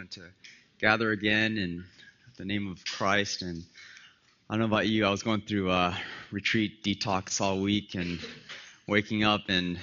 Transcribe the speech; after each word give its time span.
wanted 0.00 0.12
to 0.12 0.30
gather 0.80 1.10
again 1.10 1.58
in 1.58 1.84
the 2.38 2.44
name 2.46 2.68
of 2.68 2.82
Christ. 2.86 3.42
And 3.42 3.62
I 4.48 4.54
don't 4.54 4.60
know 4.60 4.64
about 4.64 4.88
you, 4.88 5.04
I 5.04 5.10
was 5.10 5.22
going 5.22 5.42
through 5.42 5.70
a 5.70 5.94
retreat 6.30 6.82
detox 6.82 7.38
all 7.42 7.60
week 7.60 7.94
and 7.94 8.18
waking 8.88 9.24
up 9.24 9.42
and 9.50 9.78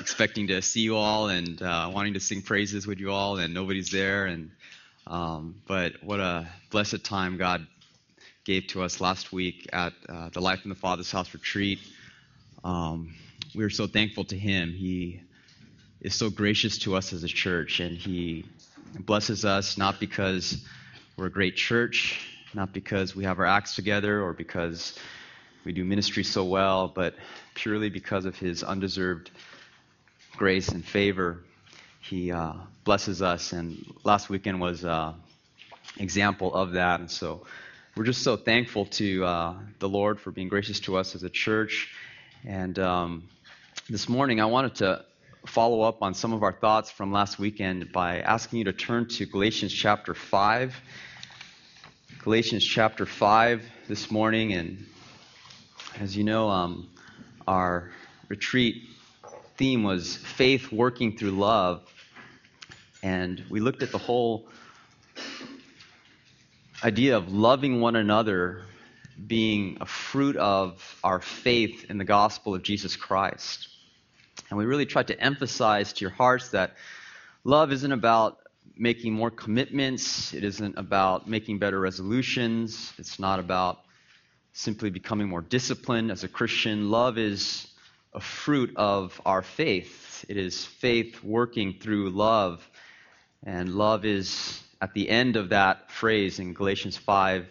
expecting 0.00 0.48
to 0.48 0.62
see 0.62 0.80
you 0.80 0.96
all 0.96 1.28
and 1.28 1.62
uh, 1.62 1.88
wanting 1.94 2.14
to 2.14 2.18
sing 2.18 2.42
praises 2.42 2.88
with 2.88 2.98
you 2.98 3.12
all, 3.12 3.38
and 3.38 3.54
nobody's 3.54 3.92
there. 3.92 4.26
And 4.26 4.50
um, 5.06 5.62
but 5.68 6.02
what 6.02 6.18
a 6.18 6.48
blessed 6.72 7.04
time 7.04 7.36
God 7.36 7.64
gave 8.44 8.66
to 8.68 8.82
us 8.82 9.00
last 9.00 9.32
week 9.32 9.68
at 9.72 9.92
uh, 10.08 10.30
the 10.30 10.40
Life 10.40 10.64
in 10.64 10.70
the 10.70 10.74
Father's 10.74 11.12
House 11.12 11.32
retreat. 11.32 11.78
Um, 12.64 13.14
we 13.54 13.62
are 13.62 13.70
so 13.70 13.86
thankful 13.86 14.24
to 14.24 14.36
Him. 14.36 14.72
He 14.72 15.20
is 16.00 16.16
so 16.16 16.30
gracious 16.30 16.78
to 16.78 16.96
us 16.96 17.12
as 17.12 17.22
a 17.22 17.28
church, 17.28 17.78
and 17.78 17.96
He 17.96 18.44
blesses 18.98 19.44
us 19.44 19.78
not 19.78 19.98
because 20.00 20.64
we're 21.16 21.26
a 21.26 21.30
great 21.30 21.56
church, 21.56 22.26
not 22.54 22.72
because 22.72 23.14
we 23.14 23.24
have 23.24 23.38
our 23.38 23.46
acts 23.46 23.74
together 23.74 24.22
or 24.22 24.32
because 24.32 24.98
we 25.64 25.72
do 25.72 25.84
ministry 25.84 26.24
so 26.24 26.44
well, 26.44 26.88
but 26.88 27.14
purely 27.54 27.88
because 27.88 28.24
of 28.24 28.36
His 28.36 28.62
undeserved 28.62 29.30
grace 30.36 30.68
and 30.68 30.84
favor. 30.84 31.38
He 32.00 32.32
uh, 32.32 32.54
blesses 32.84 33.22
us, 33.22 33.52
and 33.52 33.84
last 34.04 34.28
weekend 34.28 34.60
was 34.60 34.82
an 34.82 34.90
uh, 34.90 35.14
example 35.98 36.52
of 36.54 36.72
that, 36.72 37.00
and 37.00 37.10
so 37.10 37.46
we're 37.94 38.04
just 38.04 38.22
so 38.22 38.36
thankful 38.36 38.86
to 38.86 39.24
uh, 39.24 39.54
the 39.78 39.88
Lord 39.88 40.18
for 40.18 40.30
being 40.30 40.48
gracious 40.48 40.80
to 40.80 40.96
us 40.96 41.14
as 41.14 41.22
a 41.22 41.30
church. 41.30 41.90
And 42.44 42.78
um, 42.78 43.28
this 43.88 44.08
morning, 44.08 44.40
I 44.40 44.46
wanted 44.46 44.76
to 44.76 45.04
follow 45.46 45.82
up 45.82 46.02
on 46.02 46.14
some 46.14 46.32
of 46.32 46.42
our 46.42 46.52
thoughts 46.52 46.90
from 46.90 47.12
last 47.12 47.38
weekend 47.38 47.92
by 47.92 48.20
asking 48.20 48.60
you 48.60 48.64
to 48.66 48.72
turn 48.72 49.08
to 49.08 49.26
Galatians 49.26 49.72
chapter 49.72 50.14
5. 50.14 50.74
Galatians 52.20 52.64
chapter 52.64 53.04
5 53.04 53.62
this 53.88 54.10
morning, 54.10 54.52
and 54.52 54.86
as 55.98 56.16
you 56.16 56.22
know, 56.22 56.48
um, 56.48 56.88
our 57.48 57.90
retreat 58.28 58.88
theme 59.56 59.82
was 59.82 60.16
faith 60.16 60.70
working 60.70 61.16
through 61.16 61.32
love. 61.32 61.82
And 63.02 63.44
we 63.50 63.58
looked 63.58 63.82
at 63.82 63.90
the 63.90 63.98
whole 63.98 64.46
idea 66.84 67.16
of 67.16 67.32
loving 67.32 67.80
one 67.80 67.96
another 67.96 68.62
being 69.26 69.78
a 69.80 69.86
fruit 69.86 70.36
of 70.36 70.98
our 71.02 71.20
faith 71.20 71.90
in 71.90 71.98
the 71.98 72.04
gospel 72.04 72.54
of 72.54 72.62
Jesus 72.62 72.94
Christ. 72.94 73.71
And 74.52 74.58
we 74.58 74.66
really 74.66 74.84
tried 74.84 75.06
to 75.06 75.18
emphasize 75.18 75.94
to 75.94 76.02
your 76.02 76.10
hearts 76.10 76.50
that 76.50 76.74
love 77.42 77.72
isn't 77.72 77.90
about 77.90 78.36
making 78.76 79.14
more 79.14 79.30
commitments, 79.30 80.34
it 80.34 80.44
isn't 80.44 80.76
about 80.76 81.26
making 81.26 81.58
better 81.58 81.80
resolutions, 81.80 82.92
it's 82.98 83.18
not 83.18 83.38
about 83.38 83.80
simply 84.52 84.90
becoming 84.90 85.26
more 85.26 85.40
disciplined 85.40 86.10
as 86.10 86.22
a 86.22 86.28
Christian. 86.28 86.90
Love 86.90 87.16
is 87.16 87.66
a 88.12 88.20
fruit 88.20 88.76
of 88.76 89.18
our 89.24 89.40
faith, 89.40 90.22
it 90.28 90.36
is 90.36 90.66
faith 90.66 91.24
working 91.24 91.78
through 91.80 92.10
love. 92.10 92.62
And 93.44 93.74
love 93.74 94.04
is 94.04 94.62
at 94.82 94.92
the 94.92 95.08
end 95.08 95.36
of 95.36 95.48
that 95.48 95.90
phrase 95.90 96.40
in 96.40 96.52
Galatians 96.52 96.98
5, 96.98 97.46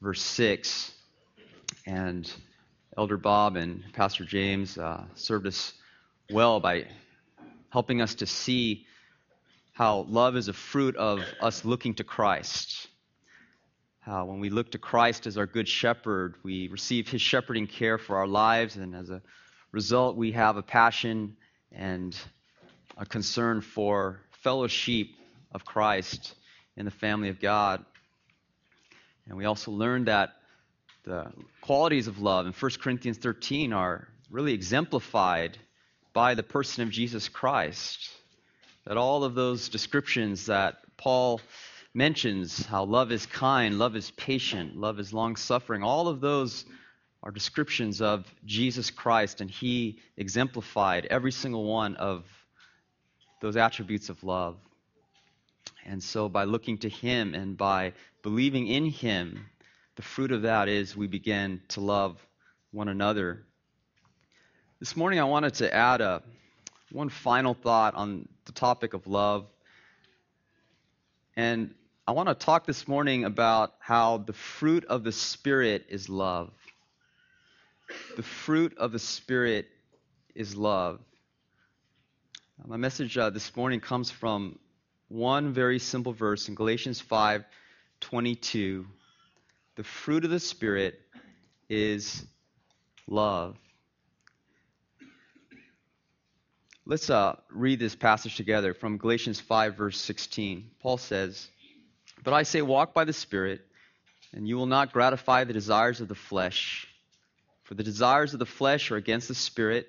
verse 0.00 0.22
6. 0.22 0.94
And 1.84 2.32
Elder 2.96 3.18
Bob 3.18 3.56
and 3.56 3.84
Pastor 3.92 4.24
James 4.24 4.78
uh, 4.78 5.04
served 5.14 5.46
us 5.46 5.74
well 6.30 6.60
by 6.60 6.84
helping 7.70 8.02
us 8.02 8.16
to 8.16 8.26
see 8.26 8.84
how 9.72 10.04
love 10.10 10.36
is 10.36 10.48
a 10.48 10.52
fruit 10.52 10.94
of 10.96 11.20
us 11.40 11.64
looking 11.64 11.94
to 11.94 12.04
Christ. 12.04 12.86
How 14.00 14.26
when 14.26 14.38
we 14.38 14.50
look 14.50 14.72
to 14.72 14.78
Christ 14.78 15.26
as 15.26 15.38
our 15.38 15.46
good 15.46 15.66
shepherd, 15.66 16.34
we 16.42 16.68
receive 16.68 17.08
his 17.08 17.22
shepherding 17.22 17.66
care 17.66 17.96
for 17.96 18.18
our 18.18 18.26
lives, 18.26 18.76
and 18.76 18.94
as 18.94 19.08
a 19.08 19.22
result, 19.72 20.16
we 20.16 20.32
have 20.32 20.58
a 20.58 20.62
passion 20.62 21.36
and 21.72 22.14
a 22.98 23.06
concern 23.06 23.62
for 23.62 24.20
fellow 24.42 24.66
sheep 24.66 25.16
of 25.52 25.64
Christ 25.64 26.34
in 26.76 26.84
the 26.84 26.90
family 26.90 27.30
of 27.30 27.40
God. 27.40 27.82
And 29.26 29.38
we 29.38 29.46
also 29.46 29.70
learned 29.70 30.08
that 30.08 30.30
the 31.04 31.32
qualities 31.62 32.06
of 32.06 32.18
love 32.18 32.46
in 32.46 32.52
1 32.52 32.70
Corinthians 32.82 33.16
13 33.16 33.72
are 33.72 34.08
really 34.30 34.52
exemplified 34.52 35.56
by 36.18 36.34
the 36.34 36.42
person 36.42 36.82
of 36.82 36.90
Jesus 36.90 37.28
Christ. 37.28 38.10
That 38.86 38.96
all 38.96 39.22
of 39.22 39.36
those 39.36 39.68
descriptions 39.68 40.46
that 40.46 40.78
Paul 40.96 41.40
mentions, 41.94 42.66
how 42.66 42.86
love 42.86 43.12
is 43.12 43.24
kind, 43.24 43.78
love 43.78 43.94
is 43.94 44.10
patient, 44.10 44.76
love 44.76 44.98
is 44.98 45.12
long 45.12 45.36
suffering, 45.36 45.84
all 45.84 46.08
of 46.08 46.20
those 46.20 46.64
are 47.22 47.30
descriptions 47.30 48.02
of 48.02 48.26
Jesus 48.44 48.90
Christ, 48.90 49.40
and 49.40 49.48
he 49.48 50.00
exemplified 50.16 51.06
every 51.06 51.30
single 51.30 51.64
one 51.64 51.94
of 51.94 52.24
those 53.40 53.56
attributes 53.56 54.08
of 54.08 54.24
love. 54.24 54.56
And 55.86 56.02
so, 56.02 56.28
by 56.28 56.42
looking 56.42 56.78
to 56.78 56.88
him 56.88 57.32
and 57.32 57.56
by 57.56 57.92
believing 58.24 58.66
in 58.66 58.86
him, 58.86 59.46
the 59.94 60.02
fruit 60.02 60.32
of 60.32 60.42
that 60.42 60.66
is 60.66 60.96
we 60.96 61.06
begin 61.06 61.62
to 61.68 61.80
love 61.80 62.20
one 62.72 62.88
another. 62.88 63.44
This 64.80 64.94
morning, 64.94 65.18
I 65.18 65.24
wanted 65.24 65.54
to 65.54 65.74
add 65.74 66.00
a, 66.00 66.22
one 66.92 67.08
final 67.08 67.52
thought 67.52 67.96
on 67.96 68.28
the 68.44 68.52
topic 68.52 68.94
of 68.94 69.08
love. 69.08 69.48
And 71.34 71.74
I 72.06 72.12
want 72.12 72.28
to 72.28 72.34
talk 72.36 72.64
this 72.64 72.86
morning 72.86 73.24
about 73.24 73.74
how 73.80 74.18
the 74.18 74.32
fruit 74.32 74.84
of 74.84 75.02
the 75.02 75.10
Spirit 75.10 75.86
is 75.88 76.08
love. 76.08 76.52
The 78.14 78.22
fruit 78.22 78.78
of 78.78 78.92
the 78.92 79.00
Spirit 79.00 79.66
is 80.36 80.54
love. 80.54 81.00
My 82.64 82.76
message 82.76 83.18
uh, 83.18 83.30
this 83.30 83.56
morning 83.56 83.80
comes 83.80 84.12
from 84.12 84.60
one 85.08 85.52
very 85.52 85.80
simple 85.80 86.12
verse 86.12 86.48
in 86.48 86.54
Galatians 86.54 87.00
5 87.00 87.44
22. 87.98 88.86
The 89.74 89.82
fruit 89.82 90.24
of 90.24 90.30
the 90.30 90.38
Spirit 90.38 91.00
is 91.68 92.24
love. 93.08 93.56
Let's 96.90 97.10
uh, 97.10 97.36
read 97.50 97.80
this 97.80 97.94
passage 97.94 98.36
together 98.36 98.72
from 98.72 98.96
Galatians 98.96 99.38
5, 99.40 99.76
verse 99.76 100.00
16. 100.00 100.70
Paul 100.80 100.96
says, 100.96 101.46
But 102.24 102.32
I 102.32 102.44
say, 102.44 102.62
walk 102.62 102.94
by 102.94 103.04
the 103.04 103.12
Spirit, 103.12 103.60
and 104.32 104.48
you 104.48 104.56
will 104.56 104.64
not 104.64 104.94
gratify 104.94 105.44
the 105.44 105.52
desires 105.52 106.00
of 106.00 106.08
the 106.08 106.14
flesh. 106.14 106.88
For 107.64 107.74
the 107.74 107.82
desires 107.82 108.32
of 108.32 108.38
the 108.38 108.46
flesh 108.46 108.90
are 108.90 108.96
against 108.96 109.28
the 109.28 109.34
Spirit, 109.34 109.86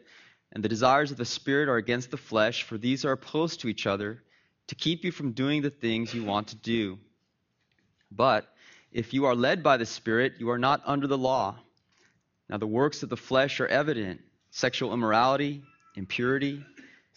and 0.51 0.61
the 0.61 0.67
desires 0.67 1.09
of 1.09 1.15
the 1.15 1.23
Spirit 1.23 1.69
are 1.69 1.77
against 1.77 2.11
the 2.11 2.17
flesh, 2.17 2.63
for 2.63 2.77
these 2.77 3.05
are 3.05 3.13
opposed 3.13 3.61
to 3.61 3.69
each 3.69 3.87
other, 3.87 4.21
to 4.67 4.75
keep 4.75 5.05
you 5.05 5.13
from 5.13 5.31
doing 5.31 5.61
the 5.61 5.69
things 5.69 6.13
you 6.13 6.25
want 6.25 6.49
to 6.49 6.57
do. 6.57 6.99
But 8.11 8.45
if 8.91 9.13
you 9.13 9.23
are 9.23 9.35
led 9.35 9.63
by 9.63 9.77
the 9.77 9.85
Spirit, 9.85 10.33
you 10.37 10.49
are 10.49 10.59
not 10.59 10.81
under 10.85 11.07
the 11.07 11.17
law. 11.17 11.55
Now 12.49 12.57
the 12.57 12.67
works 12.67 13.03
of 13.03 13.09
the 13.09 13.15
flesh 13.15 13.61
are 13.61 13.67
evident 13.67 14.19
sexual 14.51 14.93
immorality, 14.93 15.63
impurity 15.95 16.61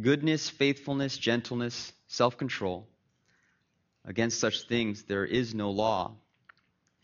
goodness, 0.00 0.48
faithfulness, 0.48 1.16
gentleness 1.18 1.92
self 2.08 2.36
control. 2.36 2.86
Against 4.04 4.38
such 4.38 4.68
things 4.68 5.02
there 5.04 5.24
is 5.24 5.54
no 5.54 5.70
law. 5.70 6.14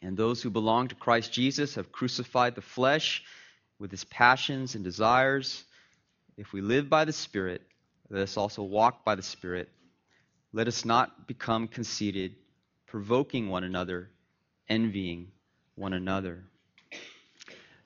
And 0.00 0.16
those 0.16 0.42
who 0.42 0.50
belong 0.50 0.88
to 0.88 0.94
Christ 0.94 1.32
Jesus 1.32 1.76
have 1.76 1.92
crucified 1.92 2.54
the 2.54 2.60
flesh 2.62 3.22
with 3.78 3.92
its 3.92 4.04
passions 4.04 4.74
and 4.74 4.84
desires. 4.84 5.64
If 6.36 6.52
we 6.52 6.60
live 6.60 6.88
by 6.88 7.04
the 7.04 7.12
Spirit, 7.12 7.62
let 8.10 8.22
us 8.22 8.36
also 8.36 8.62
walk 8.62 9.04
by 9.04 9.14
the 9.14 9.22
Spirit. 9.22 9.68
Let 10.52 10.68
us 10.68 10.84
not 10.84 11.26
become 11.26 11.68
conceited, 11.68 12.34
provoking 12.86 13.48
one 13.48 13.64
another, 13.64 14.10
envying 14.68 15.28
one 15.76 15.92
another. 15.92 16.44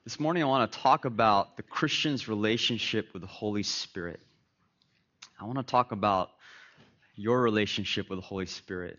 This 0.03 0.19
morning, 0.19 0.43
I 0.43 0.47
want 0.47 0.71
to 0.71 0.79
talk 0.79 1.05
about 1.05 1.57
the 1.57 1.63
Christian's 1.63 2.27
relationship 2.27 3.13
with 3.13 3.21
the 3.21 3.27
Holy 3.27 3.63
Spirit. 3.63 4.19
I 5.39 5.45
want 5.45 5.59
to 5.59 5.63
talk 5.63 5.91
about 5.91 6.31
your 7.15 7.39
relationship 7.41 8.09
with 8.09 8.17
the 8.17 8.25
Holy 8.25 8.47
Spirit 8.47 8.97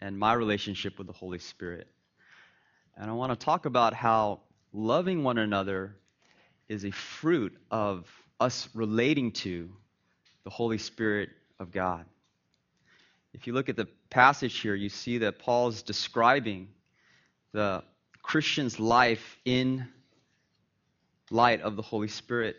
and 0.00 0.18
my 0.18 0.32
relationship 0.32 0.96
with 0.96 1.06
the 1.06 1.12
Holy 1.12 1.38
Spirit. 1.38 1.86
And 2.96 3.10
I 3.10 3.12
want 3.12 3.38
to 3.38 3.44
talk 3.44 3.66
about 3.66 3.92
how 3.92 4.40
loving 4.72 5.24
one 5.24 5.36
another 5.36 5.94
is 6.70 6.86
a 6.86 6.90
fruit 6.90 7.54
of 7.70 8.06
us 8.40 8.68
relating 8.72 9.32
to 9.32 9.68
the 10.44 10.50
Holy 10.50 10.78
Spirit 10.78 11.28
of 11.58 11.70
God. 11.70 12.06
If 13.34 13.46
you 13.46 13.52
look 13.52 13.68
at 13.68 13.76
the 13.76 13.88
passage 14.08 14.60
here, 14.60 14.74
you 14.74 14.88
see 14.88 15.18
that 15.18 15.38
Paul's 15.38 15.82
describing 15.82 16.68
the 17.52 17.82
Christian's 18.22 18.80
life 18.80 19.36
in 19.44 19.86
light 21.30 21.60
of 21.60 21.76
the 21.76 21.82
Holy 21.82 22.08
Spirit. 22.08 22.56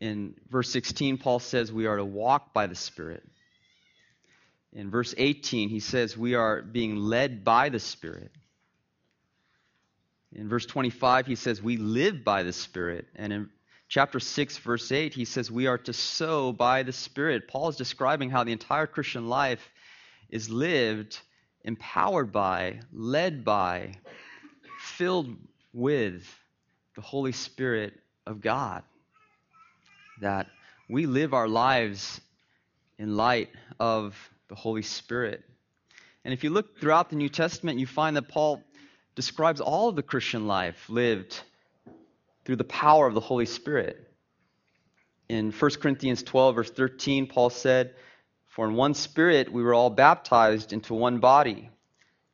In 0.00 0.34
verse 0.50 0.70
16, 0.70 1.18
Paul 1.18 1.38
says 1.38 1.70
we 1.70 1.86
are 1.86 1.96
to 1.96 2.04
walk 2.04 2.54
by 2.54 2.66
the 2.66 2.74
Spirit. 2.74 3.22
In 4.72 4.90
verse 4.90 5.14
18, 5.16 5.68
he 5.68 5.80
says 5.80 6.16
we 6.16 6.34
are 6.34 6.62
being 6.62 6.96
led 6.96 7.44
by 7.44 7.68
the 7.68 7.80
Spirit. 7.80 8.30
In 10.34 10.48
verse 10.48 10.64
25, 10.64 11.26
he 11.26 11.34
says 11.34 11.62
we 11.62 11.76
live 11.76 12.24
by 12.24 12.44
the 12.44 12.52
Spirit. 12.52 13.08
And 13.14 13.32
in 13.32 13.50
chapter 13.88 14.20
6, 14.20 14.58
verse 14.58 14.90
8, 14.90 15.12
he 15.12 15.26
says 15.26 15.50
we 15.50 15.66
are 15.66 15.78
to 15.78 15.92
sow 15.92 16.52
by 16.52 16.82
the 16.82 16.92
Spirit. 16.92 17.48
Paul 17.48 17.68
is 17.68 17.76
describing 17.76 18.30
how 18.30 18.44
the 18.44 18.52
entire 18.52 18.86
Christian 18.86 19.28
life 19.28 19.68
is 20.30 20.48
lived, 20.48 21.18
empowered 21.62 22.32
by, 22.32 22.80
led 22.92 23.44
by, 23.44 23.96
filled 24.78 25.36
with 25.74 26.24
the 26.94 27.02
Holy 27.02 27.32
Spirit 27.32 27.92
of 28.26 28.40
God. 28.40 28.82
That 30.20 30.48
we 30.88 31.06
live 31.06 31.32
our 31.32 31.48
lives 31.48 32.20
in 32.98 33.16
light 33.16 33.48
of 33.78 34.14
the 34.48 34.54
Holy 34.54 34.82
Spirit. 34.82 35.42
And 36.24 36.34
if 36.34 36.44
you 36.44 36.50
look 36.50 36.78
throughout 36.78 37.08
the 37.08 37.16
New 37.16 37.30
Testament, 37.30 37.78
you 37.78 37.86
find 37.86 38.16
that 38.16 38.28
Paul 38.28 38.62
describes 39.14 39.62
all 39.62 39.88
of 39.88 39.96
the 39.96 40.02
Christian 40.02 40.46
life 40.46 40.90
lived 40.90 41.40
through 42.44 42.56
the 42.56 42.64
power 42.64 43.06
of 43.06 43.14
the 43.14 43.20
Holy 43.20 43.46
Spirit. 43.46 44.12
In 45.30 45.52
1 45.52 45.70
Corinthians 45.80 46.22
12, 46.22 46.54
verse 46.54 46.70
13, 46.70 47.26
Paul 47.26 47.48
said, 47.48 47.94
For 48.48 48.68
in 48.68 48.74
one 48.74 48.92
spirit 48.92 49.50
we 49.50 49.62
were 49.62 49.74
all 49.74 49.90
baptized 49.90 50.72
into 50.72 50.92
one 50.92 51.18
body 51.18 51.70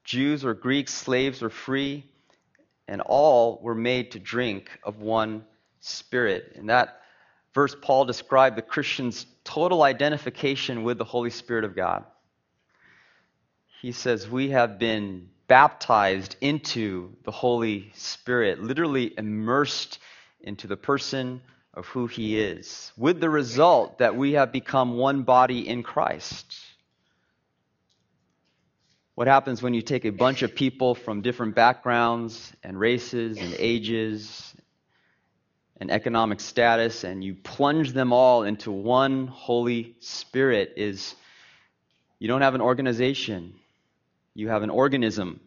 Jews 0.03 0.45
or 0.45 0.55
Greeks, 0.55 0.95
slaves 0.95 1.43
or 1.43 1.51
free, 1.51 2.05
and 2.89 3.01
all 3.01 3.61
were 3.63 3.75
made 3.75 4.13
to 4.13 4.19
drink 4.19 4.71
of 4.83 5.01
one 5.01 5.45
spirit. 5.81 6.53
And 6.57 6.71
that 6.71 7.01
verse, 7.57 7.75
Paul 7.81 8.05
described 8.05 8.57
the 8.57 8.63
Christian's 8.63 9.25
total 9.43 9.83
identification 9.83 10.85
with 10.85 10.99
the 10.99 11.05
Holy 11.05 11.31
Spirit 11.31 11.65
of 11.65 11.75
God. 11.75 12.05
He 13.81 13.93
says, 13.93 14.29
We 14.29 14.51
have 14.51 14.79
been 14.79 15.31
baptized 15.49 16.37
into 16.43 17.17
the 17.25 17.31
Holy 17.31 17.93
Spirit, 17.95 18.63
literally 18.63 19.15
immersed 19.17 19.99
into 20.43 20.67
the 20.67 20.77
person 20.77 21.41
of 21.73 21.87
who 21.87 22.07
He 22.07 22.39
is, 22.39 22.93
with 22.95 23.21
the 23.21 23.31
result 23.31 23.99
that 23.99 24.17
we 24.17 24.33
have 24.33 24.53
become 24.53 24.99
one 24.99 25.23
body 25.23 25.67
in 25.67 25.83
Christ. 25.83 26.55
What 29.15 29.29
happens 29.29 29.63
when 29.63 29.73
you 29.73 29.81
take 29.81 30.05
a 30.05 30.11
bunch 30.11 30.43
of 30.43 30.55
people 30.55 30.95
from 30.95 31.23
different 31.23 31.55
backgrounds 31.55 32.53
and 32.63 32.79
races 32.79 33.39
and 33.39 33.55
ages 33.59 34.55
and 35.81 35.91
economic 35.91 36.41
status 36.41 37.05
and 37.05 37.23
you 37.23 37.35
plunge 37.35 37.93
them 37.93 38.13
all 38.13 38.45
into 38.45 38.71
one 38.71 39.27
Holy 39.27 39.95
Spirit 40.01 40.75
is 40.77 41.15
you 42.19 42.29
don't 42.29 42.43
have 42.43 42.55
an 42.55 42.61
organization 42.61 43.55
you 44.37 44.51
have 44.51 44.63
an 44.63 44.71
organism. 44.71 45.41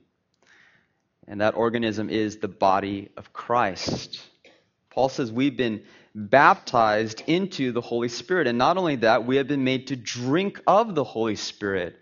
And 1.28 1.42
that 1.42 1.56
organism 1.56 2.10
is 2.10 2.38
the 2.38 2.48
body 2.48 3.10
of 3.16 3.32
Christ. 3.32 4.20
Paul 4.90 5.10
says 5.10 5.32
we've 5.32 5.56
been 5.56 5.84
baptized 6.16 7.22
into 7.28 7.72
the 7.72 7.82
Holy 7.82 8.10
Spirit. 8.10 8.48
And 8.48 8.58
not 8.58 8.78
only 8.78 8.96
that, 8.98 9.28
we 9.28 9.36
have 9.36 9.48
been 9.48 9.64
made 9.64 9.88
to 9.88 9.96
drink 9.96 10.60
of 10.66 10.96
the 10.96 11.04
Holy 11.04 11.36
Spirit. 11.36 12.00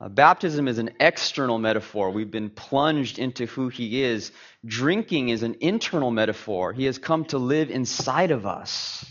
Uh, 0.00 0.08
baptism 0.08 0.66
is 0.66 0.78
an 0.78 0.90
external 0.98 1.58
metaphor. 1.58 2.10
We've 2.10 2.30
been 2.30 2.50
plunged 2.50 3.18
into 3.18 3.46
who 3.46 3.68
He 3.68 4.02
is. 4.02 4.32
Drinking 4.64 5.28
is 5.28 5.42
an 5.42 5.56
internal 5.60 6.10
metaphor. 6.10 6.72
He 6.72 6.84
has 6.86 6.98
come 6.98 7.24
to 7.26 7.38
live 7.38 7.70
inside 7.70 8.30
of 8.30 8.44
us, 8.44 9.04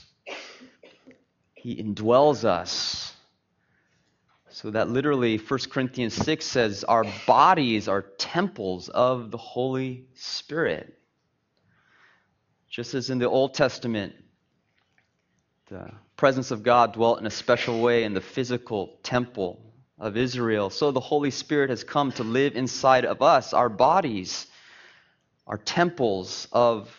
He 1.54 1.82
indwells 1.82 2.44
us. 2.44 3.12
So 4.50 4.70
that 4.70 4.88
literally 4.88 5.38
1 5.38 5.60
Corinthians 5.72 6.14
6 6.14 6.46
says 6.46 6.84
our 6.84 7.06
bodies 7.26 7.88
are 7.88 8.04
temples 8.04 8.88
of 8.88 9.32
the 9.32 9.38
Holy 9.38 10.06
Spirit. 10.14 10.94
Just 12.70 12.94
as 12.94 13.10
in 13.10 13.18
the 13.18 13.28
Old 13.28 13.56
Testament, 13.56 14.14
the 15.70 15.90
presence 16.18 16.52
of 16.52 16.62
God 16.62 16.94
dwelt 16.94 17.20
in 17.20 17.26
a 17.26 17.32
special 17.32 17.82
way 17.82 18.04
in 18.04 18.14
the 18.14 18.22
physical 18.22 19.00
temple 19.02 19.73
of 20.04 20.18
Israel, 20.18 20.70
so 20.70 20.92
the 20.92 21.00
Holy 21.00 21.32
Spirit 21.32 21.70
has 21.70 21.86
come 21.86 22.12
to 22.12 22.24
live 22.24 22.58
inside 22.58 23.06
of 23.06 23.22
us. 23.22 23.54
Our 23.54 23.70
bodies 23.70 24.48
are 25.48 25.58
temples 25.58 26.50
of 26.52 26.92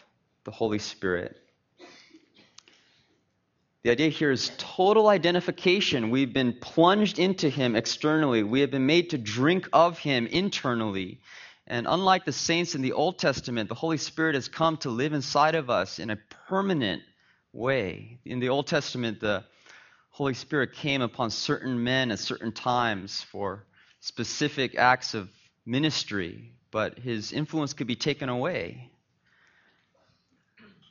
the 0.45 0.51
Holy 0.51 0.79
Spirit. 0.79 1.37
The 3.83 3.91
idea 3.91 4.09
here 4.09 4.31
is 4.31 4.51
total 4.56 5.09
identification. 5.09 6.09
We've 6.09 6.33
been 6.33 6.55
plunged 6.55 7.19
into 7.19 7.51
Him 7.51 7.77
externally, 7.77 8.43
we 8.43 8.61
have 8.61 8.71
been 8.71 8.87
made 8.87 9.11
to 9.11 9.19
drink 9.19 9.69
of 9.75 9.99
Him 9.99 10.27
internally. 10.27 11.21
And 11.67 11.87
unlike 11.87 12.25
the 12.25 12.33
saints 12.33 12.75
in 12.75 12.81
the 12.81 12.93
Old 12.93 13.19
Testament, 13.19 13.69
the 13.69 13.75
Holy 13.75 13.99
Spirit 13.99 14.35
has 14.35 14.49
come 14.49 14.79
to 14.79 14.89
live 14.89 15.12
inside 15.12 15.55
of 15.55 15.69
us 15.69 15.99
in 15.99 16.09
a 16.09 16.19
permanent 16.49 17.03
way. 17.53 18.21
In 18.25 18.41
the 18.41 18.49
Old 18.49 18.67
Testament, 18.67 19.21
the 19.21 19.45
Holy 20.15 20.35
Spirit 20.35 20.73
came 20.75 21.03
upon 21.03 21.31
certain 21.31 21.83
men 21.83 22.11
at 22.11 22.19
certain 22.19 22.53
times 22.53 23.23
for 23.23 23.65
specific 24.01 24.75
acts 24.77 25.15
of 25.15 25.29
ministry, 25.67 26.53
but 26.71 26.99
his 26.99 27.33
influence 27.33 27.73
could 27.73 27.87
be 27.87 27.97
taken 27.97 28.29
away 28.29 28.91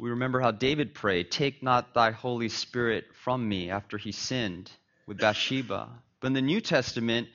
we 0.03 0.09
remember 0.09 0.41
how 0.41 0.51
David 0.51 0.93
prayed, 0.93 1.31
Take 1.31 1.63
not 1.63 1.93
thy 1.93 2.11
Holy 2.11 2.49
Spirit 2.49 3.05
from 3.23 3.47
me 3.47 3.69
after 3.69 3.97
he 3.97 4.11
sinned 4.11 4.69
with 5.05 5.17
Bathsheba. 5.17 5.87
But 6.19 6.27
in 6.27 6.33
the 6.33 6.41
New 6.41 6.59
Testament, 6.61 7.29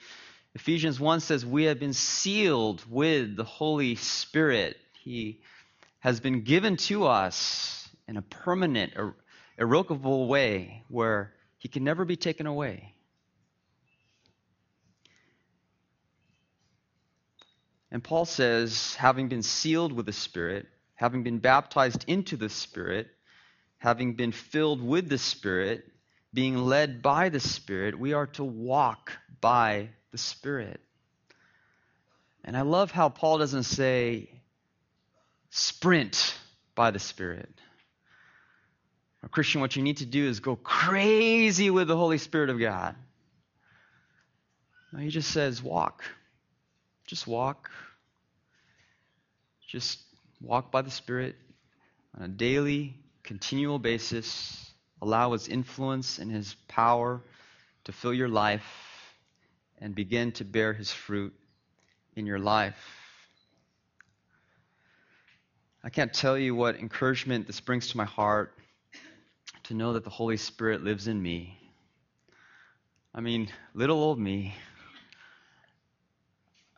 Ephesians 0.54 0.98
1 1.00 1.20
says, 1.20 1.46
We 1.46 1.64
have 1.64 1.80
been 1.80 1.94
sealed 1.94 2.84
with 2.86 3.36
the 3.36 3.44
Holy 3.44 3.94
Spirit. 3.94 4.76
He 5.00 5.40
has 6.00 6.20
been 6.20 6.42
given 6.42 6.76
to 6.76 7.06
us 7.06 7.88
in 8.06 8.18
a 8.18 8.22
permanent, 8.22 8.92
irrevocable 9.58 10.26
way 10.26 10.84
where 10.88 11.32
he 11.58 11.68
can 11.68 11.84
never 11.84 12.04
be 12.04 12.16
taken 12.16 12.46
away. 12.46 12.94
And 17.90 18.04
Paul 18.04 18.24
says, 18.24 18.94
having 18.94 19.28
been 19.28 19.42
sealed 19.42 19.92
with 19.92 20.06
the 20.06 20.12
Spirit, 20.12 20.66
having 20.94 21.22
been 21.22 21.38
baptized 21.38 22.04
into 22.06 22.36
the 22.36 22.48
Spirit, 22.48 23.08
having 23.78 24.14
been 24.14 24.32
filled 24.32 24.82
with 24.82 25.08
the 25.08 25.18
Spirit, 25.18 25.84
being 26.34 26.56
led 26.56 27.02
by 27.02 27.30
the 27.30 27.40
Spirit, 27.40 27.98
we 27.98 28.12
are 28.12 28.26
to 28.26 28.44
walk 28.44 29.12
by 29.40 29.88
the 30.12 30.18
Spirit. 30.18 30.80
And 32.44 32.56
I 32.56 32.62
love 32.62 32.90
how 32.90 33.08
Paul 33.08 33.38
doesn't 33.38 33.64
say, 33.64 34.42
sprint 35.50 36.36
by 36.74 36.90
the 36.90 36.98
Spirit. 36.98 37.50
Christian, 39.26 39.60
what 39.60 39.74
you 39.74 39.82
need 39.82 39.98
to 39.98 40.06
do 40.06 40.26
is 40.26 40.40
go 40.40 40.56
crazy 40.56 41.70
with 41.70 41.88
the 41.88 41.96
Holy 41.96 42.18
Spirit 42.18 42.50
of 42.50 42.58
God. 42.58 42.94
No, 44.92 45.00
he 45.00 45.08
just 45.08 45.30
says, 45.30 45.62
walk. 45.62 46.04
Just 47.06 47.26
walk. 47.26 47.70
Just 49.66 50.00
walk 50.40 50.70
by 50.70 50.82
the 50.82 50.90
Spirit 50.90 51.36
on 52.16 52.24
a 52.24 52.28
daily, 52.28 52.94
continual 53.22 53.78
basis. 53.78 54.72
Allow 55.02 55.32
His 55.32 55.48
influence 55.48 56.18
and 56.18 56.30
His 56.30 56.54
power 56.68 57.20
to 57.84 57.92
fill 57.92 58.14
your 58.14 58.28
life 58.28 59.14
and 59.78 59.94
begin 59.94 60.32
to 60.32 60.44
bear 60.44 60.72
His 60.72 60.92
fruit 60.92 61.34
in 62.16 62.24
your 62.24 62.38
life. 62.38 62.78
I 65.84 65.90
can't 65.90 66.12
tell 66.12 66.36
you 66.36 66.54
what 66.54 66.76
encouragement 66.76 67.46
this 67.46 67.60
brings 67.60 67.88
to 67.88 67.96
my 67.96 68.04
heart 68.04 68.57
to 69.68 69.74
know 69.74 69.92
that 69.92 70.02
the 70.02 70.10
Holy 70.10 70.38
Spirit 70.38 70.82
lives 70.82 71.08
in 71.08 71.22
me. 71.22 71.58
I 73.14 73.20
mean, 73.20 73.50
little 73.74 73.98
old 74.02 74.18
me. 74.18 74.54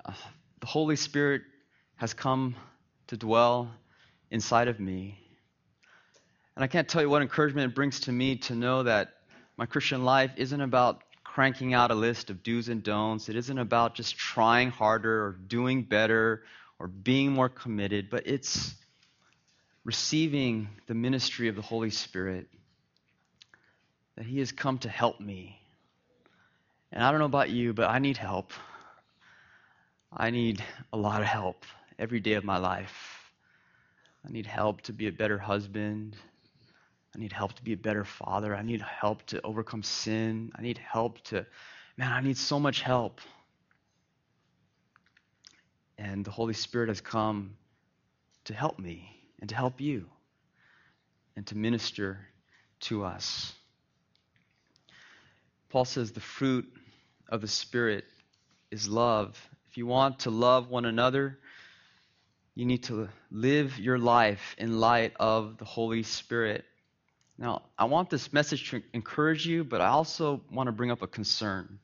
Uh, 0.05 0.13
the 0.59 0.67
Holy 0.67 0.97
Spirit 0.97 1.43
has 1.95 2.15
come 2.15 2.57
to 3.07 3.17
dwell 3.17 3.71
inside 4.33 4.67
of 4.67 4.81
me. 4.81 5.17
And 6.57 6.65
I 6.65 6.67
can't 6.67 6.89
tell 6.89 7.01
you 7.01 7.09
what 7.09 7.23
encouragement 7.23 7.71
it 7.71 7.77
brings 7.77 8.01
to 8.01 8.13
me 8.13 8.39
to 8.39 8.57
know 8.57 8.83
that 8.83 9.11
my 9.57 9.67
Christian 9.67 10.05
life 10.05 10.33
isn't 10.37 10.61
about 10.61 11.01
cranking 11.23 11.75
out 11.75 11.93
a 11.93 11.95
list 11.95 12.29
of 12.29 12.43
do's 12.43 12.69
and 12.69 12.83
don'ts. 12.83 13.29
It 13.29 13.37
isn't 13.37 13.59
about 13.59 13.95
just 13.95 14.17
trying 14.17 14.73
harder 14.73 15.27
or 15.27 15.33
doing 15.47 15.85
better 15.85 16.43
or 16.81 16.89
being 16.89 17.31
more 17.31 17.49
committed, 17.49 18.11
but 18.11 18.27
it's 18.27 18.75
receiving 19.85 20.71
the 20.89 20.95
ministry 20.95 21.47
of 21.47 21.55
the 21.55 21.63
Holy 21.63 21.91
Spirit 21.91 22.49
that 24.21 24.27
He 24.27 24.41
has 24.41 24.53
come 24.53 24.77
to 24.77 24.89
help 24.91 25.19
me. 25.19 25.59
And 26.93 27.03
I 27.03 27.11
don't 27.11 27.21
know 27.21 27.25
about 27.25 27.49
you, 27.49 27.73
but 27.73 27.89
I 27.89 28.01
need 28.01 28.19
help. 28.19 28.53
I 30.13 30.29
need 30.29 30.63
a 30.93 30.99
lot 30.99 31.23
of 31.23 31.27
help 31.27 31.65
every 31.99 32.21
day 32.21 32.35
of 32.35 32.45
my 32.45 32.59
life. 32.59 33.33
I 34.23 34.31
need 34.31 34.45
help 34.45 34.83
to 34.83 34.93
be 34.93 35.07
a 35.07 35.11
better 35.11 35.39
husband. 35.39 36.19
I 37.17 37.19
need 37.19 37.33
help 37.33 37.55
to 37.55 37.63
be 37.63 37.73
a 37.73 37.79
better 37.79 38.05
father. 38.05 38.55
I 38.55 38.61
need 38.61 38.83
help 38.83 39.25
to 39.29 39.41
overcome 39.41 39.83
sin. 39.83 40.53
I 40.55 40.61
need 40.61 40.77
help 40.77 41.23
to, 41.29 41.47
man, 41.97 42.13
I 42.13 42.21
need 42.21 42.37
so 42.37 42.61
much 42.61 42.83
help. 42.83 43.23
And 45.97 46.27
the 46.27 46.31
Holy 46.31 46.53
Spirit 46.53 46.91
has 46.91 47.01
come 47.01 47.57
to 48.45 48.53
help 48.53 48.79
me 48.79 49.17
and 49.41 49.49
to 49.49 49.57
help 49.57 49.81
you 49.81 50.11
and 51.37 51.47
to 51.47 51.57
minister 51.57 52.19
to 52.81 53.03
us. 53.03 53.55
Paul 55.71 55.85
says 55.85 56.11
the 56.11 56.21
fruit 56.21 56.71
of 57.29 57.41
the 57.41 57.49
Spirit 57.49 58.05
is 58.71 58.89
love. 58.89 59.41
If 59.71 59.79
you 59.79 59.87
want 59.87 60.21
to 60.21 60.31
love 60.31 60.69
one 60.69 60.85
another, 60.85 61.39
you 62.57 62.67
need 62.67 62.83
to 62.85 63.09
live 63.31 63.79
your 63.79 63.99
life 63.99 64.57
in 64.59 64.81
light 64.81 65.13
of 65.21 65.59
the 65.59 65.65
Holy 65.65 66.03
Spirit. 66.03 66.65
Now, 67.39 67.63
I 67.79 67.85
want 67.85 68.11
this 68.11 68.33
message 68.33 68.71
to 68.71 68.83
encourage 68.93 69.47
you, 69.47 69.63
but 69.63 69.81
I 69.81 69.89
also 69.89 70.43
want 70.51 70.67
to 70.67 70.73
bring 70.73 70.91
up 70.91 71.03
a 71.03 71.07
concern. 71.07 71.79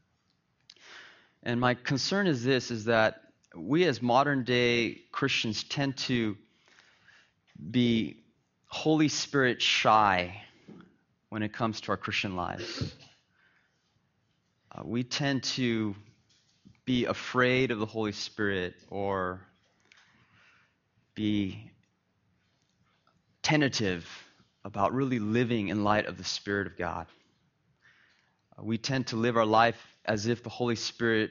And 1.44 1.60
my 1.60 1.74
concern 1.74 2.26
is 2.26 2.42
this 2.42 2.72
is 2.72 2.86
that 2.86 3.22
we 3.54 3.84
as 3.84 4.02
modern 4.02 4.42
day 4.42 5.02
Christians 5.12 5.62
tend 5.62 5.96
to 5.98 6.36
be 7.70 8.16
Holy 8.66 9.08
Spirit 9.08 9.62
shy 9.62 10.42
when 11.28 11.42
it 11.42 11.52
comes 11.52 11.80
to 11.82 11.92
our 11.92 11.96
Christian 11.96 12.34
lives. 12.34 12.92
Uh, 14.76 14.82
we 14.84 15.02
tend 15.02 15.42
to 15.42 15.94
be 16.84 17.06
afraid 17.06 17.70
of 17.70 17.78
the 17.78 17.86
Holy 17.86 18.12
Spirit 18.12 18.74
or 18.90 19.40
be 21.14 21.70
tentative 23.42 24.06
about 24.64 24.92
really 24.92 25.18
living 25.18 25.68
in 25.68 25.84
light 25.84 26.06
of 26.06 26.18
the 26.18 26.24
Spirit 26.24 26.66
of 26.66 26.76
God. 26.76 27.06
Uh, 28.58 28.64
we 28.64 28.76
tend 28.76 29.06
to 29.06 29.16
live 29.16 29.36
our 29.36 29.46
life 29.46 29.80
as 30.04 30.26
if 30.26 30.42
the 30.42 30.50
Holy 30.50 30.76
Spirit 30.76 31.30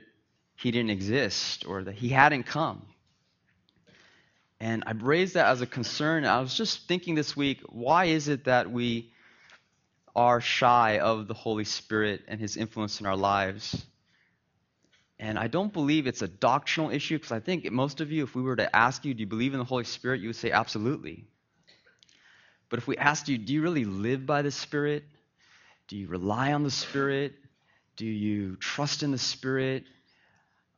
he 0.55 0.71
didn't 0.71 0.91
exist 0.91 1.65
or 1.67 1.83
that 1.83 1.95
he 1.95 2.09
hadn't 2.09 2.43
come. 2.43 2.81
And 4.59 4.83
I 4.87 4.91
raised 4.91 5.33
that 5.35 5.47
as 5.47 5.61
a 5.61 5.67
concern. 5.67 6.25
I 6.25 6.39
was 6.39 6.55
just 6.55 6.87
thinking 6.87 7.13
this 7.13 7.35
week, 7.35 7.61
why 7.67 8.05
is 8.05 8.27
it 8.27 8.45
that 8.45 8.71
we 8.71 9.11
are 10.15 10.39
shy 10.39 10.99
of 10.99 11.27
the 11.27 11.33
Holy 11.33 11.65
Spirit 11.65 12.21
and 12.27 12.39
his 12.39 12.55
influence 12.57 12.99
in 12.99 13.05
our 13.05 13.17
lives? 13.17 13.85
And 15.19 15.37
I 15.37 15.47
don't 15.47 15.71
believe 15.71 16.07
it's 16.07 16.21
a 16.21 16.27
doctrinal 16.27 16.91
issue 16.91 17.17
because 17.17 17.31
I 17.31 17.39
think 17.39 17.69
most 17.71 18.01
of 18.01 18.11
you, 18.11 18.23
if 18.23 18.35
we 18.35 18.41
were 18.41 18.55
to 18.55 18.75
ask 18.75 19.05
you, 19.05 19.13
do 19.13 19.21
you 19.21 19.27
believe 19.27 19.53
in 19.53 19.59
the 19.59 19.65
Holy 19.65 19.83
Spirit, 19.83 20.21
you 20.21 20.29
would 20.29 20.35
say 20.35 20.51
absolutely. 20.51 21.25
But 22.69 22.79
if 22.79 22.87
we 22.87 22.97
asked 22.97 23.29
you, 23.29 23.37
do 23.37 23.53
you 23.53 23.61
really 23.61 23.85
live 23.85 24.25
by 24.25 24.41
the 24.41 24.51
Spirit? 24.51 25.03
Do 25.87 25.97
you 25.97 26.07
rely 26.07 26.53
on 26.53 26.63
the 26.63 26.71
Spirit? 26.71 27.33
Do 27.95 28.05
you 28.05 28.57
trust 28.57 29.03
in 29.03 29.11
the 29.11 29.17
Spirit? 29.17 29.83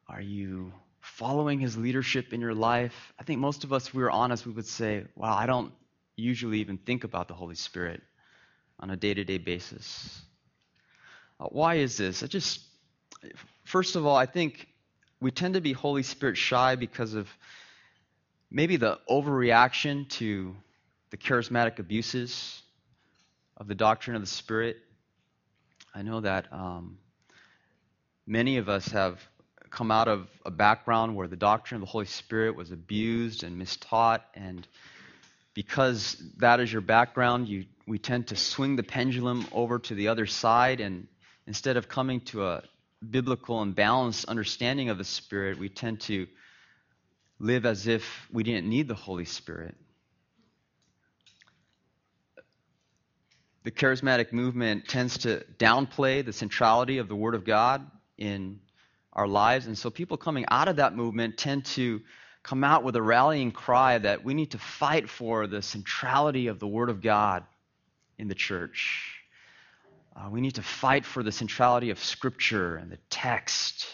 Are 0.08 0.22
you 0.22 0.72
following 1.00 1.60
his 1.60 1.78
leadership 1.78 2.34
in 2.34 2.42
your 2.42 2.54
life? 2.54 3.14
I 3.20 3.24
think 3.24 3.40
most 3.40 3.64
of 3.64 3.74
us, 3.74 3.88
if 3.88 3.94
we 3.94 4.04
were 4.04 4.12
honest, 4.12 4.46
we 4.46 4.52
would 4.52 4.68
say, 4.68 5.06
wow, 5.16 5.36
I 5.36 5.46
don't 5.46 5.74
usually 6.16 6.60
even 6.60 6.78
think 6.78 7.04
about 7.04 7.28
the 7.28 7.34
Holy 7.34 7.56
Spirit 7.56 8.02
on 8.80 8.90
a 8.90 8.96
day 8.96 9.14
to 9.14 9.24
day 9.24 9.38
basis. 9.38 10.22
Uh, 11.40 11.46
why 11.46 11.76
is 11.76 11.98
this? 11.98 12.24
I 12.24 12.28
just, 12.28 12.62
first 13.64 13.96
of 13.96 14.06
all, 14.06 14.16
I 14.16 14.26
think 14.26 14.68
we 15.20 15.32
tend 15.32 15.56
to 15.56 15.62
be 15.62 15.74
Holy 15.74 16.04
Spirit 16.04 16.38
shy 16.38 16.76
because 16.76 17.14
of 17.14 17.28
maybe 18.50 18.78
the 18.78 19.00
overreaction 19.10 20.08
to 20.10 20.56
the 21.10 21.18
charismatic 21.18 21.80
abuses 21.80 22.62
of 23.56 23.68
the 23.68 23.76
doctrine 23.76 24.16
of 24.16 24.22
the 24.22 24.28
Spirit. 24.28 24.78
I 25.94 26.02
know 26.02 26.22
that 26.22 26.52
um, 26.52 26.98
many 28.26 28.58
of 28.58 28.70
us 28.70 28.88
have 28.90 29.20
come 29.70 29.92
out 29.92 30.08
of 30.08 30.28
a 30.46 30.52
background 30.52 31.16
where 31.16 31.28
the 31.28 31.36
doctrine 31.36 31.82
of 31.82 31.88
the 31.88 31.92
Holy 31.92 32.06
Spirit 32.06 32.56
was 32.56 32.72
abused 32.72 33.44
and 33.44 33.60
mistaught, 33.62 34.22
and 34.34 34.68
because 35.58 36.22
that 36.38 36.60
is 36.60 36.72
your 36.72 36.84
background, 36.84 37.50
you, 37.50 37.66
we 37.88 37.98
tend 37.98 38.28
to 38.28 38.36
swing 38.36 38.76
the 38.76 38.84
pendulum 38.84 39.44
over 39.52 39.80
to 39.80 39.96
the 39.96 40.08
other 40.08 40.28
side, 40.28 40.80
and 40.80 41.08
instead 41.48 41.78
of 41.78 41.90
coming 41.90 42.22
to 42.22 42.46
a 42.46 42.62
biblical 43.10 43.64
and 43.64 43.74
balanced 43.74 44.26
understanding 44.26 44.92
of 44.92 45.00
the 45.00 45.04
Spirit, 45.04 45.58
we 45.58 45.68
tend 45.68 46.00
to 46.02 46.28
live 47.40 47.66
as 47.66 47.88
if 47.88 48.28
we 48.32 48.44
didn't 48.44 48.70
need 48.70 48.88
the 48.88 48.94
Holy 48.94 49.26
Spirit. 49.26 49.76
The 53.64 53.72
charismatic 53.72 54.32
movement 54.32 54.88
tends 54.88 55.18
to 55.20 55.44
downplay 55.58 56.24
the 56.24 56.34
centrality 56.34 57.00
of 57.00 57.08
the 57.08 57.16
Word 57.16 57.34
of 57.34 57.46
God 57.46 57.84
in 58.20 58.60
our 59.12 59.28
lives. 59.28 59.66
And 59.66 59.76
so 59.76 59.90
people 59.90 60.18
coming 60.18 60.46
out 60.52 60.68
of 60.68 60.76
that 60.76 60.96
movement 60.96 61.36
tend 61.36 61.66
to 61.66 62.02
come 62.48 62.64
out 62.64 62.82
with 62.82 62.96
a 62.96 63.02
rallying 63.02 63.52
cry 63.52 63.98
that 63.98 64.24
we 64.24 64.34
need 64.34 64.52
to 64.52 64.58
fight 64.58 65.10
for 65.10 65.48
the 65.48 65.62
centrality 65.62 66.48
of 66.48 66.60
the 66.60 66.68
Word 66.68 66.90
of 66.90 67.02
God 67.02 67.44
in 68.18 68.30
the 68.30 68.36
church. 68.36 69.20
Uh, 70.16 70.30
we 70.30 70.40
need 70.40 70.56
to 70.56 70.62
fight 70.62 71.04
for 71.04 71.24
the 71.24 71.32
centrality 71.32 71.90
of 71.90 72.02
Scripture 72.02 72.78
and 72.78 72.90
the 72.90 73.00
text 73.10 73.86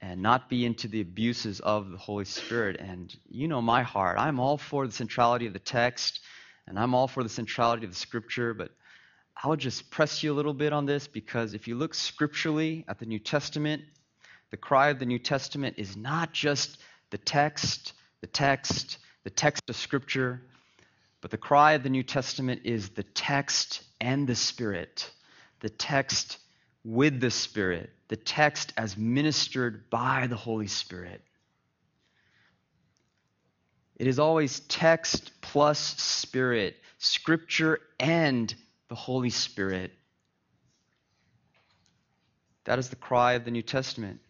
and 0.00 0.22
not 0.22 0.48
be 0.48 0.64
into 0.64 0.86
the 0.86 1.00
abuses 1.00 1.58
of 1.58 1.90
the 1.90 1.96
Holy 1.96 2.24
Spirit. 2.24 2.76
And 2.78 3.12
you 3.28 3.48
know 3.48 3.60
my 3.60 3.82
heart. 3.82 4.18
I'm 4.20 4.38
all 4.38 4.56
for 4.56 4.86
the 4.86 4.92
centrality 4.92 5.48
of 5.48 5.52
the 5.52 5.58
text 5.58 6.20
and 6.68 6.78
I'm 6.78 6.94
all 6.94 7.08
for 7.08 7.24
the 7.24 7.28
centrality 7.28 7.86
of 7.86 7.90
the 7.90 7.98
Scripture, 7.98 8.54
but 8.54 8.70
I 9.42 9.48
would 9.48 9.58
just 9.58 9.90
press 9.90 10.22
you 10.22 10.32
a 10.32 10.36
little 10.36 10.54
bit 10.54 10.72
on 10.72 10.86
this 10.86 11.08
because 11.08 11.54
if 11.54 11.66
you 11.66 11.74
look 11.74 11.94
scripturally 11.94 12.84
at 12.86 13.00
the 13.00 13.06
New 13.06 13.18
Testament, 13.18 13.82
the 14.52 14.56
cry 14.56 14.90
of 14.90 15.00
the 15.00 15.06
New 15.06 15.18
Testament 15.18 15.74
is 15.76 15.96
not 15.96 16.32
just 16.32 16.78
the 17.10 17.18
text, 17.18 17.92
the 18.20 18.26
text, 18.26 18.98
the 19.24 19.30
text 19.30 19.68
of 19.68 19.76
Scripture, 19.76 20.42
but 21.20 21.30
the 21.30 21.38
cry 21.38 21.72
of 21.72 21.82
the 21.82 21.88
New 21.88 22.02
Testament 22.02 22.62
is 22.64 22.90
the 22.90 23.02
text 23.02 23.82
and 24.00 24.26
the 24.26 24.34
Spirit, 24.34 25.10
the 25.60 25.70
text 25.70 26.38
with 26.84 27.20
the 27.20 27.30
Spirit, 27.30 27.90
the 28.08 28.16
text 28.16 28.72
as 28.76 28.96
ministered 28.96 29.90
by 29.90 30.26
the 30.28 30.36
Holy 30.36 30.68
Spirit. 30.68 31.22
It 33.96 34.06
is 34.06 34.18
always 34.18 34.60
text 34.60 35.32
plus 35.40 35.78
Spirit, 35.78 36.76
Scripture 36.98 37.80
and 37.98 38.54
the 38.88 38.94
Holy 38.94 39.30
Spirit. 39.30 39.92
That 42.64 42.78
is 42.78 42.90
the 42.90 42.96
cry 42.96 43.32
of 43.32 43.44
the 43.44 43.50
New 43.50 43.62
Testament 43.62 44.20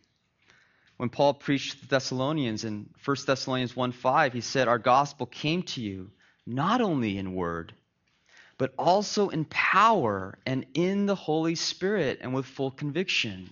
when 0.98 1.08
Paul 1.08 1.34
preached 1.34 1.72
to 1.72 1.80
the 1.80 1.86
Thessalonians 1.86 2.64
in 2.64 2.90
1 3.04 3.16
Thessalonians 3.24 3.74
1 3.74 3.92
5, 3.92 4.32
he 4.32 4.40
said, 4.40 4.68
Our 4.68 4.78
gospel 4.78 5.26
came 5.26 5.62
to 5.62 5.80
you 5.80 6.10
not 6.44 6.80
only 6.80 7.16
in 7.18 7.34
word, 7.34 7.72
but 8.58 8.74
also 8.76 9.28
in 9.28 9.44
power 9.44 10.38
and 10.44 10.66
in 10.74 11.06
the 11.06 11.14
Holy 11.14 11.54
Spirit 11.54 12.18
and 12.20 12.34
with 12.34 12.46
full 12.46 12.72
conviction. 12.72 13.48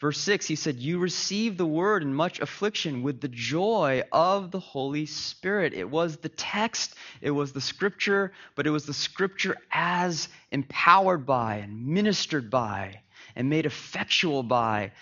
Verse 0.00 0.18
6, 0.18 0.46
he 0.46 0.56
said, 0.56 0.78
You 0.78 0.98
received 0.98 1.58
the 1.58 1.66
word 1.66 2.02
in 2.02 2.14
much 2.14 2.40
affliction 2.40 3.02
with 3.02 3.20
the 3.20 3.28
joy 3.28 4.02
of 4.10 4.50
the 4.50 4.58
Holy 4.58 5.04
Spirit. 5.04 5.74
It 5.74 5.88
was 5.88 6.16
the 6.16 6.30
text, 6.30 6.94
it 7.20 7.30
was 7.30 7.52
the 7.52 7.60
scripture, 7.60 8.32
but 8.56 8.66
it 8.66 8.70
was 8.70 8.86
the 8.86 8.94
scripture 8.94 9.58
as 9.70 10.30
empowered 10.50 11.26
by 11.26 11.56
and 11.56 11.86
ministered 11.86 12.50
by 12.50 13.02
and 13.36 13.50
made 13.50 13.66
effectual 13.66 14.42
by 14.42 14.92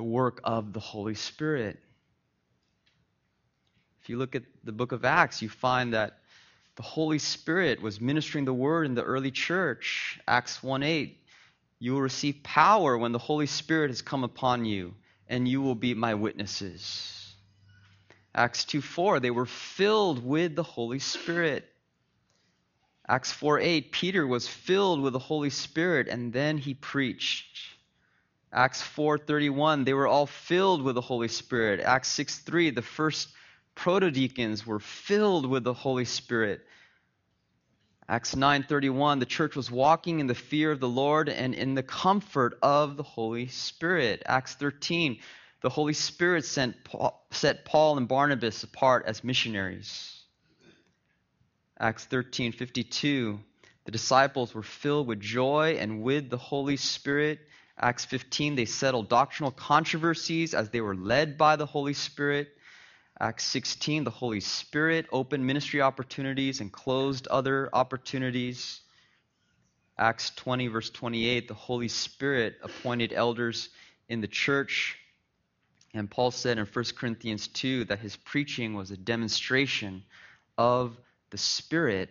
the 0.00 0.04
work 0.04 0.40
of 0.44 0.72
the 0.72 0.80
Holy 0.80 1.14
Spirit. 1.14 1.78
If 4.00 4.08
you 4.08 4.16
look 4.16 4.34
at 4.34 4.44
the 4.64 4.72
book 4.72 4.92
of 4.92 5.04
Acts, 5.04 5.42
you 5.42 5.50
find 5.50 5.92
that 5.92 6.20
the 6.76 6.82
Holy 6.82 7.18
Spirit 7.18 7.82
was 7.82 8.00
ministering 8.00 8.46
the 8.46 8.54
word 8.54 8.86
in 8.86 8.94
the 8.94 9.02
early 9.02 9.30
church. 9.30 10.18
Acts 10.26 10.62
1 10.62 10.82
8. 10.82 11.18
You 11.80 11.92
will 11.92 12.00
receive 12.00 12.42
power 12.42 12.96
when 12.96 13.12
the 13.12 13.18
Holy 13.18 13.44
Spirit 13.44 13.90
has 13.90 14.00
come 14.00 14.24
upon 14.24 14.64
you, 14.64 14.94
and 15.28 15.46
you 15.46 15.60
will 15.60 15.74
be 15.74 15.92
my 15.92 16.14
witnesses. 16.14 17.34
Acts 18.34 18.64
2 18.64 18.80
4. 18.80 19.20
They 19.20 19.30
were 19.30 19.44
filled 19.44 20.24
with 20.24 20.56
the 20.56 20.62
Holy 20.62 20.98
Spirit. 20.98 21.68
Acts 23.06 23.32
4 23.32 23.58
8. 23.60 23.92
Peter 23.92 24.26
was 24.26 24.48
filled 24.48 25.02
with 25.02 25.12
the 25.12 25.18
Holy 25.18 25.50
Spirit, 25.50 26.08
and 26.08 26.32
then 26.32 26.56
he 26.56 26.72
preached. 26.72 27.79
Acts 28.52 28.82
4:31, 28.82 29.84
they 29.84 29.94
were 29.94 30.08
all 30.08 30.26
filled 30.26 30.82
with 30.82 30.96
the 30.96 31.00
Holy 31.00 31.28
Spirit. 31.28 31.80
Acts 31.80 32.12
6:3, 32.18 32.74
the 32.74 32.82
first 32.82 33.28
protodeacons 33.76 34.66
were 34.66 34.80
filled 34.80 35.46
with 35.46 35.62
the 35.62 35.72
Holy 35.72 36.04
Spirit. 36.04 36.66
Acts 38.08 38.34
9:31 38.34 39.20
the 39.20 39.26
church 39.26 39.54
was 39.54 39.70
walking 39.70 40.18
in 40.18 40.26
the 40.26 40.34
fear 40.34 40.72
of 40.72 40.80
the 40.80 40.88
Lord 40.88 41.28
and 41.28 41.54
in 41.54 41.76
the 41.76 41.82
comfort 41.84 42.58
of 42.60 42.96
the 42.96 43.04
Holy 43.04 43.46
Spirit. 43.46 44.22
Acts 44.26 44.54
13 44.54 45.20
the 45.60 45.68
Holy 45.68 45.92
Spirit 45.92 46.44
sent 46.44 46.82
Paul, 46.82 47.24
set 47.30 47.64
Paul 47.64 47.98
and 47.98 48.08
Barnabas 48.08 48.64
apart 48.64 49.04
as 49.06 49.22
missionaries. 49.22 50.24
Acts 51.78 52.04
13:52 52.10 53.38
the 53.84 53.92
disciples 53.92 54.54
were 54.54 54.64
filled 54.64 55.06
with 55.06 55.20
joy 55.20 55.76
and 55.78 56.02
with 56.02 56.30
the 56.30 56.36
Holy 56.36 56.76
Spirit. 56.76 57.38
Acts 57.80 58.04
15 58.04 58.56
they 58.56 58.66
settled 58.66 59.08
doctrinal 59.08 59.50
controversies 59.50 60.52
as 60.52 60.68
they 60.68 60.82
were 60.82 60.94
led 60.94 61.38
by 61.38 61.56
the 61.56 61.66
Holy 61.66 61.94
Spirit. 61.94 62.48
Acts 63.18 63.44
16, 63.44 64.04
the 64.04 64.10
Holy 64.10 64.40
Spirit 64.40 65.06
opened 65.12 65.46
ministry 65.46 65.80
opportunities 65.80 66.60
and 66.60 66.70
closed 66.70 67.26
other 67.28 67.70
opportunities. 67.72 68.80
Acts 69.98 70.30
20, 70.36 70.68
verse 70.68 70.90
28, 70.90 71.48
the 71.48 71.54
Holy 71.54 71.88
Spirit 71.88 72.56
appointed 72.62 73.12
elders 73.12 73.70
in 74.08 74.20
the 74.20 74.28
church. 74.28 74.98
And 75.92 76.10
Paul 76.10 76.30
said 76.30 76.58
in 76.58 76.66
1 76.66 76.84
Corinthians 76.96 77.48
2 77.48 77.84
that 77.86 77.98
his 77.98 78.16
preaching 78.16 78.74
was 78.74 78.90
a 78.90 78.96
demonstration 78.96 80.02
of 80.56 80.96
the 81.30 81.38
Spirit 81.38 82.10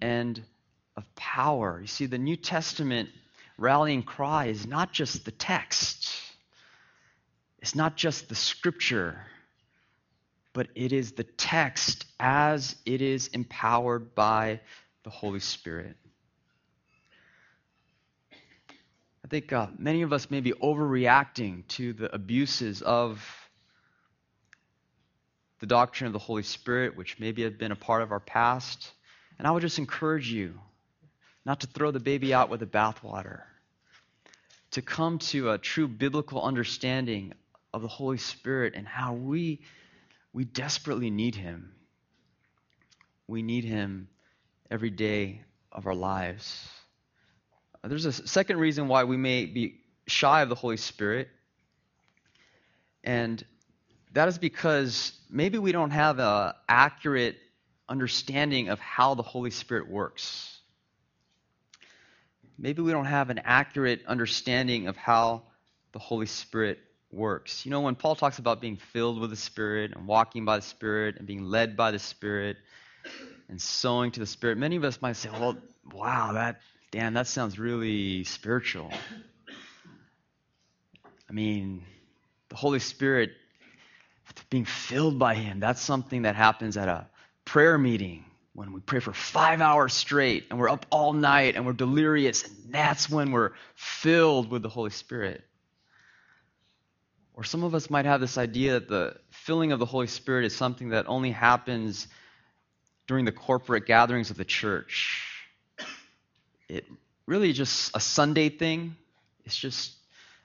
and 0.00 0.42
of 0.96 1.04
power. 1.14 1.80
You 1.80 1.86
see, 1.86 2.06
the 2.06 2.18
New 2.18 2.36
Testament 2.36 3.10
rallying 3.58 4.02
cry 4.02 4.46
is 4.46 4.66
not 4.66 4.92
just 4.92 5.24
the 5.24 5.30
text, 5.30 6.10
it's 7.58 7.74
not 7.74 7.96
just 7.96 8.28
the 8.28 8.34
scripture 8.34 9.18
but 10.56 10.68
it 10.74 10.90
is 10.90 11.12
the 11.12 11.22
text 11.22 12.06
as 12.18 12.76
it 12.86 13.02
is 13.02 13.26
empowered 13.26 14.14
by 14.14 14.58
the 15.04 15.10
Holy 15.10 15.38
Spirit. 15.38 15.98
I 19.22 19.28
think 19.28 19.52
uh, 19.52 19.66
many 19.76 20.00
of 20.00 20.14
us 20.14 20.30
may 20.30 20.40
be 20.40 20.52
overreacting 20.52 21.68
to 21.68 21.92
the 21.92 22.10
abuses 22.14 22.80
of 22.80 23.22
the 25.60 25.66
doctrine 25.66 26.06
of 26.06 26.14
the 26.14 26.18
Holy 26.18 26.42
Spirit, 26.42 26.96
which 26.96 27.20
maybe 27.20 27.42
have 27.42 27.58
been 27.58 27.72
a 27.72 27.76
part 27.76 28.00
of 28.00 28.10
our 28.10 28.20
past. 28.20 28.90
And 29.38 29.46
I 29.46 29.50
would 29.50 29.60
just 29.60 29.78
encourage 29.78 30.30
you 30.32 30.58
not 31.46 31.60
to 31.60 31.68
throw 31.68 31.92
the 31.92 32.00
baby 32.00 32.34
out 32.34 32.50
with 32.50 32.58
the 32.58 32.66
bathwater, 32.66 33.42
to 34.72 34.82
come 34.82 35.20
to 35.20 35.52
a 35.52 35.58
true 35.58 35.86
biblical 35.86 36.42
understanding 36.42 37.32
of 37.72 37.82
the 37.82 37.88
Holy 37.88 38.18
Spirit 38.18 38.74
and 38.74 38.86
how 38.86 39.14
we 39.14 39.60
we 40.32 40.44
desperately 40.44 41.08
need 41.08 41.36
him. 41.36 41.72
We 43.28 43.42
need 43.42 43.64
him 43.64 44.08
every 44.70 44.90
day 44.90 45.42
of 45.72 45.86
our 45.86 45.94
lives. 45.94 46.68
There's 47.82 48.04
a 48.04 48.12
second 48.12 48.58
reason 48.58 48.88
why 48.88 49.04
we 49.04 49.16
may 49.16 49.46
be 49.46 49.80
shy 50.08 50.42
of 50.42 50.48
the 50.48 50.56
Holy 50.56 50.76
Spirit, 50.76 51.28
and 53.04 53.42
that 54.12 54.26
is 54.26 54.36
because 54.36 55.12
maybe 55.30 55.58
we 55.58 55.70
don't 55.70 55.92
have 55.92 56.18
an 56.18 56.54
accurate 56.68 57.36
understanding 57.88 58.68
of 58.68 58.80
how 58.80 59.14
the 59.14 59.22
Holy 59.22 59.52
Spirit 59.52 59.88
works. 59.88 60.55
Maybe 62.58 62.82
we 62.82 62.92
don't 62.92 63.06
have 63.06 63.30
an 63.30 63.40
accurate 63.44 64.02
understanding 64.06 64.88
of 64.88 64.96
how 64.96 65.42
the 65.92 65.98
Holy 65.98 66.26
Spirit 66.26 66.78
works. 67.12 67.64
You 67.64 67.70
know, 67.70 67.82
when 67.82 67.94
Paul 67.94 68.14
talks 68.14 68.38
about 68.38 68.60
being 68.60 68.76
filled 68.76 69.20
with 69.20 69.30
the 69.30 69.36
Spirit 69.36 69.92
and 69.94 70.06
walking 70.06 70.44
by 70.44 70.56
the 70.56 70.62
Spirit 70.62 71.16
and 71.18 71.26
being 71.26 71.44
led 71.44 71.76
by 71.76 71.90
the 71.90 71.98
Spirit 71.98 72.56
and 73.48 73.60
sowing 73.60 74.10
to 74.12 74.20
the 74.20 74.26
Spirit, 74.26 74.58
many 74.58 74.76
of 74.76 74.84
us 74.84 75.00
might 75.02 75.16
say, 75.16 75.28
well, 75.30 75.56
wow, 75.92 76.32
that, 76.32 76.60
Dan, 76.90 77.14
that 77.14 77.26
sounds 77.26 77.58
really 77.58 78.24
spiritual. 78.24 78.90
I 81.28 81.32
mean, 81.32 81.84
the 82.48 82.56
Holy 82.56 82.78
Spirit, 82.78 83.32
being 84.50 84.64
filled 84.64 85.18
by 85.18 85.34
Him, 85.34 85.60
that's 85.60 85.80
something 85.80 86.22
that 86.22 86.36
happens 86.36 86.76
at 86.76 86.88
a 86.88 87.06
prayer 87.44 87.78
meeting 87.78 88.24
when 88.56 88.72
we 88.72 88.80
pray 88.80 89.00
for 89.00 89.12
five 89.12 89.60
hours 89.60 89.92
straight 89.92 90.46
and 90.50 90.58
we're 90.58 90.70
up 90.70 90.86
all 90.90 91.12
night 91.12 91.56
and 91.56 91.66
we're 91.66 91.74
delirious, 91.74 92.42
and 92.42 92.72
that's 92.72 93.08
when 93.08 93.30
we're 93.30 93.52
filled 93.74 94.50
with 94.50 94.62
the 94.62 94.68
Holy 94.68 94.90
Spirit. 94.90 95.44
Or 97.34 97.44
some 97.44 97.64
of 97.64 97.74
us 97.74 97.90
might 97.90 98.06
have 98.06 98.22
this 98.22 98.38
idea 98.38 98.74
that 98.74 98.88
the 98.88 99.16
filling 99.30 99.72
of 99.72 99.78
the 99.78 99.84
Holy 99.84 100.06
Spirit 100.06 100.46
is 100.46 100.56
something 100.56 100.88
that 100.88 101.06
only 101.06 101.30
happens 101.32 102.08
during 103.06 103.26
the 103.26 103.32
corporate 103.32 103.84
gatherings 103.84 104.30
of 104.30 104.38
the 104.38 104.44
church. 104.44 105.22
It 106.66 106.86
really 107.26 107.52
just 107.52 107.94
a 107.94 108.00
Sunday 108.00 108.48
thing. 108.48 108.96
It's 109.44 109.56
just 109.56 109.92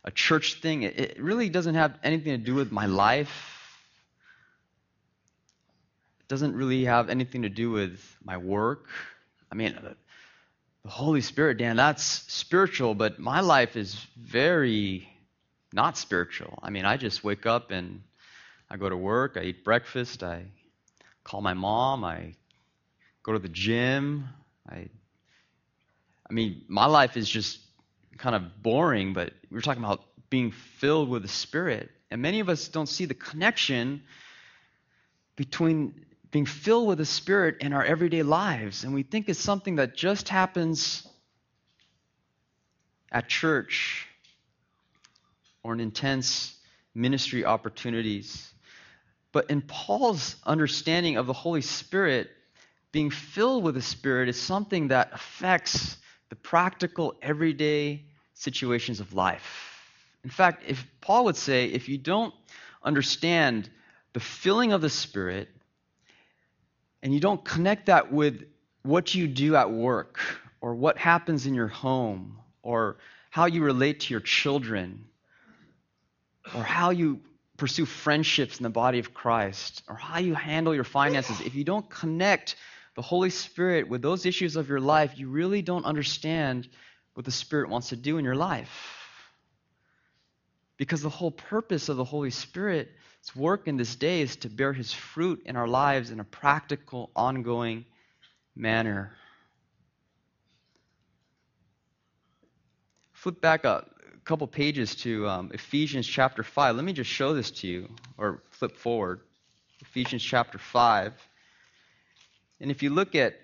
a 0.04 0.12
church 0.12 0.56
thing. 0.56 0.84
It, 0.84 1.18
really 1.18 1.48
doesn't 1.48 1.76
have 1.76 1.98
anything 2.04 2.34
to 2.34 2.38
do 2.38 2.56
with 2.56 2.74
my 2.74 2.88
life. 2.88 3.61
Doesn't 6.32 6.56
really 6.56 6.86
have 6.86 7.10
anything 7.10 7.42
to 7.42 7.50
do 7.50 7.72
with 7.72 8.00
my 8.24 8.38
work. 8.38 8.88
I 9.52 9.56
mean, 9.56 9.78
the 10.82 10.90
Holy 10.90 11.20
Spirit, 11.20 11.58
Dan, 11.58 11.76
that's 11.76 12.04
spiritual, 12.32 12.96
but 12.96 13.20
my 13.20 13.42
life 13.42 13.76
is 13.76 13.96
very 14.16 15.10
not 15.74 15.98
spiritual. 15.98 16.58
I 16.64 16.70
mean, 16.70 16.86
I 16.86 16.96
just 16.96 17.22
wake 17.22 17.46
up 17.46 17.72
and 17.72 18.02
I 18.70 18.78
go 18.78 18.88
to 18.88 18.96
work, 18.96 19.36
I 19.36 19.42
eat 19.42 19.66
breakfast, 19.66 20.24
I 20.24 20.46
call 21.26 21.42
my 21.42 21.54
mom, 21.54 22.06
I 22.06 22.36
go 23.24 23.34
to 23.34 23.40
the 23.40 23.50
gym. 23.50 24.30
I 24.70 24.88
I 26.30 26.34
mean, 26.34 26.62
my 26.70 26.86
life 26.86 27.18
is 27.18 27.30
just 27.30 27.60
kind 28.18 28.38
of 28.38 28.64
boring, 28.64 29.12
but 29.12 29.34
we're 29.52 29.60
talking 29.60 29.84
about 29.84 30.02
being 30.30 30.52
filled 30.52 31.10
with 31.10 31.24
the 31.24 31.28
Spirit. 31.28 31.92
And 32.10 32.22
many 32.22 32.40
of 32.40 32.48
us 32.48 32.70
don't 32.70 32.88
see 32.88 33.04
the 33.04 33.16
connection 33.16 34.04
between 35.36 36.06
being 36.32 36.46
filled 36.46 36.88
with 36.88 36.98
the 36.98 37.06
Spirit 37.06 37.58
in 37.60 37.74
our 37.74 37.84
everyday 37.84 38.24
lives. 38.24 38.84
And 38.84 38.94
we 38.94 39.04
think 39.04 39.28
it's 39.28 39.40
something 39.40 39.76
that 39.76 39.96
just 39.96 40.30
happens 40.30 41.08
at 43.12 43.28
church 43.28 44.08
or 45.64 45.74
in 45.74 45.82
intense 45.82 46.56
ministry 46.96 47.46
opportunities. 47.46 48.52
But 49.34 49.50
in 49.50 49.62
Paul's 49.62 50.38
understanding 50.46 51.18
of 51.18 51.28
the 51.28 51.34
Holy 51.34 51.62
Spirit, 51.62 52.30
being 52.92 53.10
filled 53.10 53.64
with 53.64 53.76
the 53.76 53.82
Spirit 53.82 54.30
is 54.30 54.40
something 54.40 54.90
that 54.90 55.12
affects 55.14 55.98
the 56.30 56.36
practical, 56.36 57.16
everyday 57.22 58.06
situations 58.34 59.00
of 59.00 59.14
life. 59.14 59.80
In 60.24 60.30
fact, 60.30 60.64
if 60.68 60.86
Paul 61.02 61.26
would 61.26 61.36
say, 61.36 61.66
if 61.66 61.90
you 61.90 61.98
don't 61.98 62.34
understand 62.84 63.70
the 64.14 64.20
filling 64.20 64.74
of 64.74 64.82
the 64.82 64.90
Spirit, 64.90 65.50
and 67.04 67.14
you 67.14 67.20
don't 67.20 67.44
connect 67.44 67.88
that 67.88 68.12
with 68.12 68.44
what 68.84 69.14
you 69.14 69.28
do 69.28 69.56
at 69.56 69.72
work, 69.72 70.20
or 70.60 70.76
what 70.76 70.98
happens 70.98 71.46
in 71.46 71.54
your 71.54 71.68
home, 71.68 72.40
or 72.64 72.98
how 73.30 73.46
you 73.46 73.64
relate 73.64 74.02
to 74.02 74.14
your 74.14 74.22
children, 74.22 75.06
or 76.56 76.64
how 76.64 76.90
you 76.90 77.20
pursue 77.58 77.86
friendships 77.86 78.58
in 78.58 78.64
the 78.64 78.70
body 78.70 79.00
of 79.00 79.14
Christ, 79.14 79.84
or 79.88 79.96
how 79.96 80.20
you 80.20 80.34
handle 80.34 80.74
your 80.74 80.84
finances, 80.84 81.42
if 81.42 81.54
you 81.54 81.64
don't 81.64 81.88
connect 81.90 82.56
the 82.96 83.02
Holy 83.02 83.30
Spirit 83.30 83.88
with 83.88 84.02
those 84.02 84.26
issues 84.26 84.56
of 84.56 84.68
your 84.68 84.80
life, 84.80 85.18
you 85.18 85.30
really 85.30 85.62
don't 85.62 85.86
understand 85.86 86.68
what 87.14 87.26
the 87.26 87.32
Spirit 87.32 87.70
wants 87.70 87.90
to 87.90 87.96
do 87.96 88.18
in 88.18 88.26
your 88.26 88.36
life. 88.36 88.98
Because 90.78 91.02
the 91.02 91.10
whole 91.10 91.32
purpose 91.32 91.88
of 91.90 91.98
the 91.98 92.04
Holy 92.04 92.32
Spirit's 93.22 93.36
work 93.36 93.68
in 93.68 93.78
this 93.78 93.96
day 93.96 94.22
is 94.22 94.36
to 94.38 94.50
bear 94.50 94.74
His 94.74 94.92
fruit 94.92 95.44
in 95.46 95.56
our 95.56 95.68
lives 95.68 96.10
in 96.10 96.20
a 96.20 96.24
practical, 96.24 97.12
ongoing 97.16 97.86
manner. 98.56 99.12
Flip 103.14 103.40
back 103.40 103.64
a 103.64 103.86
couple 104.26 104.48
pages 104.48 104.96
to 104.96 105.28
um, 105.30 105.52
Ephesians 105.54 106.08
chapter 106.08 106.42
5. 106.42 106.76
Let 106.76 106.84
me 106.84 106.94
just 106.94 107.12
show 107.12 107.34
this 107.36 107.52
to 107.52 107.68
you, 107.68 107.90
or 108.18 108.42
flip 108.50 108.76
forward. 108.76 109.22
Ephesians 109.82 110.24
chapter 110.24 110.58
5. 110.58 111.14
And 112.60 112.72
if 112.72 112.82
you 112.82 112.90
look 112.90 113.14
at, 113.14 113.36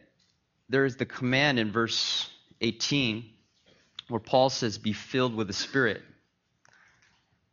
there 0.70 0.86
is 0.86 0.96
the 0.96 1.06
command 1.06 1.60
in 1.60 1.72
verse 1.72 2.28
18 2.62 3.26
where 4.08 4.20
Paul 4.20 4.50
says, 4.50 4.80
Be 4.80 4.94
filled 4.94 5.36
with 5.36 5.46
the 5.48 5.54
Spirit. 5.54 6.02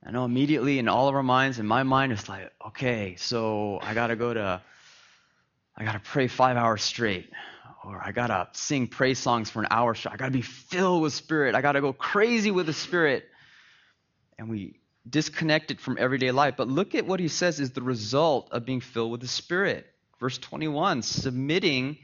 I 0.06 0.10
know 0.10 0.24
immediately 0.24 0.78
in 0.78 0.88
all 0.88 1.08
of 1.08 1.14
our 1.14 1.22
minds, 1.22 1.58
in 1.58 1.66
my 1.66 1.82
mind, 1.82 2.12
it's 2.12 2.28
like, 2.28 2.52
okay, 2.66 3.16
so 3.16 3.78
I 3.82 3.94
got 3.94 4.08
to 4.08 4.16
go 4.16 4.34
to, 4.34 4.60
I 5.76 5.84
got 5.84 5.92
to 5.92 6.00
pray 6.00 6.28
five 6.28 6.56
hours 6.56 6.82
straight 6.82 7.30
or 7.84 8.00
I 8.02 8.12
gotta 8.12 8.48
sing 8.52 8.86
praise 8.86 9.18
songs 9.18 9.50
for 9.50 9.60
an 9.60 9.68
hour. 9.70 9.94
I 10.06 10.16
gotta 10.16 10.30
be 10.30 10.42
filled 10.42 11.02
with 11.02 11.12
Spirit. 11.12 11.54
I 11.54 11.60
gotta 11.60 11.80
go 11.80 11.92
crazy 11.92 12.50
with 12.50 12.66
the 12.66 12.72
Spirit. 12.72 13.28
and 14.38 14.48
we 14.48 14.80
disconnect 15.08 15.70
it 15.70 15.80
from 15.80 15.96
everyday 16.00 16.30
life. 16.30 16.54
But 16.56 16.68
look 16.68 16.94
at 16.94 17.06
what 17.06 17.20
he 17.20 17.28
says 17.28 17.60
is 17.60 17.72
the 17.72 17.82
result 17.82 18.48
of 18.52 18.64
being 18.64 18.80
filled 18.80 19.12
with 19.12 19.20
the 19.20 19.28
Spirit. 19.28 19.86
Verse 20.18 20.38
21 20.38 21.02
submitting 21.02 21.98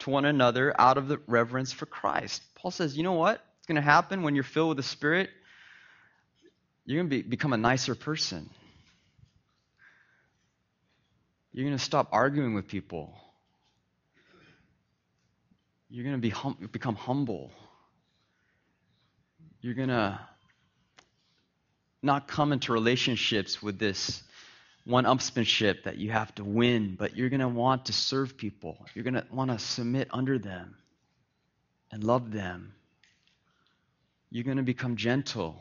to 0.00 0.10
one 0.10 0.24
another 0.24 0.74
out 0.80 0.98
of 0.98 1.08
the 1.08 1.20
reverence 1.26 1.72
for 1.72 1.86
Christ. 1.86 2.42
Paul 2.54 2.70
says, 2.70 2.96
you 2.96 3.02
know 3.02 3.12
what? 3.12 3.44
It's 3.58 3.66
going 3.66 3.76
to 3.76 3.82
happen 3.82 4.22
when 4.22 4.34
you're 4.34 4.44
filled 4.44 4.68
with 4.68 4.76
the 4.78 4.82
Spirit. 4.82 5.30
You're 6.86 7.02
going 7.02 7.10
to 7.10 7.16
be, 7.16 7.28
become 7.28 7.52
a 7.52 7.56
nicer 7.58 7.96
person. 7.96 8.48
You're 11.52 11.64
going 11.64 11.76
to 11.76 11.82
stop 11.82 12.08
arguing 12.12 12.54
with 12.54 12.68
people. 12.68 13.12
You're 15.88 16.04
going 16.04 16.16
to 16.16 16.20
be 16.20 16.30
hum- 16.30 16.68
become 16.70 16.94
humble. 16.94 17.50
You're 19.60 19.74
going 19.74 19.88
to 19.88 20.20
not 22.02 22.28
come 22.28 22.52
into 22.52 22.72
relationships 22.72 23.60
with 23.60 23.78
this 23.78 24.22
one 24.84 25.04
upsmanship 25.04 25.84
that 25.84 25.96
you 25.96 26.12
have 26.12 26.32
to 26.36 26.44
win, 26.44 26.94
but 26.96 27.16
you're 27.16 27.30
going 27.30 27.40
to 27.40 27.48
want 27.48 27.86
to 27.86 27.92
serve 27.92 28.36
people. 28.36 28.86
You're 28.94 29.02
going 29.02 29.14
to 29.14 29.26
want 29.32 29.50
to 29.50 29.58
submit 29.58 30.08
under 30.12 30.38
them 30.38 30.76
and 31.90 32.04
love 32.04 32.30
them. 32.30 32.74
You're 34.30 34.44
going 34.44 34.58
to 34.58 34.62
become 34.62 34.96
gentle. 34.96 35.60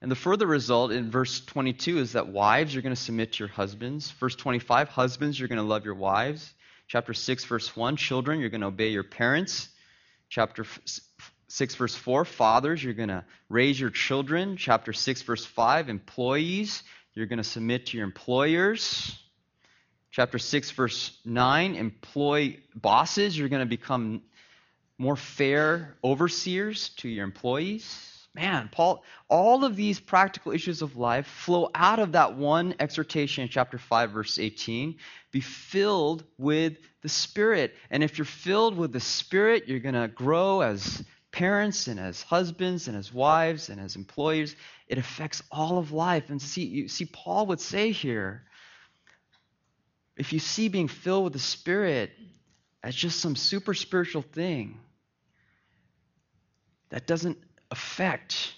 And 0.00 0.10
the 0.10 0.16
further 0.16 0.46
result 0.46 0.92
in 0.92 1.10
verse 1.10 1.40
22 1.44 1.98
is 1.98 2.12
that 2.12 2.28
wives, 2.28 2.72
you're 2.72 2.82
going 2.82 2.94
to 2.94 3.00
submit 3.00 3.32
to 3.32 3.38
your 3.40 3.48
husbands. 3.48 4.10
Verse 4.12 4.36
25, 4.36 4.88
husbands, 4.88 5.38
you're 5.38 5.48
going 5.48 5.56
to 5.56 5.64
love 5.64 5.84
your 5.84 5.94
wives. 5.94 6.52
Chapter 6.86 7.12
6, 7.12 7.44
verse 7.44 7.76
1, 7.76 7.96
children, 7.96 8.38
you're 8.38 8.48
going 8.48 8.60
to 8.60 8.68
obey 8.68 8.88
your 8.88 9.02
parents. 9.02 9.68
Chapter 10.28 10.64
6, 11.48 11.74
verse 11.74 11.94
4, 11.96 12.24
fathers, 12.24 12.82
you're 12.82 12.94
going 12.94 13.08
to 13.08 13.24
raise 13.48 13.80
your 13.80 13.90
children. 13.90 14.56
Chapter 14.56 14.92
6, 14.92 15.22
verse 15.22 15.44
5, 15.44 15.88
employees, 15.88 16.82
you're 17.14 17.26
going 17.26 17.38
to 17.38 17.44
submit 17.44 17.86
to 17.86 17.96
your 17.96 18.06
employers. 18.06 19.18
Chapter 20.12 20.38
6, 20.38 20.70
verse 20.70 21.18
9, 21.24 21.74
employ 21.74 22.58
bosses, 22.74 23.36
you're 23.36 23.48
going 23.48 23.60
to 23.60 23.66
become 23.66 24.22
more 24.96 25.16
fair 25.16 25.96
overseers 26.04 26.90
to 26.98 27.08
your 27.08 27.24
employees. 27.24 28.17
Man, 28.38 28.68
Paul, 28.70 29.02
all 29.28 29.64
of 29.64 29.74
these 29.74 29.98
practical 29.98 30.52
issues 30.52 30.80
of 30.80 30.96
life 30.96 31.26
flow 31.26 31.70
out 31.74 31.98
of 31.98 32.12
that 32.12 32.36
one 32.36 32.72
exhortation 32.78 33.42
in 33.42 33.48
chapter 33.48 33.78
5, 33.78 34.12
verse 34.12 34.38
18. 34.38 34.94
Be 35.32 35.40
filled 35.40 36.22
with 36.38 36.76
the 37.02 37.08
Spirit. 37.08 37.74
And 37.90 38.04
if 38.04 38.16
you're 38.16 38.24
filled 38.24 38.76
with 38.76 38.92
the 38.92 39.00
Spirit, 39.00 39.66
you're 39.66 39.80
going 39.80 39.96
to 39.96 40.06
grow 40.06 40.60
as 40.60 41.02
parents 41.32 41.88
and 41.88 41.98
as 41.98 42.22
husbands 42.22 42.86
and 42.86 42.96
as 42.96 43.12
wives 43.12 43.70
and 43.70 43.80
as 43.80 43.96
employers. 43.96 44.54
It 44.86 44.98
affects 44.98 45.42
all 45.50 45.78
of 45.78 45.90
life. 45.90 46.30
And 46.30 46.40
see, 46.40 46.64
you 46.64 46.86
see, 46.86 47.06
Paul 47.06 47.46
would 47.46 47.60
say 47.60 47.90
here 47.90 48.44
if 50.16 50.32
you 50.32 50.38
see 50.38 50.68
being 50.68 50.86
filled 50.86 51.24
with 51.24 51.32
the 51.32 51.40
Spirit 51.40 52.12
as 52.84 52.94
just 52.94 53.18
some 53.18 53.34
super 53.34 53.74
spiritual 53.74 54.22
thing, 54.22 54.78
that 56.90 57.08
doesn't 57.08 57.38
affect 57.70 58.54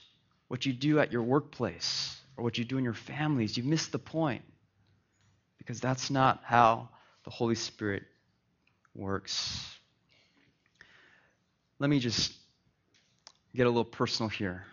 what 0.49 0.66
you 0.66 0.73
do 0.73 1.01
at 1.01 1.12
your 1.12 1.23
workplace 1.23 2.16
or 2.37 2.44
what 2.44 2.59
you 2.59 2.64
do 2.64 2.79
in 2.79 2.85
your 2.85 2.94
families. 2.94 3.57
You've 3.57 3.66
missed 3.66 3.92
the 3.92 3.99
point 3.99 4.42
because 5.59 5.81
that's 5.81 6.11
not 6.11 6.40
how 6.44 6.88
the 7.25 7.31
Holy 7.31 7.55
Spirit 7.55 8.03
works. 8.94 9.66
Let 11.79 11.90
me 11.90 11.99
just 11.99 12.33
get 13.55 13.66
a 13.66 13.70
little 13.70 13.85
personal 13.85 14.29
here. 14.29 14.64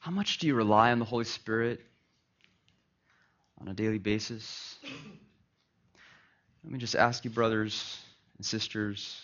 How 0.00 0.10
much 0.10 0.38
do 0.38 0.46
you 0.46 0.54
rely 0.54 0.90
on 0.90 0.98
the 0.98 1.04
Holy 1.04 1.24
Spirit 1.24 1.80
on 3.60 3.68
a 3.68 3.74
daily 3.74 3.98
basis? 3.98 4.76
Let 6.64 6.72
me 6.72 6.78
just 6.78 6.96
ask 6.96 7.24
you, 7.24 7.30
brothers 7.30 8.00
and 8.36 8.44
sisters, 8.44 9.20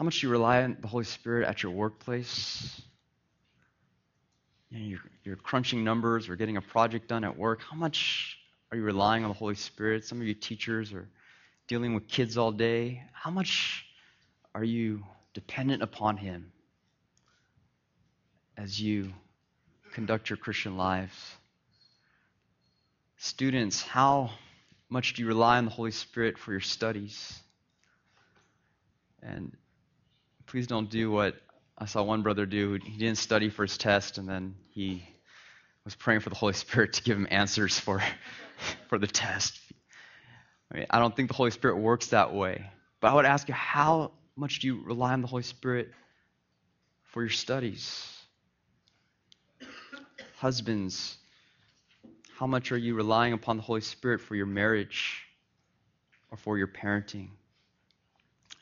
how 0.00 0.04
much 0.04 0.22
do 0.22 0.28
you 0.28 0.32
rely 0.32 0.62
on 0.62 0.78
the 0.80 0.88
Holy 0.88 1.04
Spirit 1.04 1.46
at 1.46 1.62
your 1.62 1.72
workplace? 1.72 2.80
You 4.70 4.98
you're 5.24 5.36
crunching 5.36 5.84
numbers 5.84 6.30
or 6.30 6.36
getting 6.36 6.56
a 6.56 6.62
project 6.62 7.06
done 7.06 7.22
at 7.22 7.36
work. 7.36 7.60
How 7.60 7.76
much 7.76 8.38
are 8.72 8.78
you 8.78 8.82
relying 8.82 9.24
on 9.24 9.28
the 9.28 9.34
Holy 9.34 9.56
Spirit? 9.56 10.06
Some 10.06 10.18
of 10.18 10.26
you 10.26 10.32
teachers 10.32 10.94
are 10.94 11.06
dealing 11.68 11.92
with 11.92 12.08
kids 12.08 12.38
all 12.38 12.50
day, 12.50 13.02
how 13.12 13.30
much 13.30 13.84
are 14.54 14.64
you 14.64 15.04
dependent 15.34 15.82
upon 15.82 16.16
Him 16.16 16.50
as 18.56 18.80
you 18.80 19.12
conduct 19.92 20.30
your 20.30 20.38
Christian 20.38 20.78
lives? 20.78 21.34
Students, 23.18 23.82
how 23.82 24.30
much 24.88 25.12
do 25.12 25.20
you 25.20 25.28
rely 25.28 25.58
on 25.58 25.66
the 25.66 25.70
Holy 25.70 25.90
Spirit 25.90 26.38
for 26.38 26.52
your 26.52 26.60
studies? 26.62 27.38
And 29.22 29.54
please 30.50 30.66
don't 30.66 30.90
do 30.90 31.12
what 31.12 31.36
I 31.78 31.86
saw 31.86 32.02
one 32.02 32.22
brother 32.22 32.44
do. 32.44 32.72
He 32.72 32.98
didn't 32.98 33.18
study 33.18 33.50
for 33.50 33.62
his 33.62 33.78
test, 33.78 34.18
and 34.18 34.28
then 34.28 34.56
he 34.70 35.04
was 35.84 35.94
praying 35.94 36.20
for 36.20 36.30
the 36.30 36.34
Holy 36.34 36.54
Spirit 36.54 36.94
to 36.94 37.02
give 37.04 37.16
him 37.16 37.28
answers 37.30 37.78
for, 37.78 38.02
for 38.88 38.98
the 38.98 39.06
test. 39.06 39.60
I, 40.72 40.78
mean, 40.78 40.86
I 40.90 40.98
don't 40.98 41.14
think 41.14 41.28
the 41.28 41.34
Holy 41.34 41.52
Spirit 41.52 41.76
works 41.76 42.08
that 42.08 42.34
way. 42.34 42.68
But 43.00 43.12
I 43.12 43.14
would 43.14 43.26
ask 43.26 43.46
you, 43.46 43.54
how 43.54 44.10
much 44.34 44.58
do 44.58 44.66
you 44.66 44.82
rely 44.82 45.12
on 45.12 45.22
the 45.22 45.28
Holy 45.28 45.44
Spirit 45.44 45.92
for 47.04 47.22
your 47.22 47.30
studies? 47.30 48.12
Husbands, 50.38 51.16
how 52.36 52.48
much 52.48 52.72
are 52.72 52.78
you 52.78 52.96
relying 52.96 53.34
upon 53.34 53.56
the 53.56 53.62
Holy 53.62 53.82
Spirit 53.82 54.20
for 54.20 54.34
your 54.34 54.46
marriage 54.46 55.22
or 56.28 56.36
for 56.36 56.58
your 56.58 56.66
parenting? 56.66 57.28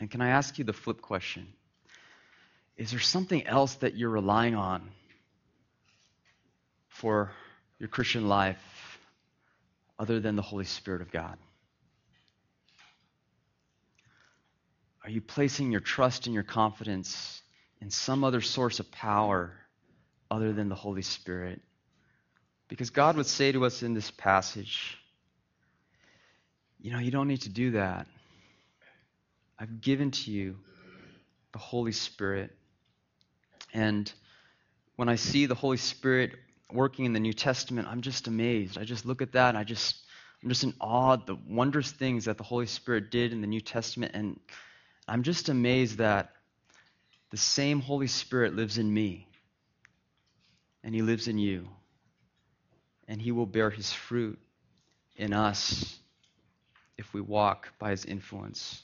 And 0.01 0.11
can 0.11 0.21
I 0.21 0.29
ask 0.29 0.59
you 0.59 0.65
the 0.65 0.75
flip 0.75 1.01
question? 1.01 1.55
Is 2.79 2.93
there 2.93 3.01
something 3.01 3.45
else 3.45 3.75
that 3.77 3.97
you're 3.97 4.09
relying 4.09 4.55
on 4.55 4.89
for 6.87 7.33
your 7.81 7.89
Christian 7.89 8.29
life 8.29 8.99
other 9.99 10.21
than 10.21 10.37
the 10.37 10.43
Holy 10.43 10.65
Spirit 10.65 11.03
of 11.03 11.11
God? 11.11 11.37
Are 15.03 15.11
you 15.11 15.21
placing 15.21 15.73
your 15.73 15.81
trust 15.81 16.27
and 16.27 16.35
your 16.35 16.45
confidence 16.45 17.43
in 17.81 17.91
some 17.91 18.23
other 18.23 18.41
source 18.41 18.79
of 18.79 18.91
power 18.93 19.53
other 20.31 20.53
than 20.53 20.69
the 20.69 20.75
Holy 20.77 21.03
Spirit? 21.03 21.61
Because 22.69 22.91
God 22.91 23.17
would 23.17 23.27
say 23.27 23.51
to 23.51 23.65
us 23.65 23.83
in 23.83 23.95
this 23.95 24.11
passage, 24.13 24.97
you 26.79 26.93
know, 26.93 27.01
you 27.01 27.11
don't 27.11 27.27
need 27.27 27.43
to 27.43 27.49
do 27.49 27.73
that. 27.73 28.07
I've 29.59 29.81
given 29.81 30.13
to 30.13 30.31
you 30.31 30.57
the 31.53 31.59
Holy 31.59 31.93
Spirit. 31.93 32.55
And 33.79 34.13
when 34.97 35.09
I 35.09 35.15
see 35.15 35.47
the 35.47 35.55
Holy 35.55 35.77
Spirit 35.77 36.33
working 36.73 37.05
in 37.05 37.13
the 37.13 37.21
New 37.21 37.33
Testament, 37.33 37.87
I'm 37.89 38.01
just 38.01 38.27
amazed. 38.27 38.77
I 38.77 38.83
just 38.83 39.07
look 39.07 39.23
at 39.23 39.33
that 39.33 39.51
and 39.51 39.59
I 39.59 39.63
just 39.63 39.97
I'm 40.43 40.49
just 40.49 40.65
in 40.65 40.75
awe 40.81 41.15
of 41.15 41.27
the 41.27 41.37
wondrous 41.49 41.93
things 41.93 42.25
that 42.25 42.39
the 42.39 42.45
Holy 42.45 42.67
Spirit 42.67 43.13
did 43.13 43.33
in 43.33 43.41
the 43.41 43.47
New 43.47 43.61
Testament 43.61 44.13
and 44.15 44.41
I'm 45.07 45.23
just 45.23 45.49
amazed 45.49 45.99
that 45.99 46.33
the 47.31 47.37
same 47.37 47.81
Holy 47.81 48.09
Spirit 48.09 48.57
lives 48.57 48.79
in 48.79 48.93
me, 48.93 49.29
and 50.83 50.95
He 50.95 51.03
lives 51.03 51.29
in 51.29 51.39
you, 51.39 51.69
and 53.07 53.21
He 53.21 53.33
will 53.33 53.47
bear 53.47 53.71
His 53.71 53.93
fruit 53.93 54.39
in 55.17 55.33
us 55.33 55.99
if 56.99 57.15
we 57.15 57.21
walk 57.21 57.69
by 57.79 57.91
His 57.91 58.05
influence. 58.05 58.83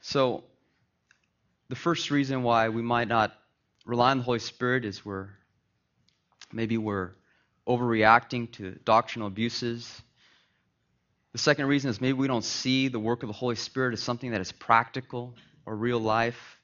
So, 0.00 0.44
the 1.70 1.76
first 1.76 2.10
reason 2.10 2.42
why 2.42 2.68
we 2.68 2.82
might 2.82 3.08
not 3.08 3.32
rely 3.86 4.10
on 4.10 4.18
the 4.18 4.24
Holy 4.24 4.40
Spirit 4.40 4.84
is 4.84 5.04
we're 5.04 5.30
maybe 6.52 6.76
we're 6.76 7.12
overreacting 7.66 8.52
to 8.52 8.72
doctrinal 8.84 9.28
abuses 9.28 10.02
the 11.32 11.38
second 11.38 11.66
reason 11.66 11.90
is 11.90 12.00
maybe 12.00 12.14
we 12.14 12.26
don't 12.26 12.44
see 12.44 12.88
the 12.88 12.98
work 12.98 13.22
of 13.22 13.28
the 13.28 13.32
Holy 13.32 13.54
Spirit 13.54 13.92
as 13.92 14.02
something 14.02 14.32
that 14.32 14.40
is 14.40 14.50
practical 14.50 15.36
or 15.64 15.76
real 15.76 16.00
life. 16.00 16.58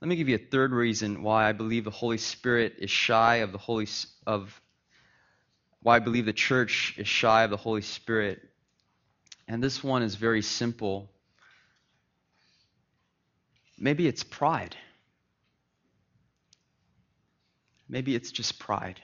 Let 0.00 0.08
me 0.08 0.16
give 0.16 0.28
you 0.28 0.34
a 0.34 0.50
third 0.50 0.72
reason 0.72 1.22
why 1.22 1.48
I 1.48 1.52
believe 1.52 1.84
the 1.84 1.90
Holy 1.90 2.18
Spirit 2.18 2.74
is 2.78 2.90
shy 2.90 3.36
of 3.36 3.52
the 3.52 3.58
Holy 3.58 3.86
of 4.26 4.60
why 5.82 5.96
I 5.96 5.98
believe 6.00 6.26
the 6.26 6.32
church 6.32 6.94
is 6.98 7.06
shy 7.06 7.44
of 7.44 7.50
the 7.50 7.56
Holy 7.56 7.82
Spirit. 7.82 8.40
And 9.46 9.62
this 9.62 9.84
one 9.84 10.02
is 10.02 10.16
very 10.16 10.42
simple. 10.42 11.11
Maybe 13.82 14.06
it's 14.06 14.22
pride. 14.22 14.76
Maybe 17.86 18.14
it's 18.14 18.32
just 18.32 18.58
pride. 18.58 19.02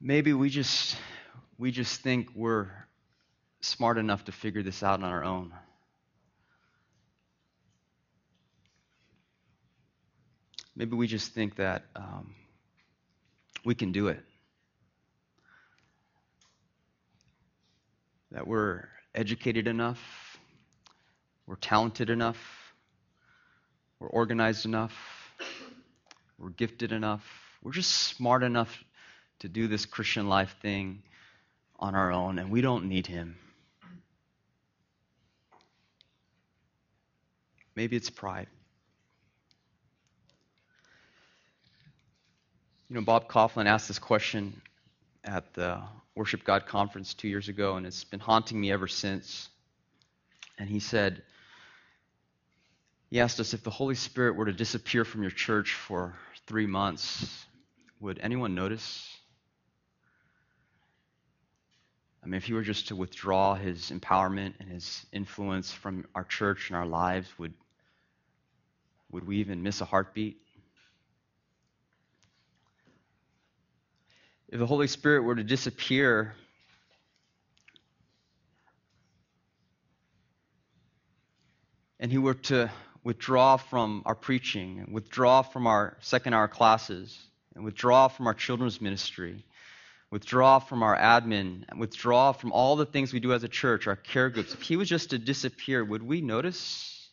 maybe 0.00 0.32
we 0.32 0.48
just 0.48 0.96
we 1.58 1.70
just 1.70 2.00
think 2.00 2.28
we're 2.34 2.70
smart 3.60 3.98
enough 3.98 4.24
to 4.24 4.32
figure 4.32 4.62
this 4.62 4.82
out 4.82 5.02
on 5.02 5.04
our 5.04 5.22
own. 5.22 5.52
Maybe 10.74 10.96
we 10.96 11.06
just 11.06 11.34
think 11.34 11.56
that 11.56 11.84
um, 11.94 12.34
we 13.64 13.74
can 13.74 13.92
do 13.92 14.08
it. 14.08 14.20
That 18.30 18.46
we're 18.46 18.88
educated 19.14 19.66
enough, 19.66 20.38
we're 21.46 21.56
talented 21.56 22.10
enough, 22.10 22.38
we're 23.98 24.08
organized 24.08 24.66
enough, 24.66 24.92
we're 26.38 26.50
gifted 26.50 26.92
enough, 26.92 27.24
we're 27.62 27.72
just 27.72 27.90
smart 27.90 28.42
enough 28.42 28.84
to 29.40 29.48
do 29.48 29.68
this 29.68 29.86
Christian 29.86 30.28
life 30.28 30.54
thing 30.62 31.02
on 31.78 31.94
our 31.94 32.12
own, 32.12 32.38
and 32.38 32.50
we 32.50 32.60
don't 32.60 32.88
need 32.88 33.06
Him. 33.06 33.36
Maybe 37.74 37.96
it's 37.96 38.10
pride. 38.10 38.48
You 42.88 42.96
know, 42.96 43.02
Bob 43.02 43.28
Kauflin 43.28 43.66
asked 43.66 43.88
this 43.88 43.98
question 43.98 44.60
at 45.24 45.54
the 45.54 45.80
Worship 46.14 46.44
God 46.44 46.66
conference 46.66 47.14
two 47.14 47.28
years 47.28 47.48
ago, 47.48 47.76
and 47.76 47.86
it's 47.86 48.04
been 48.04 48.20
haunting 48.20 48.60
me 48.60 48.72
ever 48.72 48.88
since. 48.88 49.48
And 50.58 50.68
he 50.68 50.80
said, 50.80 51.22
he 53.10 53.20
asked 53.20 53.40
us 53.40 53.54
if 53.54 53.62
the 53.64 53.70
Holy 53.70 53.94
Spirit 53.94 54.36
were 54.36 54.44
to 54.46 54.52
disappear 54.52 55.04
from 55.04 55.22
your 55.22 55.30
church 55.30 55.74
for 55.74 56.14
three 56.46 56.66
months, 56.66 57.44
would 58.00 58.18
anyone 58.22 58.54
notice? 58.54 59.08
I 62.22 62.26
mean, 62.26 62.34
if 62.34 62.44
he 62.44 62.52
were 62.52 62.62
just 62.62 62.88
to 62.88 62.96
withdraw 62.96 63.54
his 63.54 63.90
empowerment 63.90 64.54
and 64.60 64.68
his 64.68 65.06
influence 65.12 65.72
from 65.72 66.06
our 66.14 66.24
church 66.24 66.68
and 66.68 66.76
our 66.76 66.86
lives, 66.86 67.28
would, 67.38 67.54
would 69.10 69.26
we 69.26 69.38
even 69.38 69.62
miss 69.62 69.80
a 69.80 69.84
heartbeat? 69.86 70.36
If 74.50 74.58
the 74.58 74.66
Holy 74.66 74.88
Spirit 74.88 75.22
were 75.22 75.36
to 75.36 75.44
disappear, 75.44 76.34
and 82.00 82.10
he 82.10 82.18
were 82.18 82.34
to 82.34 82.68
withdraw 83.04 83.56
from 83.56 84.02
our 84.06 84.16
preaching, 84.16 84.88
withdraw 84.90 85.42
from 85.42 85.68
our 85.68 85.96
second 86.00 86.34
hour 86.34 86.48
classes, 86.48 87.16
and 87.54 87.64
withdraw 87.64 88.08
from 88.08 88.26
our 88.26 88.34
children's 88.34 88.80
ministry, 88.80 89.44
withdraw 90.10 90.58
from 90.58 90.82
our 90.82 90.96
admin, 90.98 91.64
withdraw 91.78 92.32
from 92.32 92.50
all 92.50 92.74
the 92.74 92.86
things 92.86 93.12
we 93.12 93.20
do 93.20 93.32
as 93.32 93.44
a 93.44 93.48
church, 93.48 93.86
our 93.86 93.94
care 93.94 94.30
groups, 94.30 94.52
if 94.52 94.62
he 94.62 94.74
was 94.76 94.88
just 94.88 95.10
to 95.10 95.18
disappear, 95.18 95.84
would 95.84 96.02
we 96.02 96.20
notice? 96.20 97.08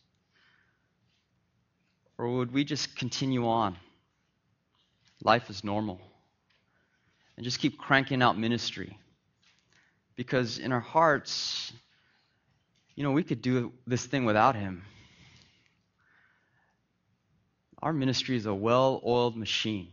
Or 2.18 2.38
would 2.38 2.52
we 2.52 2.64
just 2.64 2.96
continue 2.96 3.46
on? 3.46 3.76
Life 5.22 5.50
is 5.50 5.62
normal 5.62 6.00
and 7.38 7.44
just 7.44 7.60
keep 7.60 7.78
cranking 7.78 8.20
out 8.20 8.36
ministry. 8.36 8.98
Because 10.16 10.58
in 10.58 10.72
our 10.72 10.80
hearts, 10.80 11.72
you 12.96 13.04
know, 13.04 13.12
we 13.12 13.22
could 13.22 13.40
do 13.40 13.72
this 13.86 14.04
thing 14.04 14.24
without 14.24 14.56
Him. 14.56 14.82
Our 17.80 17.92
ministry 17.92 18.36
is 18.36 18.46
a 18.46 18.52
well 18.52 19.00
oiled 19.06 19.36
machine. 19.36 19.86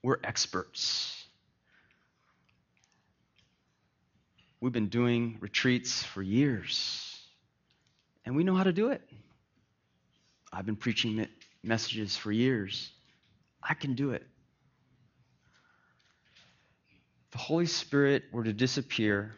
We're 0.00 0.18
experts. 0.22 1.20
We've 4.60 4.70
been 4.70 4.90
doing 4.90 5.38
retreats 5.40 6.04
for 6.04 6.22
years, 6.22 7.20
and 8.24 8.36
we 8.36 8.44
know 8.44 8.54
how 8.54 8.62
to 8.62 8.72
do 8.72 8.90
it. 8.90 9.02
I've 10.52 10.66
been 10.66 10.76
preaching 10.76 11.26
messages 11.64 12.16
for 12.16 12.30
years. 12.30 12.92
I 13.60 13.74
can 13.74 13.94
do 13.94 14.12
it 14.12 14.24
the 17.32 17.38
Holy 17.38 17.66
Spirit 17.66 18.24
were 18.30 18.44
to 18.44 18.52
disappear, 18.52 19.34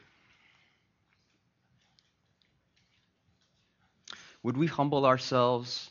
would 4.43 4.57
we 4.57 4.67
humble 4.67 5.07
ourselves 5.07 5.91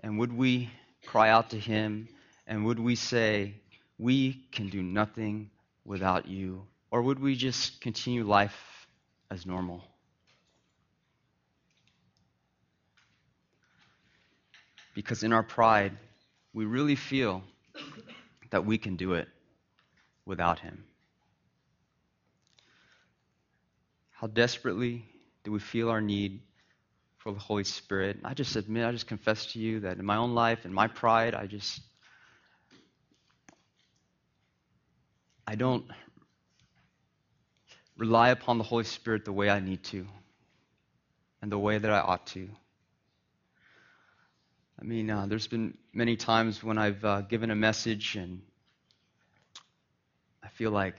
and 0.00 0.18
would 0.18 0.32
we 0.32 0.70
cry 1.06 1.30
out 1.30 1.50
to 1.50 1.58
Him 1.58 2.08
and 2.46 2.66
would 2.66 2.78
we 2.78 2.94
say, 2.94 3.54
We 3.98 4.44
can 4.52 4.68
do 4.68 4.82
nothing 4.82 5.50
without 5.84 6.28
you? 6.28 6.66
Or 6.90 7.02
would 7.02 7.18
we 7.18 7.34
just 7.34 7.80
continue 7.80 8.24
life 8.24 8.86
as 9.30 9.46
normal? 9.46 9.82
Because 14.94 15.24
in 15.24 15.32
our 15.32 15.42
pride, 15.42 15.92
we 16.52 16.66
really 16.66 16.94
feel 16.94 17.42
that 18.50 18.64
we 18.64 18.78
can 18.78 18.94
do 18.94 19.14
it 19.14 19.26
without 20.24 20.60
Him. 20.60 20.84
How 24.24 24.28
desperately 24.28 25.04
do 25.42 25.52
we 25.52 25.58
feel 25.58 25.90
our 25.90 26.00
need 26.00 26.40
for 27.18 27.30
the 27.30 27.38
Holy 27.38 27.62
Spirit? 27.62 28.20
I 28.24 28.32
just 28.32 28.56
admit, 28.56 28.86
I 28.86 28.90
just 28.90 29.06
confess 29.06 29.52
to 29.52 29.58
you 29.58 29.80
that 29.80 29.98
in 29.98 30.04
my 30.06 30.16
own 30.16 30.34
life, 30.34 30.64
in 30.64 30.72
my 30.72 30.86
pride, 30.86 31.34
I 31.34 31.44
just, 31.44 31.82
I 35.46 35.56
don't 35.56 35.84
rely 37.98 38.30
upon 38.30 38.56
the 38.56 38.64
Holy 38.64 38.84
Spirit 38.84 39.26
the 39.26 39.32
way 39.34 39.50
I 39.50 39.60
need 39.60 39.84
to 39.92 40.06
and 41.42 41.52
the 41.52 41.58
way 41.58 41.76
that 41.76 41.90
I 41.90 41.98
ought 41.98 42.26
to. 42.28 42.48
I 44.80 44.84
mean, 44.84 45.10
uh, 45.10 45.26
there's 45.26 45.48
been 45.48 45.76
many 45.92 46.16
times 46.16 46.64
when 46.64 46.78
I've 46.78 47.04
uh, 47.04 47.20
given 47.20 47.50
a 47.50 47.54
message 47.54 48.16
and 48.16 48.40
I 50.42 50.48
feel 50.48 50.70
like 50.70 50.96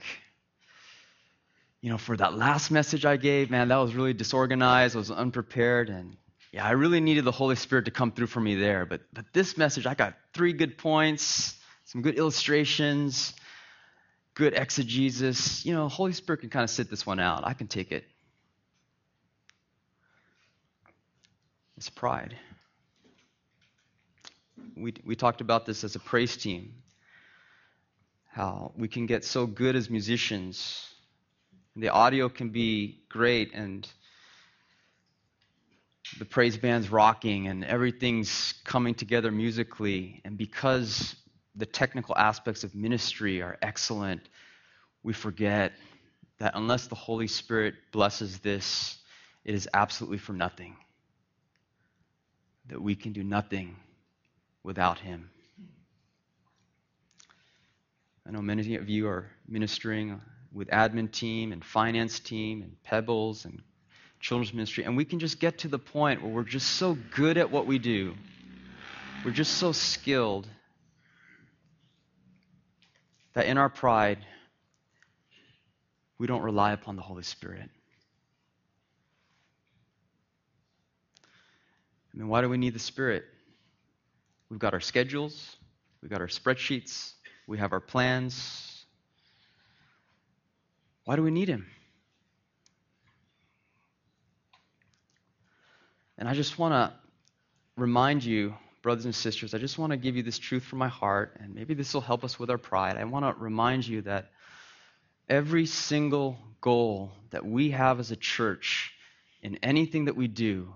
you 1.80 1.90
know, 1.90 1.98
for 1.98 2.16
that 2.16 2.34
last 2.34 2.70
message 2.70 3.04
I 3.04 3.16
gave, 3.16 3.50
man, 3.50 3.68
that 3.68 3.76
was 3.76 3.94
really 3.94 4.14
disorganized, 4.14 4.96
I 4.96 4.98
was 4.98 5.10
unprepared, 5.10 5.88
and 5.88 6.16
yeah, 6.52 6.64
I 6.64 6.70
really 6.70 7.00
needed 7.00 7.24
the 7.24 7.32
Holy 7.32 7.56
Spirit 7.56 7.84
to 7.84 7.90
come 7.90 8.12
through 8.12 8.28
for 8.28 8.40
me 8.40 8.54
there. 8.54 8.86
But 8.86 9.02
but 9.12 9.26
this 9.32 9.58
message, 9.58 9.86
I 9.86 9.94
got 9.94 10.14
three 10.32 10.52
good 10.52 10.78
points, 10.78 11.54
some 11.84 12.02
good 12.02 12.16
illustrations, 12.16 13.34
good 14.34 14.54
exegesis. 14.54 15.66
You 15.66 15.74
know, 15.74 15.88
Holy 15.88 16.12
Spirit 16.12 16.40
can 16.40 16.50
kind 16.50 16.64
of 16.64 16.70
sit 16.70 16.88
this 16.88 17.04
one 17.06 17.20
out. 17.20 17.46
I 17.46 17.52
can 17.52 17.66
take 17.66 17.92
it. 17.92 18.04
It's 21.76 21.90
pride. 21.90 22.36
We 24.76 24.94
we 25.04 25.14
talked 25.14 25.42
about 25.42 25.66
this 25.66 25.84
as 25.84 25.94
a 25.94 26.00
praise 26.00 26.36
team. 26.36 26.74
How 28.28 28.72
we 28.76 28.88
can 28.88 29.06
get 29.06 29.24
so 29.24 29.46
good 29.46 29.76
as 29.76 29.90
musicians 29.90 30.95
the 31.76 31.90
audio 31.90 32.28
can 32.28 32.48
be 32.48 33.02
great 33.10 33.52
and 33.52 33.86
the 36.18 36.24
praise 36.24 36.56
band's 36.56 36.90
rocking 36.90 37.48
and 37.48 37.64
everything's 37.64 38.54
coming 38.64 38.94
together 38.94 39.30
musically. 39.30 40.22
And 40.24 40.38
because 40.38 41.16
the 41.54 41.66
technical 41.66 42.16
aspects 42.16 42.64
of 42.64 42.74
ministry 42.74 43.42
are 43.42 43.58
excellent, 43.60 44.22
we 45.02 45.12
forget 45.12 45.72
that 46.38 46.52
unless 46.54 46.86
the 46.86 46.94
Holy 46.94 47.26
Spirit 47.26 47.74
blesses 47.92 48.38
this, 48.38 48.98
it 49.44 49.54
is 49.54 49.68
absolutely 49.74 50.18
for 50.18 50.32
nothing. 50.32 50.76
That 52.68 52.80
we 52.80 52.94
can 52.94 53.12
do 53.12 53.22
nothing 53.22 53.76
without 54.62 54.98
Him. 54.98 55.30
I 58.26 58.32
know 58.32 58.42
many 58.42 58.74
of 58.76 58.88
you 58.88 59.08
are 59.08 59.30
ministering 59.46 60.20
with 60.56 60.68
admin 60.68 61.12
team 61.12 61.52
and 61.52 61.62
finance 61.62 62.18
team 62.18 62.62
and 62.62 62.82
Pebbles 62.82 63.44
and 63.44 63.60
children's 64.20 64.54
ministry, 64.54 64.84
and 64.84 64.96
we 64.96 65.04
can 65.04 65.18
just 65.18 65.38
get 65.38 65.58
to 65.58 65.68
the 65.68 65.78
point 65.78 66.22
where 66.22 66.32
we're 66.32 66.44
just 66.44 66.66
so 66.70 66.96
good 67.14 67.36
at 67.36 67.50
what 67.50 67.66
we 67.66 67.78
do. 67.78 68.14
We're 69.22 69.32
just 69.32 69.58
so 69.58 69.72
skilled 69.72 70.48
that 73.34 73.44
in 73.44 73.58
our 73.58 73.68
pride, 73.68 74.18
we 76.16 76.26
don't 76.26 76.40
rely 76.40 76.72
upon 76.72 76.96
the 76.96 77.02
Holy 77.02 77.22
Spirit. 77.22 77.68
I 81.22 82.16
mean, 82.16 82.28
why 82.28 82.40
do 82.40 82.48
we 82.48 82.56
need 82.56 82.72
the 82.72 82.78
Spirit? 82.78 83.24
We've 84.48 84.58
got 84.58 84.72
our 84.72 84.80
schedules, 84.80 85.56
we've 86.00 86.10
got 86.10 86.22
our 86.22 86.28
spreadsheets, 86.28 87.12
we 87.46 87.58
have 87.58 87.74
our 87.74 87.80
plans, 87.80 88.65
why 91.06 91.16
do 91.16 91.22
we 91.22 91.30
need 91.30 91.48
him? 91.48 91.66
And 96.18 96.28
I 96.28 96.34
just 96.34 96.58
want 96.58 96.74
to 96.74 96.92
remind 97.76 98.22
you, 98.22 98.54
brothers 98.82 99.06
and 99.06 99.14
sisters, 99.14 99.54
I 99.54 99.58
just 99.58 99.78
want 99.78 99.92
to 99.92 99.96
give 99.96 100.16
you 100.16 100.22
this 100.22 100.38
truth 100.38 100.64
from 100.64 100.78
my 100.78 100.88
heart, 100.88 101.38
and 101.40 101.54
maybe 101.54 101.72
this 101.72 101.94
will 101.94 102.02
help 102.02 102.24
us 102.24 102.38
with 102.38 102.50
our 102.50 102.58
pride. 102.58 102.98
I 102.98 103.04
want 103.04 103.24
to 103.24 103.42
remind 103.42 103.88
you 103.88 104.02
that 104.02 104.30
Every 105.28 105.66
single 105.66 106.38
goal 106.60 107.10
that 107.30 107.44
we 107.44 107.70
have 107.70 107.98
as 107.98 108.12
a 108.12 108.16
church 108.16 108.92
in 109.42 109.58
anything 109.62 110.04
that 110.04 110.14
we 110.14 110.28
do 110.28 110.72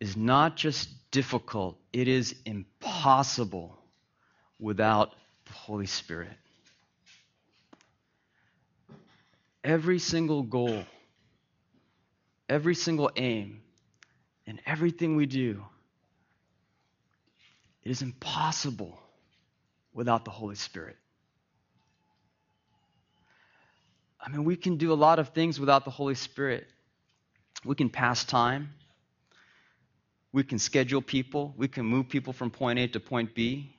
is 0.00 0.16
not 0.16 0.56
just 0.56 0.88
difficult, 1.12 1.78
it 1.92 2.08
is 2.08 2.34
impossible 2.44 3.78
without 4.58 5.14
the 5.46 5.52
Holy 5.52 5.86
Spirit. 5.86 6.36
Every 9.64 9.98
single 9.98 10.42
goal, 10.42 10.84
every 12.48 12.74
single 12.74 13.10
aim, 13.16 13.62
and 14.46 14.60
everything 14.66 15.16
we 15.16 15.26
do, 15.26 15.64
it 17.84 17.90
is 17.90 18.02
impossible 18.02 18.98
without 19.94 20.24
the 20.24 20.30
Holy 20.30 20.56
Spirit. 20.56 20.96
I 24.20 24.30
mean, 24.30 24.44
we 24.44 24.56
can 24.56 24.76
do 24.76 24.92
a 24.92 24.94
lot 24.94 25.18
of 25.18 25.30
things 25.30 25.58
without 25.58 25.84
the 25.84 25.90
Holy 25.90 26.14
Spirit. 26.14 26.66
We 27.64 27.74
can 27.74 27.90
pass 27.90 28.24
time. 28.24 28.70
We 30.32 30.44
can 30.44 30.58
schedule 30.58 31.02
people. 31.02 31.54
We 31.56 31.68
can 31.68 31.84
move 31.84 32.08
people 32.08 32.32
from 32.32 32.50
point 32.50 32.78
A 32.78 32.88
to 32.88 33.00
point 33.00 33.34
B. 33.34 33.76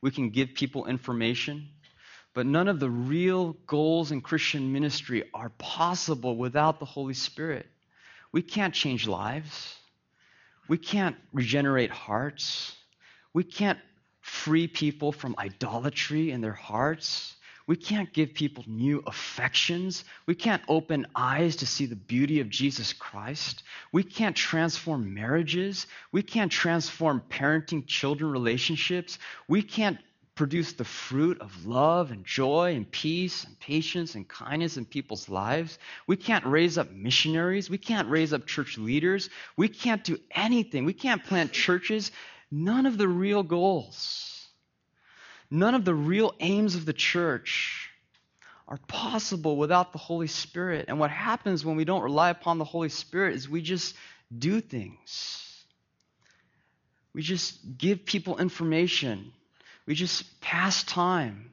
We 0.00 0.10
can 0.10 0.30
give 0.30 0.54
people 0.54 0.86
information. 0.86 1.68
But 2.36 2.44
none 2.44 2.68
of 2.68 2.80
the 2.80 2.90
real 2.90 3.54
goals 3.66 4.12
in 4.12 4.20
Christian 4.20 4.70
ministry 4.70 5.24
are 5.32 5.48
possible 5.56 6.36
without 6.36 6.78
the 6.78 6.84
Holy 6.84 7.14
Spirit. 7.14 7.66
We 8.30 8.42
can't 8.42 8.74
change 8.74 9.08
lives. 9.08 9.74
We 10.68 10.76
can't 10.76 11.16
regenerate 11.32 11.90
hearts. 11.90 12.76
We 13.32 13.42
can't 13.42 13.78
free 14.20 14.68
people 14.68 15.12
from 15.12 15.34
idolatry 15.38 16.30
in 16.30 16.42
their 16.42 16.52
hearts. 16.52 17.36
We 17.66 17.76
can't 17.76 18.12
give 18.12 18.34
people 18.34 18.64
new 18.66 19.02
affections. 19.06 20.04
We 20.26 20.34
can't 20.34 20.62
open 20.68 21.06
eyes 21.16 21.56
to 21.56 21.66
see 21.66 21.86
the 21.86 21.96
beauty 21.96 22.40
of 22.40 22.50
Jesus 22.50 22.92
Christ. 22.92 23.62
We 23.92 24.02
can't 24.02 24.36
transform 24.36 25.14
marriages. 25.14 25.86
We 26.12 26.22
can't 26.22 26.52
transform 26.52 27.22
parenting 27.30 27.86
children 27.86 28.30
relationships. 28.30 29.18
We 29.48 29.62
can't 29.62 29.98
produce 30.36 30.74
the 30.74 30.84
fruit 30.84 31.40
of 31.40 31.66
love 31.66 32.12
and 32.12 32.24
joy 32.24 32.74
and 32.76 32.88
peace 32.88 33.42
and 33.42 33.58
patience 33.58 34.14
and 34.14 34.28
kindness 34.28 34.76
in 34.76 34.84
people's 34.84 35.28
lives. 35.28 35.78
We 36.06 36.16
can't 36.16 36.46
raise 36.46 36.78
up 36.78 36.92
missionaries. 36.92 37.68
We 37.68 37.78
can't 37.78 38.08
raise 38.08 38.32
up 38.32 38.46
church 38.46 38.78
leaders. 38.78 39.30
We 39.56 39.68
can't 39.68 40.04
do 40.04 40.18
anything. 40.30 40.84
We 40.84 40.92
can't 40.92 41.24
plant 41.24 41.52
churches. 41.52 42.12
None 42.52 42.86
of 42.86 42.98
the 42.98 43.08
real 43.08 43.42
goals 43.42 44.36
None 45.50 45.74
of 45.74 45.84
the 45.84 45.94
real 45.94 46.34
aims 46.40 46.74
of 46.74 46.86
the 46.86 46.92
church 46.92 47.90
are 48.68 48.78
possible 48.88 49.56
without 49.56 49.92
the 49.92 49.98
Holy 49.98 50.26
Spirit. 50.26 50.86
And 50.88 50.98
what 50.98 51.10
happens 51.10 51.64
when 51.64 51.76
we 51.76 51.84
don't 51.84 52.02
rely 52.02 52.30
upon 52.30 52.58
the 52.58 52.64
Holy 52.64 52.88
Spirit 52.88 53.36
is 53.36 53.48
we 53.48 53.62
just 53.62 53.94
do 54.36 54.60
things. 54.60 55.64
We 57.12 57.22
just 57.22 57.78
give 57.78 58.04
people 58.04 58.38
information. 58.38 59.32
We 59.86 59.94
just 59.94 60.40
pass 60.40 60.82
time. 60.84 61.52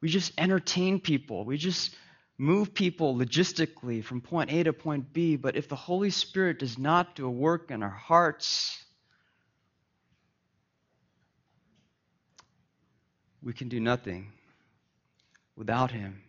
We 0.00 0.08
just 0.08 0.32
entertain 0.38 1.00
people. 1.00 1.44
We 1.44 1.56
just 1.56 1.94
move 2.36 2.72
people 2.72 3.16
logistically 3.16 4.04
from 4.04 4.20
point 4.20 4.52
A 4.52 4.62
to 4.64 4.72
point 4.72 5.12
B. 5.12 5.36
But 5.36 5.56
if 5.56 5.68
the 5.68 5.76
Holy 5.76 6.10
Spirit 6.10 6.58
does 6.58 6.78
not 6.78 7.16
do 7.16 7.26
a 7.26 7.30
work 7.30 7.70
in 7.70 7.82
our 7.82 7.88
hearts, 7.88 8.84
We 13.42 13.52
can 13.52 13.68
do 13.68 13.80
nothing 13.80 14.32
without 15.56 15.90
Him. 15.90 16.22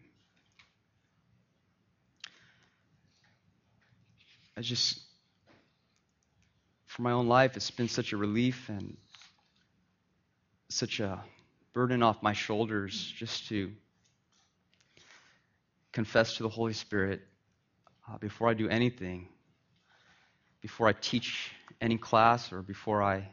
I 4.56 4.62
just, 4.62 5.00
for 6.86 7.02
my 7.02 7.12
own 7.12 7.28
life, 7.28 7.56
it's 7.56 7.72
been 7.72 7.88
such 7.88 8.14
a 8.14 8.18
relief 8.18 8.70
and 8.70 8.96
such 10.70 11.00
a 11.00 11.24
burden 11.74 12.04
off 12.04 12.22
my 12.22 12.34
shoulders 12.34 13.14
just 13.18 13.48
to 13.50 13.72
confess 15.92 16.38
to 16.38 16.44
the 16.44 16.50
Holy 16.50 16.74
Spirit 16.74 17.22
uh, 18.10 18.18
before 18.18 18.48
I 18.48 18.54
do 18.54 18.70
anything, 18.70 19.28
before 20.62 20.88
I 20.88 20.94
teach 20.94 21.52
any 21.82 21.98
class 21.98 22.52
or 22.54 22.62
before 22.62 23.02
I 23.02 23.28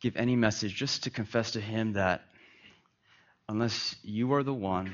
give 0.00 0.16
any 0.16 0.36
message, 0.36 0.74
just 0.74 1.04
to 1.04 1.10
confess 1.10 1.52
to 1.52 1.60
Him 1.60 1.94
that 1.94 2.22
unless 3.48 3.96
you 4.02 4.32
are 4.34 4.42
the 4.42 4.54
one 4.54 4.92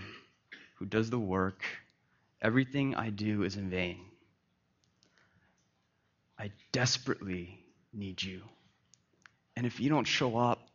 who 0.77 0.85
does 0.85 1.11
the 1.11 1.19
work, 1.19 1.63
everything 2.43 2.95
I 2.95 3.11
do 3.11 3.43
is 3.43 3.57
in 3.57 3.71
vain. 3.71 3.99
I 6.39 6.53
desperately 6.73 7.59
need 7.93 8.23
you. 8.23 8.43
And 9.61 9.67
if 9.67 9.79
you 9.79 9.91
don't 9.91 10.07
show 10.07 10.39
up 10.39 10.67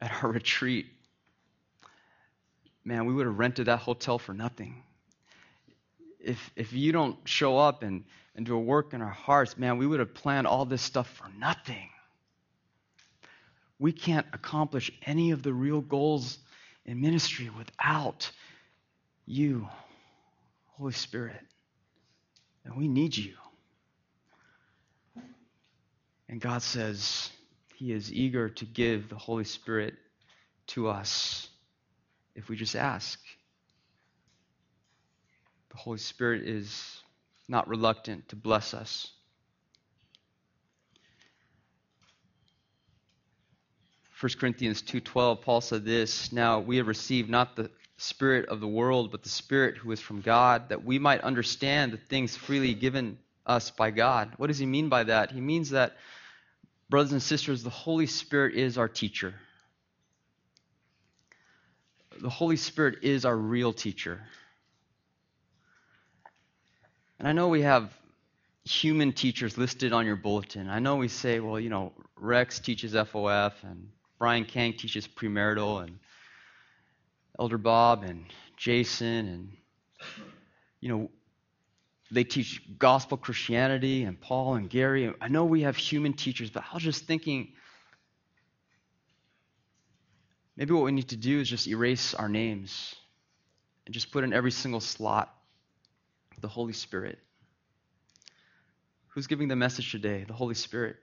at 0.00 0.10
our 0.20 0.30
retreat, 0.32 0.86
man, 2.84 3.06
we 3.06 3.14
would 3.14 3.26
have 3.26 3.38
rented 3.38 3.66
that 3.66 3.78
hotel 3.78 4.18
for 4.18 4.34
nothing. 4.34 4.82
If, 6.18 6.50
if 6.56 6.72
you 6.72 6.90
don't 6.90 7.16
show 7.24 7.56
up 7.56 7.84
and, 7.84 8.02
and 8.34 8.44
do 8.44 8.56
a 8.56 8.60
work 8.60 8.94
in 8.94 9.00
our 9.00 9.08
hearts, 9.08 9.56
man, 9.56 9.78
we 9.78 9.86
would 9.86 10.00
have 10.00 10.12
planned 10.12 10.48
all 10.48 10.64
this 10.64 10.82
stuff 10.82 11.08
for 11.08 11.30
nothing 11.38 11.88
we 13.78 13.92
can't 13.92 14.26
accomplish 14.32 14.90
any 15.06 15.30
of 15.30 15.42
the 15.42 15.52
real 15.52 15.80
goals 15.80 16.38
in 16.84 17.00
ministry 17.00 17.50
without 17.56 18.30
you, 19.24 19.68
Holy 20.66 20.92
Spirit. 20.92 21.40
And 22.64 22.76
we 22.76 22.88
need 22.88 23.16
you. 23.16 23.34
And 26.28 26.40
God 26.40 26.62
says 26.62 27.30
He 27.78 27.92
is 27.92 28.12
eager 28.12 28.48
to 28.48 28.64
give 28.64 29.08
the 29.08 29.16
Holy 29.16 29.44
Spirit 29.44 29.94
to 30.68 30.88
us 30.88 31.48
if 32.34 32.48
we 32.48 32.56
just 32.56 32.74
ask. 32.74 33.20
The 35.70 35.76
Holy 35.76 35.98
Spirit 35.98 36.42
is 36.42 37.00
not 37.46 37.68
reluctant 37.68 38.30
to 38.30 38.36
bless 38.36 38.74
us. 38.74 39.12
1 44.18 44.40
Corinthians 44.40 44.82
2:12 44.82 45.40
Paul 45.42 45.60
said 45.60 45.84
this, 45.84 46.32
"Now 46.32 46.58
we 46.58 46.78
have 46.78 46.88
received 46.88 47.30
not 47.30 47.54
the 47.54 47.70
spirit 47.96 48.48
of 48.48 48.58
the 48.58 48.66
world, 48.66 49.12
but 49.12 49.22
the 49.22 49.28
spirit 49.28 49.76
who 49.76 49.92
is 49.92 50.00
from 50.00 50.20
God, 50.20 50.70
that 50.70 50.82
we 50.82 50.98
might 50.98 51.20
understand 51.20 51.92
the 51.92 51.96
things 51.96 52.36
freely 52.36 52.74
given 52.74 53.20
us 53.46 53.70
by 53.70 53.92
God." 53.92 54.34
What 54.36 54.48
does 54.48 54.58
he 54.58 54.66
mean 54.66 54.88
by 54.88 55.04
that? 55.04 55.30
He 55.30 55.40
means 55.40 55.70
that 55.70 55.96
brothers 56.90 57.12
and 57.12 57.22
sisters, 57.22 57.62
the 57.62 57.70
Holy 57.70 58.06
Spirit 58.06 58.54
is 58.54 58.78
our 58.78 58.88
teacher. 58.88 59.34
The 62.20 62.30
Holy 62.30 62.56
Spirit 62.56 62.98
is 63.02 63.24
our 63.24 63.36
real 63.36 63.72
teacher. 63.72 64.20
And 67.18 67.28
I 67.28 67.32
know 67.32 67.48
we 67.48 67.62
have 67.62 67.92
human 68.64 69.12
teachers 69.12 69.56
listed 69.56 69.92
on 69.92 70.06
your 70.06 70.16
bulletin. 70.16 70.68
I 70.68 70.78
know 70.78 70.96
we 70.96 71.08
say, 71.08 71.40
well, 71.40 71.58
you 71.58 71.70
know, 71.70 71.92
Rex 72.16 72.58
teaches 72.58 72.92
FOF 72.92 73.52
and 73.62 73.88
Brian 74.18 74.44
Kang 74.44 74.72
teaches 74.72 75.06
premarital, 75.06 75.84
and 75.84 75.98
Elder 77.38 77.58
Bob 77.58 78.02
and 78.02 78.24
Jason, 78.56 79.28
and 79.28 79.52
you 80.80 80.88
know, 80.88 81.10
they 82.10 82.24
teach 82.24 82.62
gospel 82.78 83.16
Christianity, 83.18 84.04
and 84.04 84.20
Paul 84.20 84.54
and 84.54 84.70
Gary. 84.70 85.12
I 85.20 85.28
know 85.28 85.44
we 85.44 85.62
have 85.62 85.76
human 85.76 86.14
teachers, 86.14 86.50
but 86.50 86.64
I 86.70 86.74
was 86.74 86.82
just 86.82 87.04
thinking 87.04 87.52
maybe 90.56 90.72
what 90.72 90.84
we 90.84 90.92
need 90.92 91.08
to 91.08 91.16
do 91.16 91.40
is 91.40 91.48
just 91.48 91.66
erase 91.66 92.14
our 92.14 92.28
names 92.28 92.94
and 93.86 93.94
just 93.94 94.10
put 94.10 94.24
in 94.24 94.32
every 94.32 94.50
single 94.50 94.80
slot 94.80 95.34
the 96.40 96.48
Holy 96.48 96.72
Spirit. 96.72 97.18
Who's 99.08 99.26
giving 99.26 99.48
the 99.48 99.56
message 99.56 99.90
today? 99.90 100.24
The 100.26 100.34
Holy 100.34 100.54
Spirit. 100.54 100.96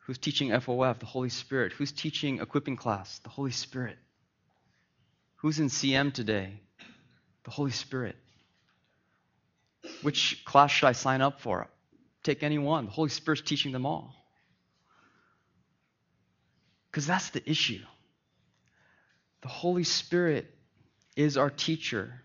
Who's 0.00 0.18
teaching 0.18 0.50
FOF? 0.50 0.98
The 0.98 1.06
Holy 1.06 1.30
Spirit. 1.30 1.72
Who's 1.72 1.92
teaching 1.92 2.40
equipping 2.40 2.76
class? 2.76 3.20
The 3.20 3.30
Holy 3.30 3.52
Spirit. 3.52 3.96
Who's 5.36 5.58
in 5.58 5.68
CM 5.68 6.12
today? 6.12 6.60
The 7.44 7.50
Holy 7.50 7.70
Spirit. 7.70 8.16
Which 10.02 10.44
class 10.44 10.70
should 10.70 10.86
I 10.86 10.92
sign 10.92 11.20
up 11.20 11.40
for? 11.40 11.68
Take 12.22 12.42
any 12.42 12.58
one. 12.58 12.86
The 12.86 12.92
Holy 12.92 13.08
Spirit's 13.08 13.42
teaching 13.42 13.72
them 13.72 13.86
all. 13.86 14.14
Because 16.90 17.06
that's 17.06 17.30
the 17.30 17.48
issue. 17.48 17.80
The 19.42 19.48
Holy 19.48 19.84
Spirit 19.84 20.52
is 21.16 21.36
our 21.36 21.50
teacher. 21.50 22.22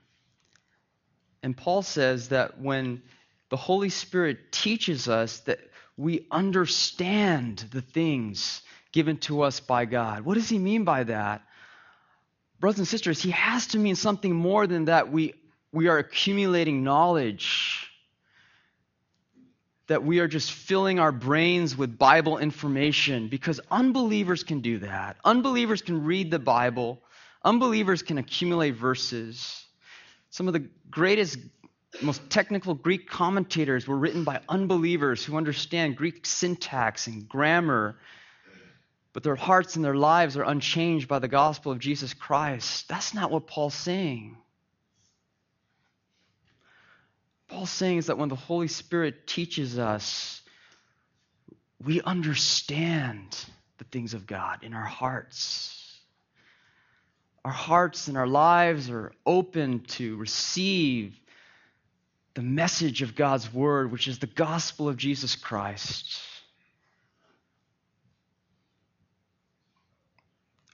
And 1.41 1.55
Paul 1.55 1.82
says 1.82 2.30
that 2.30 2.59
when 2.59 3.01
the 3.49 3.57
Holy 3.57 3.89
Spirit 3.89 4.51
teaches 4.51 5.07
us 5.07 5.39
that 5.41 5.59
we 5.95 6.28
understand 6.30 7.59
the 7.71 7.82
things 7.82 8.61
given 8.91 9.17
to 9.17 9.41
us 9.41 9.59
by 9.59 9.86
God. 9.86 10.25
What 10.25 10.36
does 10.36 10.49
he 10.49 10.59
mean 10.59 10.84
by 10.84 11.03
that? 11.05 11.41
brothers 12.59 12.80
and 12.80 12.88
sisters, 12.88 13.21
he 13.21 13.32
has 13.32 13.67
to 13.67 13.78
mean 13.78 13.95
something 13.95 14.34
more 14.34 14.67
than 14.67 14.86
that 14.86 15.11
we, 15.11 15.34
we 15.72 15.88
are 15.88 15.97
accumulating 15.97 16.84
knowledge, 16.84 17.89
that 19.88 20.03
we 20.03 20.20
are 20.20 20.28
just 20.28 20.51
filling 20.51 20.99
our 20.99 21.11
brains 21.11 21.78
with 21.78 21.97
Bible 21.97 22.38
information, 22.38 23.28
because 23.28 23.59
unbelievers 23.72 24.43
can 24.43 24.61
do 24.61 24.80
that. 24.80 25.18
Unbelievers 25.24 25.82
can 25.82 26.03
read 26.03 26.32
the 26.32 26.39
Bible, 26.39 27.01
unbelievers 27.43 28.01
can 28.01 28.18
accumulate 28.18 28.76
verses. 28.76 29.65
Some 30.30 30.47
of 30.47 30.53
the 30.53 30.68
greatest, 30.89 31.38
most 32.01 32.30
technical 32.30 32.74
Greek 32.74 33.09
commentators 33.09 33.88
were 33.88 33.97
written 33.97 34.24
by 34.24 34.41
unbelievers 34.49 35.24
who 35.24 35.38
understand 35.38 35.95
Greek 35.95 36.26
syntax 36.26 37.07
and 37.07 37.28
grammar 37.28 37.97
but 39.18 39.24
their 39.24 39.36
hearts 39.36 39.76
and 39.76 39.84
their 39.84 39.95
lives 39.95 40.38
are 40.38 40.43
unchanged 40.43 41.07
by 41.07 41.18
the 41.18 41.28
gospel 41.28 41.72
of 41.72 41.80
Jesus 41.80 42.13
Christ. 42.13 42.88
That's 42.88 43.15
not 43.15 43.32
what 43.32 43.47
Paul's 43.47 43.74
saying. 43.74 44.38
Paul's 47.47 47.69
saying 47.69 47.97
is 47.97 48.05
that 48.07 48.17
when 48.17 48.29
the 48.29 48.35
Holy 48.35 48.67
Spirit 48.67 49.25
teaches 49.25 49.79
us, 49.79 50.41
we 51.83 52.01
understand 52.01 53.37
the 53.77 53.85
things 53.85 54.13
of 54.13 54.27
God 54.27 54.63
in 54.63 54.73
our 54.73 54.85
hearts. 54.85 55.73
Our 57.45 57.51
hearts 57.51 58.07
and 58.07 58.17
our 58.17 58.27
lives 58.27 58.89
are 58.89 59.13
open 59.25 59.81
to 59.81 60.17
receive 60.17 61.17
the 62.33 62.41
message 62.41 63.01
of 63.01 63.15
God's 63.15 63.51
word, 63.51 63.91
which 63.91 64.07
is 64.07 64.19
the 64.19 64.27
gospel 64.27 64.89
of 64.89 64.97
Jesus 64.97 65.35
Christ. 65.35 66.19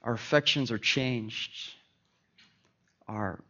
Our 0.02 0.12
affections 0.12 0.70
are 0.70 0.78
changed. 0.78 1.72
Our 3.08 3.40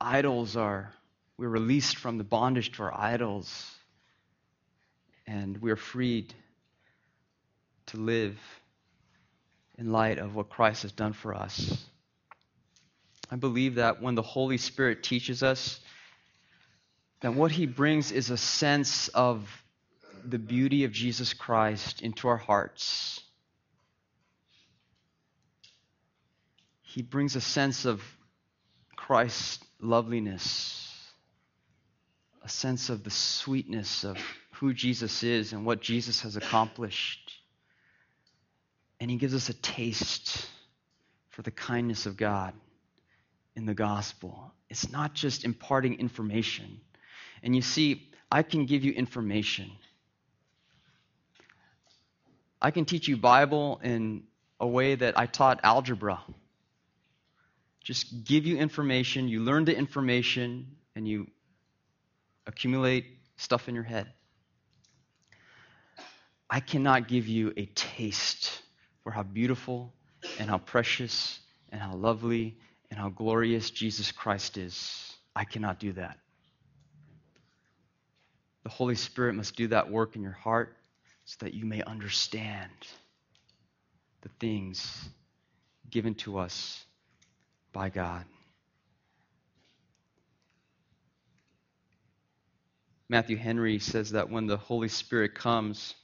idols 0.00 0.56
are, 0.56 0.92
we're 1.38 1.48
released 1.48 1.96
from 1.96 2.18
the 2.18 2.24
bondage 2.24 2.72
to 2.72 2.82
our 2.82 2.94
idols. 2.94 3.70
And 5.26 5.58
we're 5.62 5.76
freed 5.76 6.34
to 7.86 7.96
live 7.96 8.38
in 9.78 9.92
light 9.92 10.18
of 10.18 10.34
what 10.34 10.50
Christ 10.50 10.82
has 10.82 10.92
done 10.92 11.12
for 11.12 11.34
us. 11.34 11.86
I 13.30 13.36
believe 13.36 13.76
that 13.76 14.02
when 14.02 14.14
the 14.14 14.22
Holy 14.22 14.58
Spirit 14.58 15.02
teaches 15.02 15.42
us, 15.42 15.80
that 17.20 17.34
what 17.34 17.52
he 17.52 17.66
brings 17.66 18.10
is 18.10 18.30
a 18.30 18.36
sense 18.36 19.08
of 19.08 19.48
the 20.24 20.38
beauty 20.38 20.84
of 20.84 20.92
Jesus 20.92 21.32
Christ 21.32 22.02
into 22.02 22.28
our 22.28 22.36
hearts 22.36 23.20
he 26.98 27.02
brings 27.02 27.36
a 27.36 27.40
sense 27.40 27.84
of 27.84 28.02
Christ's 28.96 29.62
loveliness, 29.78 30.87
a 32.42 32.48
sense 32.48 32.88
of 32.88 33.04
the 33.04 33.10
sweetness 33.10 34.04
of 34.04 34.18
who 34.54 34.72
Jesus 34.72 35.22
is 35.22 35.52
and 35.52 35.64
what 35.64 35.80
Jesus 35.80 36.22
has 36.22 36.36
accomplished. 36.36 37.32
And 39.00 39.10
he 39.10 39.16
gives 39.16 39.34
us 39.34 39.48
a 39.48 39.54
taste 39.54 40.48
for 41.30 41.42
the 41.42 41.50
kindness 41.50 42.06
of 42.06 42.16
God 42.16 42.54
in 43.54 43.66
the 43.66 43.74
gospel. 43.74 44.52
It's 44.68 44.90
not 44.90 45.14
just 45.14 45.44
imparting 45.44 46.00
information. 46.00 46.80
And 47.42 47.54
you 47.54 47.62
see, 47.62 48.08
I 48.30 48.42
can 48.42 48.66
give 48.66 48.84
you 48.84 48.92
information. 48.92 49.70
I 52.60 52.70
can 52.72 52.84
teach 52.84 53.06
you 53.06 53.16
Bible 53.16 53.80
in 53.82 54.24
a 54.58 54.66
way 54.66 54.96
that 54.96 55.16
I 55.16 55.26
taught 55.26 55.60
algebra 55.62 56.20
just 57.88 58.24
give 58.24 58.44
you 58.44 58.58
information, 58.58 59.28
you 59.28 59.40
learn 59.40 59.64
the 59.64 59.74
information, 59.74 60.76
and 60.94 61.08
you 61.08 61.26
accumulate 62.48 63.04
stuff 63.36 63.68
in 63.68 63.74
your 63.74 63.84
head. 63.84 64.08
I 66.50 66.60
cannot 66.60 67.06
give 67.06 67.28
you 67.28 67.52
a 67.56 67.66
taste 67.66 68.62
for 69.04 69.12
how 69.12 69.22
beautiful 69.22 69.92
and 70.40 70.48
how 70.48 70.58
precious 70.58 71.38
and 71.70 71.80
how 71.80 71.94
lovely 71.94 72.56
and 72.90 72.98
how 72.98 73.10
glorious 73.10 73.70
Jesus 73.70 74.10
Christ 74.10 74.56
is. 74.56 75.12
I 75.36 75.44
cannot 75.44 75.78
do 75.78 75.92
that. 75.92 76.18
The 78.64 78.70
Holy 78.70 78.96
Spirit 78.96 79.34
must 79.34 79.54
do 79.54 79.68
that 79.68 79.90
work 79.90 80.16
in 80.16 80.22
your 80.22 80.32
heart 80.32 80.74
so 81.26 81.36
that 81.40 81.52
you 81.52 81.66
may 81.66 81.82
understand 81.82 82.72
the 84.22 84.30
things 84.40 85.08
given 85.90 86.14
to 86.14 86.38
us 86.38 86.82
by 87.72 87.90
God. 87.90 88.24
Matthew 93.10 93.36
Henry 93.36 93.78
says 93.78 94.10
that 94.10 94.28
when 94.28 94.46
the 94.46 94.58
Holy 94.58 94.88
Spirit 94.88 95.34
comes 95.34 95.94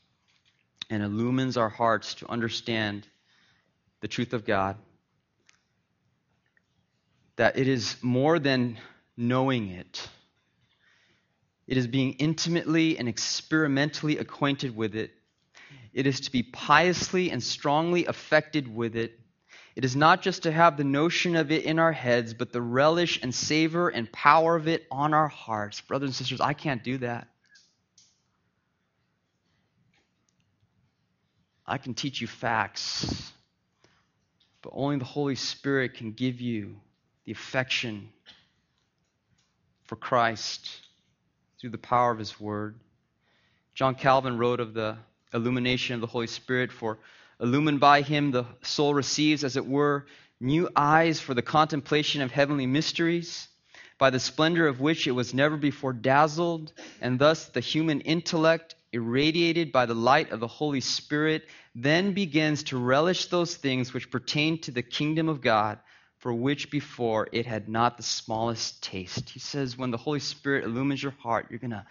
and 0.89 1.03
illumines 1.03 1.57
our 1.57 1.69
hearts 1.69 2.15
to 2.15 2.31
understand 2.31 3.07
the 4.01 4.09
truth 4.09 4.33
of 4.33 4.47
God, 4.47 4.77
that 7.37 7.59
it 7.59 7.69
is 7.69 7.97
more 8.03 8.39
than 8.39 8.79
knowing 9.17 9.69
it. 9.69 10.09
It 11.67 11.77
is 11.77 11.87
being 11.87 12.15
intimately 12.15 12.99
and 12.99 13.09
experimentally 13.09 14.19
acquainted 14.19 14.75
with 14.75 14.95
it. 14.95 15.13
It 15.93 16.07
is 16.07 16.21
to 16.21 16.33
be 16.33 16.43
piously 16.43 17.31
and 17.31 17.43
strongly 17.43 18.07
affected 18.07 18.75
with 18.75 18.97
it 18.97 19.19
it 19.77 19.85
is 19.85 19.97
not 19.97 20.22
just 20.22 20.45
to 20.45 20.53
have 20.53 20.77
the 20.77 20.85
notion 20.85 21.35
of 21.35 21.51
it 21.51 21.64
in 21.64 21.79
our 21.79 21.93
heads, 21.93 22.33
but 22.33 22.53
the 22.53 22.62
relish 22.62 23.20
and 23.22 23.35
savor 23.35 23.89
and 23.89 24.11
power 24.12 24.55
of 24.55 24.68
it 24.68 24.87
on 24.91 25.12
our 25.12 25.29
hearts. 25.29 25.81
Brothers 25.81 26.09
and 26.11 26.14
sisters, 26.14 26.41
I 26.41 26.53
can't 26.53 26.85
do 26.85 26.99
that. 26.99 27.29
I 31.66 31.79
can 31.79 31.95
teach 31.95 32.20
you 32.20 32.27
facts, 32.27 33.33
but 34.62 34.70
only 34.75 34.99
the 34.99 35.05
Holy 35.05 35.35
Spirit 35.35 35.95
can 35.95 36.12
give 36.12 36.41
you 36.41 36.77
the 37.25 37.33
affection 37.33 38.11
for 39.85 39.97
Christ 39.97 40.70
through 41.59 41.70
the 41.70 41.79
power 41.79 42.11
of 42.12 42.18
His 42.18 42.39
Word. 42.39 42.79
John 43.75 43.95
Calvin 43.95 44.39
wrote 44.39 44.61
of 44.61 44.75
the 44.75 44.99
illumination 45.33 45.95
of 45.95 46.01
the 46.01 46.07
Holy 46.07 46.27
Spirit 46.27 46.70
for 46.70 46.99
Illumined 47.45 47.79
by 47.79 48.01
him, 48.01 48.31
the 48.31 48.47
soul 48.63 48.95
receives, 48.95 49.45
as 49.45 49.59
it 49.59 49.67
were, 49.67 50.07
new 50.41 50.67
eyes 50.75 51.21
for 51.21 51.35
the 51.35 51.43
contemplation 51.43 52.23
of 52.23 52.31
heavenly 52.31 52.65
mysteries, 52.65 53.49
by 53.99 54.09
the 54.09 54.19
splendor 54.19 54.67
of 54.67 54.81
which 54.81 55.07
it 55.07 55.11
was 55.11 55.35
never 55.35 55.59
before 55.59 55.93
dazzled, 55.93 56.73
and 57.03 57.19
thus 57.19 57.49
the 57.49 57.61
human 57.61 58.01
intellect, 58.01 58.77
irradiated 58.95 59.73
by 59.73 59.85
the 59.85 59.95
light 59.95 60.33
of 60.33 60.41
the 60.41 60.47
Holy 60.47 60.81
Spirit, 60.81 61.47
then 61.75 62.15
begins 62.15 62.63
to 62.63 62.79
relish 62.79 63.27
those 63.27 63.55
things 63.55 63.93
which 63.93 64.11
pertain 64.11 64.59
to 64.63 64.71
the 64.71 64.83
kingdom 64.83 65.29
of 65.29 65.43
God, 65.43 65.79
for 66.17 66.33
which 66.33 66.71
before 66.71 67.29
it 67.31 67.45
had 67.45 67.69
not 67.69 67.99
the 67.99 68.03
smallest 68.03 68.83
taste. 68.83 69.29
He 69.29 69.39
says, 69.39 69.77
when 69.77 69.91
the 69.91 69.99
Holy 69.99 70.21
Spirit 70.21 70.65
illumines 70.65 71.03
your 71.03 71.15
heart, 71.19 71.49
you're 71.51 71.59
going 71.59 71.73
to 71.73 71.85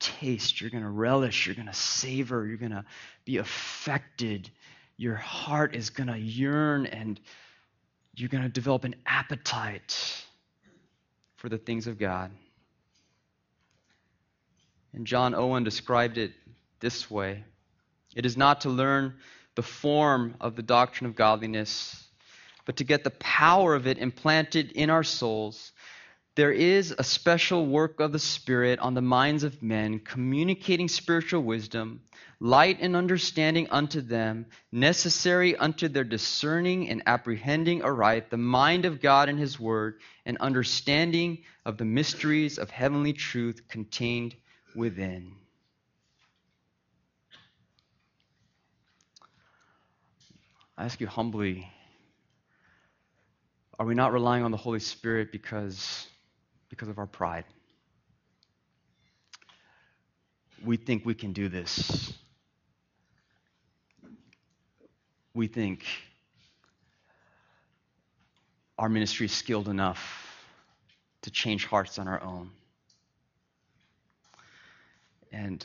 taste, 0.00 0.62
you're 0.62 0.70
going 0.70 0.82
to 0.82 0.88
relish, 0.88 1.46
you're 1.46 1.56
going 1.56 1.66
to 1.66 1.74
savor, 1.74 2.46
you're 2.46 2.56
going 2.56 2.70
to 2.70 2.86
be 3.26 3.36
affected 3.36 4.50
your 4.98 5.14
heart 5.14 5.74
is 5.74 5.90
going 5.90 6.08
to 6.08 6.18
yearn 6.18 6.84
and 6.84 7.18
you're 8.14 8.28
going 8.28 8.42
to 8.42 8.48
develop 8.48 8.84
an 8.84 8.96
appetite 9.06 10.24
for 11.36 11.48
the 11.48 11.56
things 11.56 11.86
of 11.86 11.98
God. 11.98 12.32
And 14.92 15.06
John 15.06 15.34
Owen 15.34 15.62
described 15.62 16.18
it 16.18 16.32
this 16.80 17.10
way 17.10 17.44
It 18.14 18.26
is 18.26 18.36
not 18.36 18.62
to 18.62 18.70
learn 18.70 19.14
the 19.54 19.62
form 19.62 20.34
of 20.40 20.56
the 20.56 20.62
doctrine 20.62 21.08
of 21.08 21.14
godliness, 21.14 22.04
but 22.64 22.76
to 22.76 22.84
get 22.84 23.04
the 23.04 23.10
power 23.10 23.74
of 23.74 23.86
it 23.86 23.98
implanted 23.98 24.72
in 24.72 24.90
our 24.90 25.04
souls 25.04 25.72
there 26.38 26.52
is 26.52 26.94
a 26.96 27.02
special 27.02 27.66
work 27.66 27.98
of 27.98 28.12
the 28.12 28.18
Spirit 28.20 28.78
on 28.78 28.94
the 28.94 29.02
minds 29.02 29.42
of 29.42 29.60
men, 29.60 29.98
communicating 29.98 30.86
spiritual 30.86 31.42
wisdom, 31.42 32.00
light 32.38 32.78
and 32.80 32.94
understanding 32.94 33.66
unto 33.72 34.00
them, 34.00 34.46
necessary 34.70 35.56
unto 35.56 35.88
their 35.88 36.04
discerning 36.04 36.90
and 36.90 37.02
apprehending 37.06 37.82
aright 37.82 38.30
the 38.30 38.36
mind 38.36 38.84
of 38.84 39.00
God 39.00 39.28
and 39.28 39.36
His 39.36 39.58
Word, 39.58 39.98
and 40.26 40.38
understanding 40.38 41.38
of 41.64 41.76
the 41.76 41.84
mysteries 41.84 42.56
of 42.56 42.70
heavenly 42.70 43.14
truth 43.14 43.62
contained 43.66 44.36
within. 44.76 45.32
I 50.76 50.84
ask 50.84 51.00
you 51.00 51.08
humbly 51.08 51.68
are 53.76 53.86
we 53.86 53.96
not 53.96 54.12
relying 54.12 54.44
on 54.44 54.52
the 54.52 54.56
Holy 54.56 54.78
Spirit 54.78 55.32
because 55.32 56.06
because 56.68 56.88
of 56.88 56.98
our 56.98 57.06
pride. 57.06 57.44
We 60.64 60.76
think 60.76 61.06
we 61.06 61.14
can 61.14 61.32
do 61.32 61.48
this. 61.48 62.12
We 65.34 65.46
think 65.46 65.84
our 68.78 68.88
ministry 68.88 69.26
is 69.26 69.32
skilled 69.32 69.68
enough 69.68 70.26
to 71.22 71.30
change 71.30 71.66
hearts 71.66 71.98
on 71.98 72.08
our 72.08 72.22
own. 72.22 72.50
And 75.32 75.64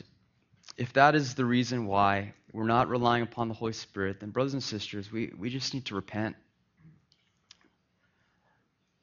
if 0.76 0.92
that 0.94 1.14
is 1.14 1.34
the 1.34 1.44
reason 1.44 1.86
why 1.86 2.34
we're 2.52 2.66
not 2.66 2.88
relying 2.88 3.22
upon 3.22 3.48
the 3.48 3.54
Holy 3.54 3.72
Spirit, 3.72 4.20
then, 4.20 4.30
brothers 4.30 4.52
and 4.54 4.62
sisters, 4.62 5.10
we, 5.10 5.32
we 5.38 5.50
just 5.50 5.74
need 5.74 5.86
to 5.86 5.94
repent. 5.94 6.36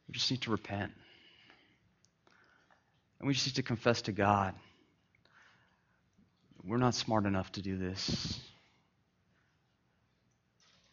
We 0.08 0.14
just 0.14 0.30
need 0.30 0.42
to 0.42 0.52
repent. 0.52 0.92
And 3.22 3.28
we 3.28 3.36
just 3.36 3.46
need 3.46 3.56
to 3.56 3.64
confess 3.64 4.02
to 4.04 4.12
God 4.12 4.56
we're 6.64 6.78
not 6.78 6.96
smart 6.96 7.26
enough 7.26 7.52
to 7.54 7.62
do 7.62 7.78
this. 7.78 8.40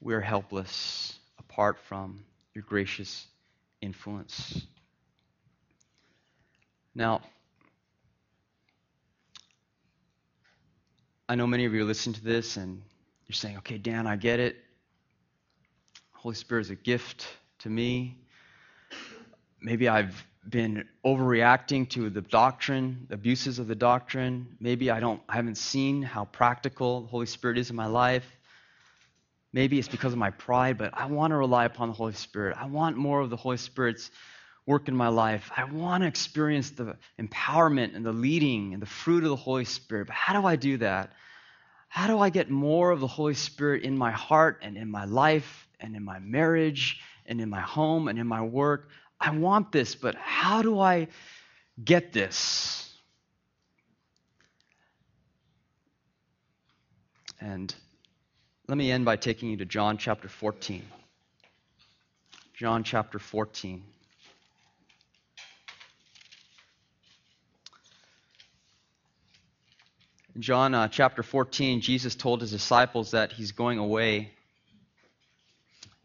We 0.01 0.15
are 0.15 0.21
helpless 0.21 1.19
apart 1.39 1.79
from 1.89 2.25
your 2.55 2.65
gracious 2.67 3.27
influence. 3.81 4.63
Now, 6.95 7.21
I 11.29 11.35
know 11.35 11.47
many 11.47 11.65
of 11.67 11.75
you 11.75 11.83
are 11.83 11.87
listening 11.87 12.15
to 12.15 12.25
this 12.25 12.57
and 12.57 12.83
you're 13.27 13.35
saying, 13.35 13.59
okay, 13.59 13.79
Dan, 13.79 14.07
I 14.07 14.17
get 14.17 14.41
it. 14.41 14.57
Holy 16.13 16.35
Spirit 16.35 16.63
is 16.63 16.71
a 16.71 16.77
gift 16.77 17.27
to 17.61 17.69
me. 17.69 18.19
Maybe 19.61 19.89
I've 19.89 20.25
been 20.51 20.89
overreacting 21.05 21.89
to 21.91 22.11
the 22.11 22.21
doctrine, 22.21 23.07
abuses 23.11 23.59
of 23.59 23.67
the 23.67 23.75
doctrine. 23.75 24.57
Maybe 24.61 24.91
I 24.91 25.01
don't 25.01 25.21
I 25.29 25.37
haven't 25.37 25.57
seen 25.57 26.03
how 26.03 26.25
practical 26.27 27.03
the 27.03 27.09
Holy 27.09 27.27
Spirit 27.27 27.59
is 27.59 27.71
in 27.71 27.77
my 27.77 27.87
life. 27.87 28.25
Maybe 29.53 29.79
it's 29.79 29.89
because 29.89 30.13
of 30.13 30.19
my 30.19 30.31
pride, 30.31 30.79
but 30.79 30.93
I 30.95 31.07
want 31.07 31.31
to 31.31 31.37
rely 31.37 31.65
upon 31.65 31.89
the 31.89 31.95
Holy 31.95 32.13
Spirit. 32.13 32.57
I 32.59 32.67
want 32.67 32.97
more 32.97 33.21
of 33.21 33.31
the 33.31 33.37
Holy 33.37 33.57
Spirit's 33.57 34.11
work 34.67 34.89
in 34.89 34.95
my 34.95 35.09
life. 35.09 35.51
I 35.57 35.65
want 35.65 36.03
to 36.03 36.07
experience 36.07 36.71
the 36.71 36.97
empowerment 37.19 37.97
and 37.97 38.05
the 38.05 38.13
leading 38.13 38.75
and 38.75 38.83
the 38.83 38.87
fruit 38.87 39.25
of 39.25 39.31
the 39.31 39.37
Holy 39.37 39.65
Spirit. 39.65 40.09
But 40.09 40.17
how 40.17 40.39
do 40.39 40.47
I 40.47 40.57
do 40.57 40.77
that? 40.79 41.13
How 41.89 42.07
do 42.07 42.19
I 42.19 42.29
get 42.29 42.51
more 42.51 42.91
of 42.91 43.01
the 43.01 43.07
Holy 43.07 43.33
Spirit 43.33 43.83
in 43.83 43.97
my 43.97 44.11
heart 44.11 44.59
and 44.63 44.77
in 44.77 44.91
my 44.91 45.07
life 45.07 45.67
and 45.81 45.97
in 45.97 46.05
my 46.05 46.19
marriage 46.19 47.01
and 47.25 47.41
in 47.41 47.49
my 47.49 47.63
home 47.63 48.09
and 48.09 48.19
in 48.19 48.27
my 48.27 48.43
work? 48.43 48.91
I 49.21 49.31
want 49.37 49.73
this, 49.73 49.95
but 49.95 50.15
how 50.15 50.63
do 50.63 50.79
I 50.79 51.09
get 51.83 52.13
this? 52.13 52.93
And 57.41 57.75
let 58.69 58.77
me 58.77 58.91
end 58.91 59.05
by 59.05 59.17
taking 59.17 59.51
you 59.51 59.57
to 59.59 59.65
John 59.65 59.97
chapter 59.97 60.29
14. 60.29 60.83
John 62.55 62.83
chapter 62.83 63.19
14. 63.19 63.83
In 70.35 70.43
John 70.43 70.75
uh, 70.75 70.89
chapter 70.89 71.23
14, 71.23 71.81
Jesus 71.81 72.15
told 72.15 72.41
his 72.41 72.51
disciples 72.51 73.13
that 73.13 73.33
he's 73.33 73.53
going 73.53 73.79
away. 73.79 74.33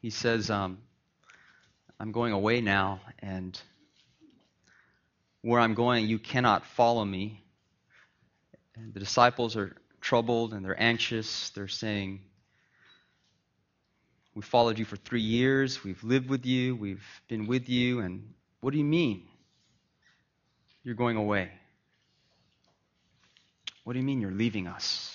He 0.01 0.09
says, 0.09 0.49
um, 0.49 0.77
I'm 1.99 2.11
going 2.11 2.33
away 2.33 2.61
now, 2.61 3.01
and 3.19 3.59
where 5.43 5.59
I'm 5.59 5.73
going, 5.73 6.07
you 6.07 6.19
cannot 6.19 6.65
follow 6.65 7.03
me. 7.03 7.43
And 8.75 8.93
the 8.93 8.99
disciples 8.99 9.55
are 9.55 9.75
troubled 10.01 10.53
and 10.53 10.65
they're 10.65 10.81
anxious. 10.81 11.49
They're 11.51 11.67
saying, 11.67 12.21
We 14.33 14.41
followed 14.41 14.79
you 14.79 14.85
for 14.85 14.95
three 14.95 15.21
years. 15.21 15.83
We've 15.83 16.03
lived 16.03 16.29
with 16.29 16.45
you. 16.45 16.75
We've 16.75 17.05
been 17.27 17.45
with 17.45 17.69
you. 17.69 17.99
And 17.99 18.33
what 18.61 18.71
do 18.71 18.77
you 18.77 18.85
mean? 18.85 19.27
You're 20.83 20.95
going 20.95 21.17
away. 21.17 21.51
What 23.83 23.93
do 23.93 23.99
you 23.99 24.05
mean 24.05 24.21
you're 24.21 24.31
leaving 24.31 24.67
us? 24.67 25.09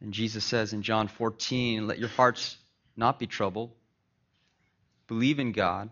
And 0.00 0.12
Jesus 0.12 0.44
says 0.44 0.72
in 0.72 0.82
John 0.82 1.08
14, 1.08 1.86
Let 1.86 1.98
your 1.98 2.08
hearts 2.08 2.56
not 2.96 3.18
be 3.18 3.26
troubled. 3.26 3.70
Believe 5.06 5.38
in 5.38 5.52
God. 5.52 5.90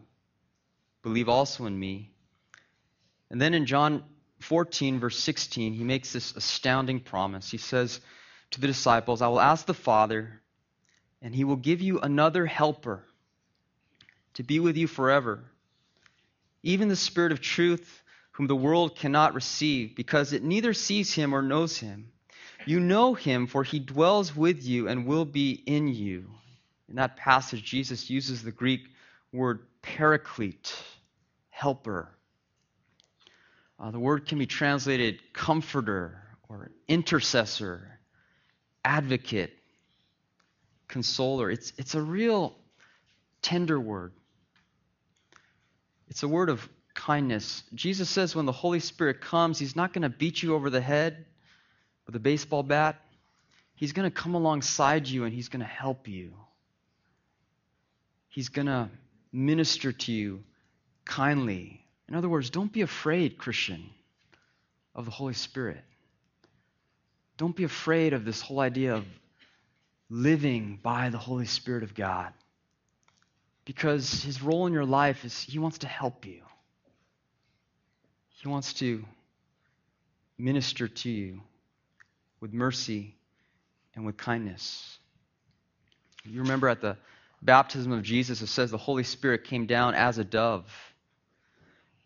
Believe 1.03 1.29
also 1.29 1.67
in 1.67 1.79
me. 1.79 2.11
And 3.31 3.41
then 3.41 3.55
in 3.55 3.67
John 3.67 4.05
14, 4.41 5.01
verse 5.01 5.19
16, 5.19 5.73
he 5.73 5.85
makes 5.85 6.13
this 6.13 6.35
astounding 6.37 7.01
promise. 7.01 7.51
He 7.51 7.59
says 7.59 8.01
to 8.53 8.61
the 8.61 8.67
disciples, 8.67 9.23
I 9.23 9.29
will 9.29 9.41
ask 9.41 9.67
the 9.67 9.75
Father, 9.75 10.41
and 11.21 11.35
he 11.35 11.45
will 11.45 11.57
give 11.57 11.81
you 11.81 12.01
another 12.01 12.47
helper 12.47 13.05
to 14.35 14.43
be 14.43 14.61
with 14.61 14.77
you 14.77 14.87
forever, 14.87 15.45
even 16.63 16.89
the 16.89 16.97
Spirit 16.97 17.33
of 17.33 17.41
truth 17.41 18.03
whom 18.33 18.47
the 18.47 18.57
world 18.57 18.97
cannot 18.97 19.35
receive, 19.35 19.95
because 19.95 20.33
it 20.33 20.43
neither 20.43 20.73
sees 20.73 21.13
him 21.13 21.35
or 21.35 21.43
knows 21.43 21.79
him. 21.79 22.11
You 22.65 22.81
know 22.81 23.13
him, 23.15 23.47
for 23.47 23.63
he 23.63 23.79
dwells 23.79 24.35
with 24.35 24.65
you 24.65 24.89
and 24.89 25.07
will 25.07 25.27
be 25.27 25.51
in 25.51 25.89
you. 25.89 26.31
In 26.89 26.97
that 26.97 27.17
passage, 27.17 27.63
Jesus 27.63 28.09
uses 28.09 28.43
the 28.43 28.53
Greek 28.53 28.81
word 29.33 29.61
paraclete, 29.83 30.75
helper. 31.51 32.11
Uh, 33.79 33.91
the 33.91 33.99
word 33.99 34.27
can 34.27 34.39
be 34.39 34.47
translated 34.47 35.21
comforter 35.33 36.23
or 36.49 36.71
intercessor, 36.87 37.99
advocate, 38.85 39.53
consoler. 40.89 41.51
It's, 41.51 41.73
it's 41.79 41.95
a 41.95 42.03
real 42.03 42.55
tender 43.41 43.81
word. 43.81 44.13
It's 46.09 46.23
a 46.23 46.29
word 46.29 46.51
of 46.51 46.69
kindness. 46.95 47.65
Jesus 47.75 48.11
says 48.11 48.37
when 48.37 48.47
the 48.47 48.53
Holy 48.53 48.81
Spirit 48.81 49.21
comes, 49.21 49.59
He's 49.59 49.75
not 49.75 49.93
going 49.93 50.03
to 50.03 50.11
beat 50.11 50.43
you 50.43 50.55
over 50.55 50.69
the 50.69 50.81
head 50.81 51.25
with 52.07 52.15
a 52.15 52.21
baseball 52.21 52.63
bat. 52.63 53.01
He's 53.75 53.93
going 53.93 54.09
to 54.09 54.15
come 54.15 54.35
alongside 54.35 55.09
you 55.09 55.25
and 55.25 55.33
He's 55.33 55.49
going 55.49 55.61
to 55.61 55.67
help 55.67 56.07
you. 56.07 56.35
He's 58.29 58.51
going 58.51 58.67
to 58.67 58.91
minister 59.33 59.93
to 59.93 60.13
you 60.13 60.43
kindly. 61.05 61.85
In 62.09 62.15
other 62.15 62.29
words, 62.29 62.51
don't 62.51 62.73
be 62.73 62.83
afraid, 62.83 63.39
Christian, 63.39 63.85
of 64.95 65.05
the 65.07 65.11
Holy 65.11 65.35
Spirit. 65.35 65.83
Don't 67.39 67.57
be 67.57 67.65
afraid 67.65 68.13
of 68.13 68.25
this 68.25 68.41
whole 68.41 68.61
idea 68.61 68.95
of 68.95 69.07
living 70.11 70.79
by 70.83 71.09
the 71.09 71.19
Holy 71.19 71.47
Spirit 71.47 71.83
of 71.83 71.95
God. 71.95 72.33
Because 73.65 74.23
his 74.23 74.43
role 74.43 74.67
in 74.67 74.73
your 74.73 74.85
life 74.85 75.25
is 75.25 75.43
he 75.43 75.59
wants 75.59 75.79
to 75.79 75.87
help 75.87 76.27
you. 76.27 76.43
He 78.29 78.49
wants 78.49 78.75
to 78.75 79.05
minister 80.37 80.89
to 80.89 81.11
you 81.11 81.41
with 82.41 82.53
mercy 82.53 83.15
and 83.95 84.05
with 84.05 84.17
kindness. 84.17 84.99
You 86.25 86.43
remember 86.43 86.69
at 86.69 86.81
the 86.81 86.97
baptism 87.43 87.93
of 87.93 88.03
Jesus, 88.03 88.41
it 88.41 88.47
says 88.47 88.71
the 88.71 88.79
Holy 88.79 89.05
Spirit 89.05 89.45
came 89.45 89.67
down 89.67 89.95
as 89.95 90.19
a 90.19 90.25
dove. 90.25 90.65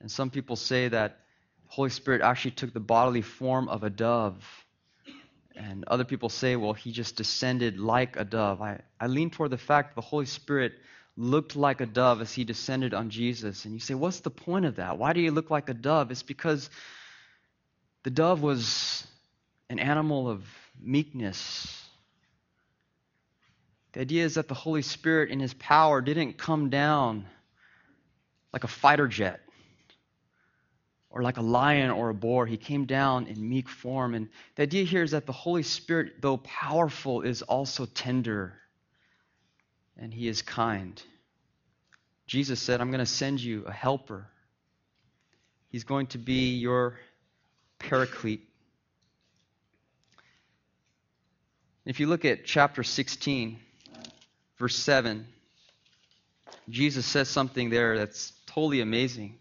And 0.00 0.10
some 0.10 0.30
people 0.30 0.56
say 0.56 0.88
that 0.88 1.20
Holy 1.68 1.90
Spirit 1.90 2.22
actually 2.22 2.52
took 2.52 2.72
the 2.72 2.80
bodily 2.80 3.22
form 3.22 3.68
of 3.68 3.82
a 3.82 3.90
dove. 3.90 4.42
And 5.54 5.84
other 5.86 6.04
people 6.04 6.28
say, 6.28 6.56
well, 6.56 6.74
he 6.74 6.92
just 6.92 7.16
descended 7.16 7.78
like 7.78 8.16
a 8.16 8.24
dove. 8.24 8.60
I, 8.60 8.80
I 9.00 9.06
lean 9.06 9.30
toward 9.30 9.50
the 9.50 9.58
fact 9.58 9.94
the 9.94 10.02
Holy 10.02 10.26
Spirit 10.26 10.72
looked 11.16 11.56
like 11.56 11.80
a 11.80 11.86
dove 11.86 12.20
as 12.20 12.32
he 12.32 12.44
descended 12.44 12.92
on 12.92 13.08
Jesus. 13.08 13.64
And 13.64 13.72
you 13.72 13.80
say, 13.80 13.94
what's 13.94 14.20
the 14.20 14.30
point 14.30 14.66
of 14.66 14.76
that? 14.76 14.98
Why 14.98 15.14
do 15.14 15.20
you 15.20 15.30
look 15.30 15.50
like 15.50 15.68
a 15.70 15.74
dove? 15.74 16.10
It's 16.10 16.22
because 16.22 16.68
the 18.02 18.10
dove 18.10 18.42
was 18.42 19.06
an 19.70 19.78
animal 19.78 20.28
of 20.28 20.44
meekness. 20.78 21.85
The 23.96 24.02
idea 24.02 24.26
is 24.26 24.34
that 24.34 24.46
the 24.46 24.52
Holy 24.52 24.82
Spirit, 24.82 25.30
in 25.30 25.40
his 25.40 25.54
power, 25.54 26.02
didn't 26.02 26.36
come 26.36 26.68
down 26.68 27.24
like 28.52 28.62
a 28.62 28.68
fighter 28.68 29.08
jet 29.08 29.40
or 31.08 31.22
like 31.22 31.38
a 31.38 31.42
lion 31.42 31.90
or 31.90 32.10
a 32.10 32.14
boar. 32.14 32.44
He 32.44 32.58
came 32.58 32.84
down 32.84 33.26
in 33.26 33.48
meek 33.48 33.70
form. 33.70 34.12
And 34.12 34.28
the 34.54 34.64
idea 34.64 34.84
here 34.84 35.02
is 35.02 35.12
that 35.12 35.24
the 35.24 35.32
Holy 35.32 35.62
Spirit, 35.62 36.20
though 36.20 36.36
powerful, 36.36 37.22
is 37.22 37.40
also 37.40 37.86
tender 37.86 38.58
and 39.96 40.12
he 40.12 40.28
is 40.28 40.42
kind. 40.42 41.02
Jesus 42.26 42.60
said, 42.60 42.82
I'm 42.82 42.90
going 42.90 42.98
to 42.98 43.06
send 43.06 43.40
you 43.40 43.64
a 43.64 43.72
helper. 43.72 44.28
He's 45.70 45.84
going 45.84 46.08
to 46.08 46.18
be 46.18 46.56
your 46.56 46.98
paraclete. 47.78 48.46
If 51.86 51.98
you 51.98 52.08
look 52.08 52.26
at 52.26 52.44
chapter 52.44 52.82
16, 52.82 53.60
verse 54.58 54.76
7, 54.76 55.26
Jesus 56.68 57.06
says 57.06 57.28
something 57.28 57.70
there 57.70 57.98
that's 57.98 58.32
totally 58.46 58.80
amazing. 58.80 59.36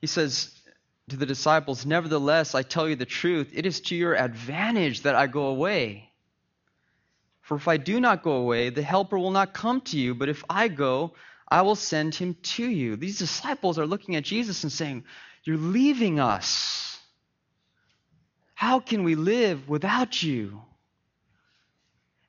He 0.00 0.06
says 0.06 0.54
to 1.10 1.16
the 1.16 1.26
disciples, 1.26 1.84
Nevertheless, 1.84 2.54
I 2.54 2.62
tell 2.62 2.88
you 2.88 2.96
the 2.96 3.06
truth, 3.06 3.50
it 3.54 3.66
is 3.66 3.80
to 3.82 3.96
your 3.96 4.14
advantage 4.14 5.02
that 5.02 5.14
I 5.14 5.26
go 5.26 5.46
away. 5.46 6.10
For 7.42 7.56
if 7.56 7.68
I 7.68 7.76
do 7.76 8.00
not 8.00 8.22
go 8.22 8.32
away, 8.32 8.70
the 8.70 8.82
Helper 8.82 9.18
will 9.18 9.32
not 9.32 9.52
come 9.52 9.80
to 9.82 9.98
you, 9.98 10.14
but 10.14 10.28
if 10.28 10.44
I 10.48 10.68
go, 10.68 11.14
I 11.48 11.62
will 11.62 11.74
send 11.74 12.14
him 12.14 12.36
to 12.42 12.64
you. 12.64 12.96
These 12.96 13.18
disciples 13.18 13.78
are 13.78 13.86
looking 13.86 14.14
at 14.16 14.22
Jesus 14.22 14.62
and 14.62 14.72
saying, 14.72 15.04
You're 15.44 15.56
leaving 15.56 16.20
us. 16.20 16.98
How 18.54 18.78
can 18.78 19.02
we 19.02 19.16
live 19.16 19.68
without 19.68 20.22
you? 20.22 20.62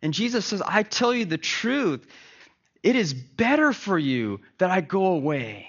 And 0.01 0.13
Jesus 0.13 0.45
says, 0.45 0.61
I 0.61 0.83
tell 0.83 1.13
you 1.13 1.25
the 1.25 1.37
truth. 1.37 2.05
It 2.83 2.95
is 2.95 3.13
better 3.13 3.73
for 3.73 3.97
you 3.97 4.39
that 4.57 4.71
I 4.71 4.81
go 4.81 5.07
away. 5.07 5.67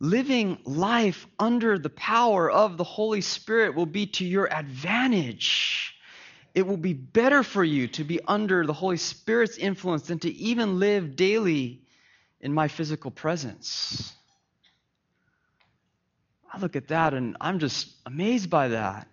Living 0.00 0.58
life 0.64 1.26
under 1.38 1.78
the 1.78 1.90
power 1.90 2.50
of 2.50 2.76
the 2.76 2.84
Holy 2.84 3.20
Spirit 3.20 3.74
will 3.74 3.86
be 3.86 4.06
to 4.06 4.24
your 4.24 4.50
advantage. 4.52 5.94
It 6.54 6.66
will 6.66 6.76
be 6.76 6.94
better 6.94 7.42
for 7.42 7.62
you 7.62 7.88
to 7.88 8.04
be 8.04 8.20
under 8.26 8.64
the 8.64 8.72
Holy 8.72 8.96
Spirit's 8.96 9.58
influence 9.58 10.02
than 10.02 10.20
to 10.20 10.32
even 10.32 10.78
live 10.78 11.16
daily 11.16 11.82
in 12.40 12.54
my 12.54 12.68
physical 12.68 13.10
presence. 13.10 14.14
I 16.50 16.58
look 16.58 16.76
at 16.76 16.88
that 16.88 17.12
and 17.12 17.36
I'm 17.40 17.58
just 17.58 17.94
amazed 18.06 18.48
by 18.48 18.68
that. 18.68 19.08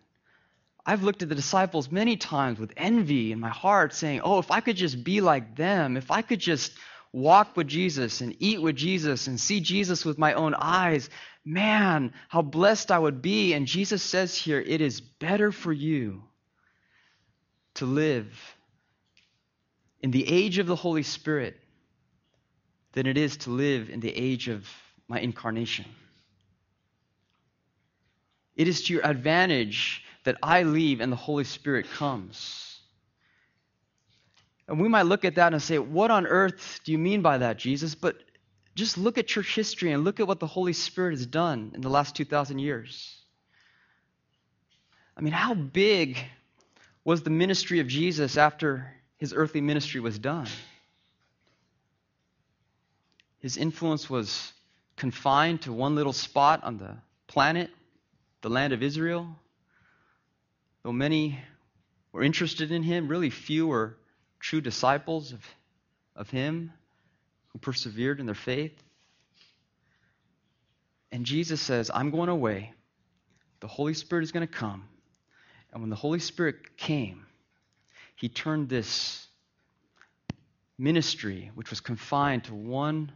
I've 0.85 1.03
looked 1.03 1.23
at 1.23 1.29
the 1.29 1.35
disciples 1.35 1.91
many 1.91 2.15
times 2.15 2.59
with 2.59 2.73
envy 2.77 3.31
in 3.31 3.39
my 3.39 3.49
heart, 3.49 3.93
saying, 3.93 4.21
Oh, 4.23 4.39
if 4.39 4.51
I 4.51 4.59
could 4.59 4.75
just 4.75 5.03
be 5.03 5.19
like 5.19 5.55
them, 5.55 5.97
if 5.97 6.11
I 6.11 6.21
could 6.21 6.39
just 6.39 6.73
walk 7.11 7.57
with 7.57 7.67
Jesus 7.67 8.21
and 8.21 8.35
eat 8.39 8.61
with 8.61 8.75
Jesus 8.75 9.27
and 9.27 9.39
see 9.39 9.61
Jesus 9.61 10.05
with 10.05 10.19
my 10.19 10.33
own 10.33 10.53
eyes, 10.53 11.09
man, 11.43 12.13
how 12.29 12.43
blessed 12.43 12.91
I 12.91 12.99
would 12.99 13.21
be. 13.21 13.53
And 13.53 13.65
Jesus 13.65 14.03
says 14.03 14.37
here, 14.37 14.59
It 14.59 14.81
is 14.81 15.01
better 15.01 15.51
for 15.51 15.73
you 15.73 16.23
to 17.75 17.85
live 17.85 18.27
in 20.01 20.11
the 20.11 20.27
age 20.27 20.59
of 20.59 20.67
the 20.67 20.75
Holy 20.75 21.03
Spirit 21.03 21.59
than 22.91 23.07
it 23.07 23.17
is 23.17 23.37
to 23.37 23.49
live 23.49 23.89
in 23.89 24.01
the 24.01 24.15
age 24.15 24.49
of 24.49 24.67
my 25.07 25.19
incarnation. 25.19 25.85
It 28.55 28.67
is 28.67 28.83
to 28.83 28.93
your 28.93 29.05
advantage 29.05 30.04
that 30.25 30.37
I 30.43 30.63
leave 30.63 31.01
and 31.01 31.11
the 31.11 31.17
Holy 31.17 31.43
Spirit 31.43 31.89
comes. 31.89 32.79
And 34.67 34.79
we 34.79 34.89
might 34.89 35.03
look 35.03 35.25
at 35.25 35.35
that 35.35 35.53
and 35.53 35.61
say, 35.61 35.79
What 35.79 36.11
on 36.11 36.27
earth 36.27 36.81
do 36.83 36.91
you 36.91 36.97
mean 36.97 37.21
by 37.21 37.37
that, 37.39 37.57
Jesus? 37.57 37.95
But 37.95 38.17
just 38.75 38.97
look 38.97 39.17
at 39.17 39.27
church 39.27 39.55
history 39.55 39.91
and 39.91 40.03
look 40.03 40.19
at 40.19 40.27
what 40.27 40.39
the 40.39 40.47
Holy 40.47 40.73
Spirit 40.73 41.11
has 41.11 41.25
done 41.25 41.71
in 41.75 41.81
the 41.81 41.89
last 41.89 42.15
2,000 42.15 42.59
years. 42.59 43.15
I 45.15 45.21
mean, 45.21 45.33
how 45.33 45.53
big 45.53 46.17
was 47.05 47.23
the 47.23 47.29
ministry 47.29 47.79
of 47.79 47.87
Jesus 47.87 48.35
after 48.35 48.91
his 49.17 49.33
earthly 49.33 49.61
ministry 49.61 50.01
was 50.01 50.19
done? 50.19 50.47
His 53.39 53.55
influence 53.55 54.09
was 54.09 54.51
confined 54.97 55.61
to 55.61 55.71
one 55.71 55.95
little 55.95 56.13
spot 56.13 56.63
on 56.63 56.77
the 56.77 56.97
planet 57.27 57.69
the 58.41 58.49
land 58.49 58.73
of 58.73 58.83
Israel. 58.83 59.35
Though 60.85 60.93
many 60.93 61.39
were 62.11 62.21
interested 62.21 62.71
in 62.71 62.83
him, 62.83 63.07
really 63.07 63.31
few 63.31 63.65
were 63.65 63.97
true 64.39 64.61
disciples 64.61 65.31
of, 65.31 65.43
of 66.15 66.29
him 66.29 66.71
who 67.47 67.57
persevered 67.57 68.19
in 68.19 68.27
their 68.27 68.35
faith. 68.35 68.83
And 71.11 71.25
Jesus 71.25 71.59
says, 71.59 71.89
I'm 71.91 72.11
going 72.11 72.29
away. 72.29 72.71
The 73.61 73.67
Holy 73.67 73.95
Spirit 73.95 74.25
is 74.25 74.31
going 74.31 74.47
to 74.47 74.53
come. 74.53 74.87
And 75.73 75.81
when 75.81 75.89
the 75.89 75.95
Holy 75.95 76.19
Spirit 76.19 76.77
came, 76.77 77.25
he 78.15 78.29
turned 78.29 78.69
this 78.69 79.25
ministry, 80.77 81.49
which 81.55 81.71
was 81.71 81.79
confined 81.79 82.43
to 82.43 82.53
one 82.53 83.11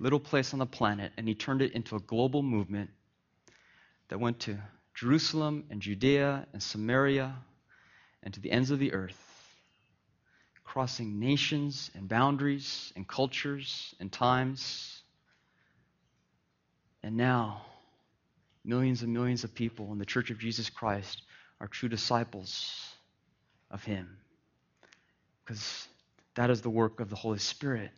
little 0.00 0.18
place 0.18 0.54
on 0.54 0.60
the 0.60 0.66
planet, 0.66 1.12
and 1.18 1.28
he 1.28 1.34
turned 1.34 1.60
it 1.60 1.72
into 1.72 1.94
a 1.94 2.00
global 2.00 2.42
movement 2.42 2.88
that 4.08 4.18
went 4.18 4.40
to 4.40 4.56
Jerusalem 4.98 5.62
and 5.70 5.80
Judea 5.80 6.48
and 6.52 6.60
Samaria 6.60 7.32
and 8.24 8.34
to 8.34 8.40
the 8.40 8.50
ends 8.50 8.72
of 8.72 8.80
the 8.80 8.94
earth, 8.94 9.16
crossing 10.64 11.20
nations 11.20 11.88
and 11.94 12.08
boundaries 12.08 12.92
and 12.96 13.06
cultures 13.06 13.94
and 14.00 14.10
times. 14.10 15.00
And 17.04 17.16
now, 17.16 17.62
millions 18.64 19.02
and 19.02 19.12
millions 19.12 19.44
of 19.44 19.54
people 19.54 19.92
in 19.92 19.98
the 19.98 20.04
Church 20.04 20.32
of 20.32 20.40
Jesus 20.40 20.68
Christ 20.68 21.22
are 21.60 21.68
true 21.68 21.88
disciples 21.88 22.92
of 23.70 23.84
Him. 23.84 24.16
Because 25.44 25.86
that 26.34 26.50
is 26.50 26.60
the 26.60 26.70
work 26.70 26.98
of 26.98 27.08
the 27.08 27.14
Holy 27.14 27.38
Spirit. 27.38 27.92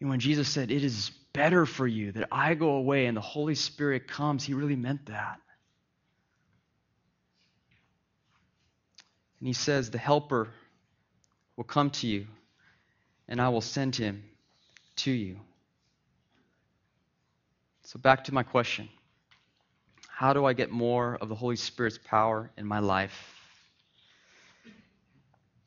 And 0.00 0.08
when 0.08 0.20
Jesus 0.20 0.48
said, 0.48 0.70
It 0.70 0.82
is 0.82 1.10
better 1.34 1.66
for 1.66 1.86
you 1.86 2.12
that 2.12 2.28
I 2.32 2.54
go 2.54 2.70
away 2.76 3.04
and 3.04 3.16
the 3.16 3.20
Holy 3.20 3.56
Spirit 3.56 4.08
comes, 4.08 4.44
he 4.44 4.54
really 4.54 4.76
meant 4.76 5.06
that. 5.06 5.40
And 9.40 9.46
he 9.46 9.52
says, 9.52 9.90
The 9.90 9.98
Helper 9.98 10.48
will 11.56 11.64
come 11.64 11.90
to 11.90 12.06
you, 12.06 12.26
and 13.28 13.42
I 13.42 13.50
will 13.50 13.60
send 13.60 13.94
him 13.94 14.24
to 14.96 15.10
you. 15.10 15.38
So, 17.82 17.98
back 17.98 18.24
to 18.24 18.34
my 18.34 18.44
question 18.44 18.88
How 20.08 20.32
do 20.32 20.46
I 20.46 20.54
get 20.54 20.70
more 20.70 21.18
of 21.20 21.28
the 21.28 21.34
Holy 21.34 21.56
Spirit's 21.56 21.98
power 21.98 22.50
in 22.56 22.64
my 22.64 22.78
life? 22.78 23.34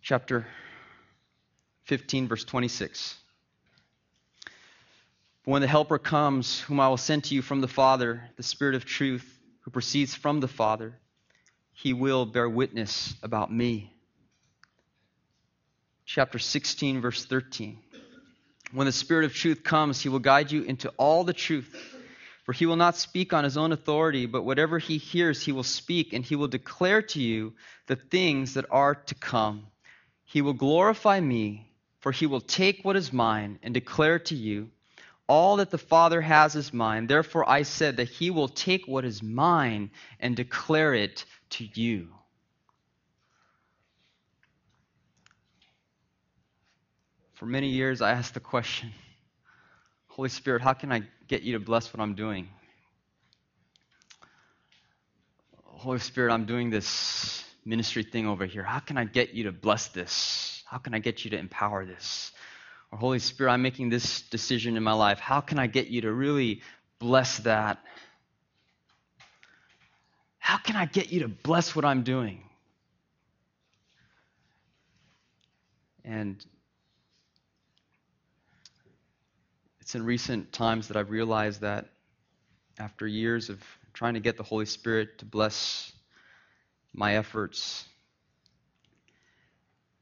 Chapter 0.02 0.48
15, 1.84 2.30
verse 2.30 2.46
26. 2.46 3.16
But 5.48 5.54
when 5.54 5.62
the 5.62 5.68
Helper 5.70 5.98
comes, 5.98 6.60
whom 6.60 6.82
I 6.82 6.90
will 6.90 6.98
send 6.98 7.24
to 7.24 7.34
you 7.34 7.42
from 7.42 7.62
the 7.62 7.70
Father, 7.70 8.22
the 8.36 8.44
Spirit 8.44 8.76
of 8.76 8.84
truth, 8.84 9.40
who 9.62 9.72
proceeds 9.72 10.14
from 10.14 10.42
the 10.42 10.48
Father, 10.50 11.00
he 11.72 11.94
will 11.94 12.26
bear 12.26 12.50
witness 12.50 13.16
about 13.24 13.50
me. 13.50 13.94
Chapter 16.06 16.38
16, 16.38 17.00
verse 17.00 17.24
13. 17.24 17.80
When 18.74 18.88
the 18.88 18.92
Spirit 18.92 19.24
of 19.24 19.34
truth 19.34 19.64
comes, 19.64 20.02
he 20.02 20.10
will 20.10 20.20
guide 20.20 20.52
you 20.52 20.64
into 20.64 20.90
all 20.98 21.24
the 21.24 21.32
truth. 21.32 21.74
For 22.44 22.52
he 22.52 22.66
will 22.66 22.76
not 22.76 22.98
speak 22.98 23.32
on 23.32 23.46
his 23.46 23.56
own 23.56 23.72
authority, 23.72 24.26
but 24.26 24.44
whatever 24.44 24.80
he 24.80 24.98
hears, 24.98 25.42
he 25.42 25.54
will 25.54 25.64
speak, 25.64 26.12
and 26.12 26.26
he 26.26 26.36
will 26.36 26.50
declare 26.50 27.02
to 27.04 27.22
you 27.22 27.54
the 27.86 27.96
things 27.96 28.56
that 28.56 28.66
are 28.70 28.96
to 28.96 29.16
come. 29.16 29.68
He 30.26 30.42
will 30.42 30.52
glorify 30.52 31.22
me, 31.22 31.72
for 32.02 32.12
he 32.12 32.26
will 32.26 32.42
take 32.42 32.84
what 32.84 32.98
is 32.98 33.14
mine 33.14 33.60
and 33.64 33.74
declare 33.74 34.20
to 34.20 34.36
you. 34.36 34.72
All 35.28 35.58
that 35.58 35.70
the 35.70 35.78
Father 35.78 36.22
has 36.22 36.56
is 36.56 36.74
mine. 36.74 37.08
Therefore, 37.08 37.48
I 37.50 37.64
said 37.64 37.98
that 37.98 38.08
he 38.08 38.32
will 38.32 38.48
take 38.48 38.88
what 38.88 39.04
is 39.04 39.22
mine 39.22 39.92
and 40.20 40.36
declare 40.36 40.94
it 40.94 41.26
to 41.52 41.68
you. 41.74 42.10
For 47.34 47.46
many 47.46 47.70
years, 47.70 48.02
I 48.02 48.12
asked 48.12 48.34
the 48.34 48.40
question 48.40 48.92
Holy 50.08 50.30
Spirit, 50.30 50.62
how 50.64 50.74
can 50.74 50.92
I 50.92 51.04
get 51.28 51.44
you 51.44 51.54
to 51.54 51.60
bless 51.60 51.94
what 51.94 52.02
I'm 52.02 52.16
doing? 52.16 52.48
Holy 55.64 56.00
Spirit, 56.00 56.34
I'm 56.34 56.46
doing 56.46 56.72
this 56.72 57.44
ministry 57.64 58.02
thing 58.02 58.26
over 58.26 58.46
here. 58.46 58.64
How 58.64 58.80
can 58.80 58.98
I 58.98 59.04
get 59.04 59.36
you 59.36 59.44
to 59.44 59.52
bless 59.52 59.90
this? 59.90 60.64
How 60.66 60.80
can 60.80 60.96
I 60.96 61.00
get 61.00 61.24
you 61.24 61.32
to 61.32 61.38
empower 61.38 61.86
this? 61.86 62.32
Or, 62.92 62.98
Holy 62.98 63.20
Spirit, 63.20 63.52
I'm 63.52 63.62
making 63.62 63.90
this 63.90 64.22
decision 64.22 64.78
in 64.78 64.84
my 64.84 64.94
life. 64.94 65.20
How 65.20 65.42
can 65.42 65.60
I 65.60 65.68
get 65.68 65.88
you 65.88 66.02
to 66.02 66.12
really 66.12 66.62
bless 67.00 67.40
that? 67.40 67.80
How 70.40 70.58
can 70.58 70.76
I 70.76 70.86
get 70.86 71.12
you 71.12 71.22
to 71.22 71.28
bless 71.28 71.76
what 71.76 71.84
I'm 71.84 72.04
doing? 72.04 72.42
And 76.06 76.44
it's 79.82 79.94
in 79.94 80.06
recent 80.06 80.54
times 80.54 80.88
that 80.88 80.96
I've 80.96 81.10
realized 81.10 81.62
that 81.62 81.90
after 82.80 83.06
years 83.06 83.50
of 83.50 83.62
trying 83.94 84.14
to 84.14 84.22
get 84.22 84.38
the 84.38 84.44
Holy 84.44 84.66
Spirit 84.66 85.18
to 85.18 85.26
bless 85.26 85.92
my 86.94 87.18
efforts, 87.18 87.86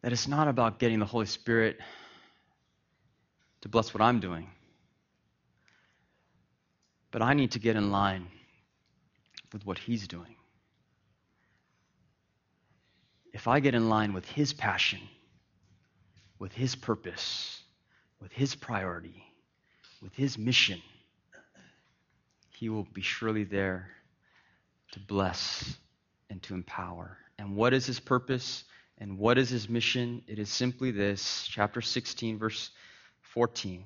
that 0.03 0.11
it's 0.11 0.27
not 0.27 0.47
about 0.47 0.77
getting 0.77 0.99
the 0.99 1.05
Holy 1.05 1.25
Spirit 1.25 1.79
to 3.65 3.69
bless 3.69 3.95
what 3.95 4.01
I'm 4.01 4.19
doing. 4.19 4.47
But 7.09 7.23
I 7.23 7.33
need 7.33 7.53
to 7.53 7.59
get 7.59 7.75
in 7.75 7.89
line 7.89 8.27
with 9.51 9.65
what 9.65 9.79
He's 9.79 10.07
doing. 10.07 10.35
If 13.33 13.47
I 13.47 13.59
get 13.59 13.73
in 13.73 13.89
line 13.89 14.13
with 14.13 14.27
His 14.29 14.53
passion, 14.53 14.99
with 16.37 16.53
His 16.53 16.75
purpose, 16.75 17.59
with 18.21 18.31
His 18.31 18.53
priority, 18.53 19.23
with 19.99 20.13
His 20.13 20.37
mission, 20.37 20.79
He 22.51 22.69
will 22.69 22.85
be 22.93 23.01
surely 23.01 23.45
there 23.45 23.89
to 24.91 24.99
bless 24.99 25.75
and 26.29 26.39
to 26.43 26.53
empower 26.53 27.17
And 27.39 27.55
what 27.55 27.73
is 27.73 27.87
his 27.87 27.99
purpose? 27.99 28.63
And 28.99 29.17
what 29.17 29.39
is 29.39 29.49
his 29.49 29.67
mission? 29.67 30.21
It 30.27 30.37
is 30.37 30.49
simply 30.49 30.91
this 30.91 31.47
chapter 31.49 31.81
16, 31.81 32.37
verse 32.37 32.69
14. 33.35 33.83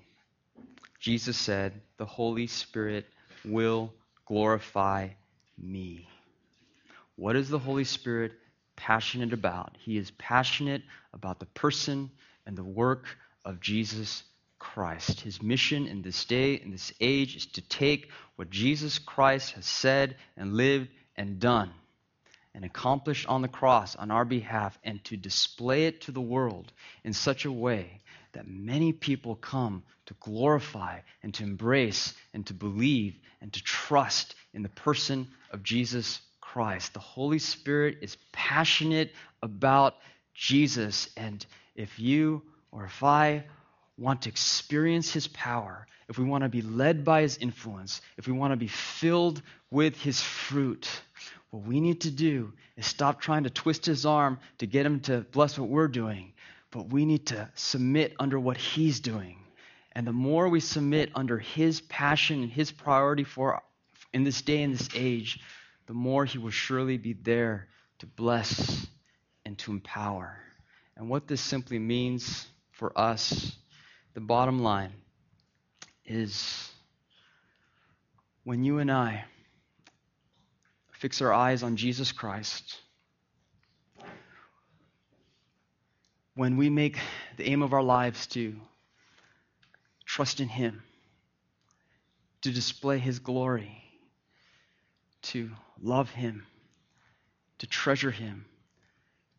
Jesus 1.00 1.36
said, 1.36 1.74
The 1.98 2.06
Holy 2.06 2.46
Spirit 2.46 3.08
will 3.44 3.92
glorify 4.26 5.10
me. 5.58 6.08
What 7.16 7.36
is 7.36 7.50
the 7.50 7.58
Holy 7.58 7.84
Spirit 7.84 8.34
passionate 8.76 9.34
about? 9.34 9.76
He 9.80 9.98
is 9.98 10.12
passionate 10.12 10.84
about 11.14 11.40
the 11.40 11.48
person 11.48 12.12
and 12.46 12.56
the 12.56 12.64
work 12.64 13.06
of 13.44 13.60
Jesus 13.60 14.22
Christ. 14.60 15.22
His 15.22 15.42
mission 15.42 15.88
in 15.88 16.04
this 16.04 16.26
day, 16.26 16.54
in 16.54 16.70
this 16.70 16.94
age, 17.02 17.36
is 17.36 17.48
to 17.48 17.62
take 17.62 18.12
what 18.36 18.52
Jesus 18.52 19.00
Christ 19.00 19.54
has 19.54 19.66
said 19.66 20.16
and 20.38 20.54
lived 20.54 20.90
and 21.18 21.40
done 21.40 21.72
and 22.54 22.64
accomplished 22.64 23.28
on 23.28 23.42
the 23.42 23.48
cross 23.48 23.96
on 23.96 24.12
our 24.12 24.26
behalf 24.26 24.78
and 24.84 25.04
to 25.06 25.18
display 25.18 25.88
it 25.88 26.02
to 26.02 26.12
the 26.12 26.22
world 26.22 26.72
in 27.04 27.14
such 27.14 27.46
a 27.46 27.52
way 27.52 28.00
that 28.34 28.48
many 28.48 28.94
people 28.94 29.36
come 29.36 29.84
to 30.06 30.14
glorify 30.20 31.00
and 31.24 31.34
to 31.36 31.44
embrace 31.44 32.14
and 32.34 32.46
to 32.48 32.54
believe 32.54 33.16
and 33.42 33.52
to 33.54 33.64
trust 33.64 34.36
in 34.54 34.64
the 34.64 34.70
person 34.70 35.28
of 35.52 35.64
Jesus 35.64 36.22
Christ. 36.42 36.94
The 36.94 37.00
Holy 37.00 37.40
Spirit 37.40 38.00
is 38.02 38.18
passionate 38.32 39.14
about 39.42 39.96
Jesus. 40.34 41.10
And 41.16 41.46
if 41.76 42.00
you 42.00 42.42
or 42.72 42.86
if 42.86 43.04
I 43.04 43.44
want 43.98 44.24
to 44.24 44.30
experience 44.30 45.12
his 45.12 45.28
power, 45.28 45.86
if 46.08 46.18
we 46.18 46.26
want 46.26 46.44
to 46.44 46.50
be 46.50 46.62
led 46.62 47.06
by 47.06 47.22
his 47.22 47.38
influence, 47.38 48.02
if 48.18 48.26
we 48.26 48.34
want 48.34 48.52
to 48.52 48.58
be 48.58 48.68
filled 48.68 49.42
with 49.70 50.02
his 50.02 50.22
fruit, 50.22 50.90
what 51.52 51.64
we 51.64 51.80
need 51.80 52.02
to 52.02 52.12
do 52.12 52.54
is 52.78 52.86
stop 52.86 53.22
trying 53.22 53.44
to 53.44 53.50
twist 53.50 53.86
his 53.86 54.06
arm 54.06 54.40
to 54.60 54.66
get 54.66 54.86
him 54.86 55.02
to 55.02 55.22
bless 55.32 55.58
what 55.58 55.70
we're 55.70 55.88
doing, 55.88 56.34
but 56.72 56.90
we 56.92 57.06
need 57.06 57.28
to 57.28 57.50
submit 57.56 58.16
under 58.20 58.40
what 58.40 58.58
he's 58.58 59.00
doing. 59.00 59.38
And 59.94 60.06
the 60.06 60.14
more 60.14 60.50
we 60.50 60.60
submit 60.60 61.12
under 61.16 61.40
his 61.40 61.82
passion 61.82 62.44
and 62.44 62.52
his 62.52 62.72
priority 62.72 63.24
for 63.24 63.62
in 64.14 64.24
this 64.24 64.42
day 64.42 64.62
and 64.62 64.74
this 64.74 64.90
age, 64.96 65.40
the 65.88 65.94
more 65.94 66.26
he 66.26 66.38
will 66.38 66.52
surely 66.52 66.98
be 66.98 67.14
there 67.14 67.68
to 68.00 68.06
bless 68.06 68.88
and 69.46 69.58
to 69.60 69.72
empower. 69.72 70.38
And 70.96 71.10
what 71.10 71.28
this 71.28 71.42
simply 71.42 71.80
means 71.80 72.48
for 72.72 72.98
us, 72.98 73.56
the 74.14 74.22
bottom 74.22 74.62
line 74.62 74.94
is 76.06 76.72
when 78.44 78.64
you 78.64 78.80
and 78.80 78.92
I 78.92 79.26
fix 80.92 81.22
our 81.22 81.34
eyes 81.34 81.64
on 81.64 81.78
Jesus 81.78 82.12
Christ, 82.12 82.80
when 86.36 86.58
we 86.58 86.70
make 86.70 86.98
the 87.38 87.48
aim 87.50 87.62
of 87.62 87.74
our 87.74 87.84
lives 87.84 88.28
to 88.28 88.56
trust 90.06 90.40
in 90.40 90.48
Him, 90.48 90.84
to 92.42 92.52
display 92.52 92.98
His 92.98 93.20
glory, 93.20 93.84
to 95.24 95.50
love 95.82 96.10
Him, 96.10 96.46
to 97.60 97.68
treasure 97.68 98.12
Him, 98.12 98.46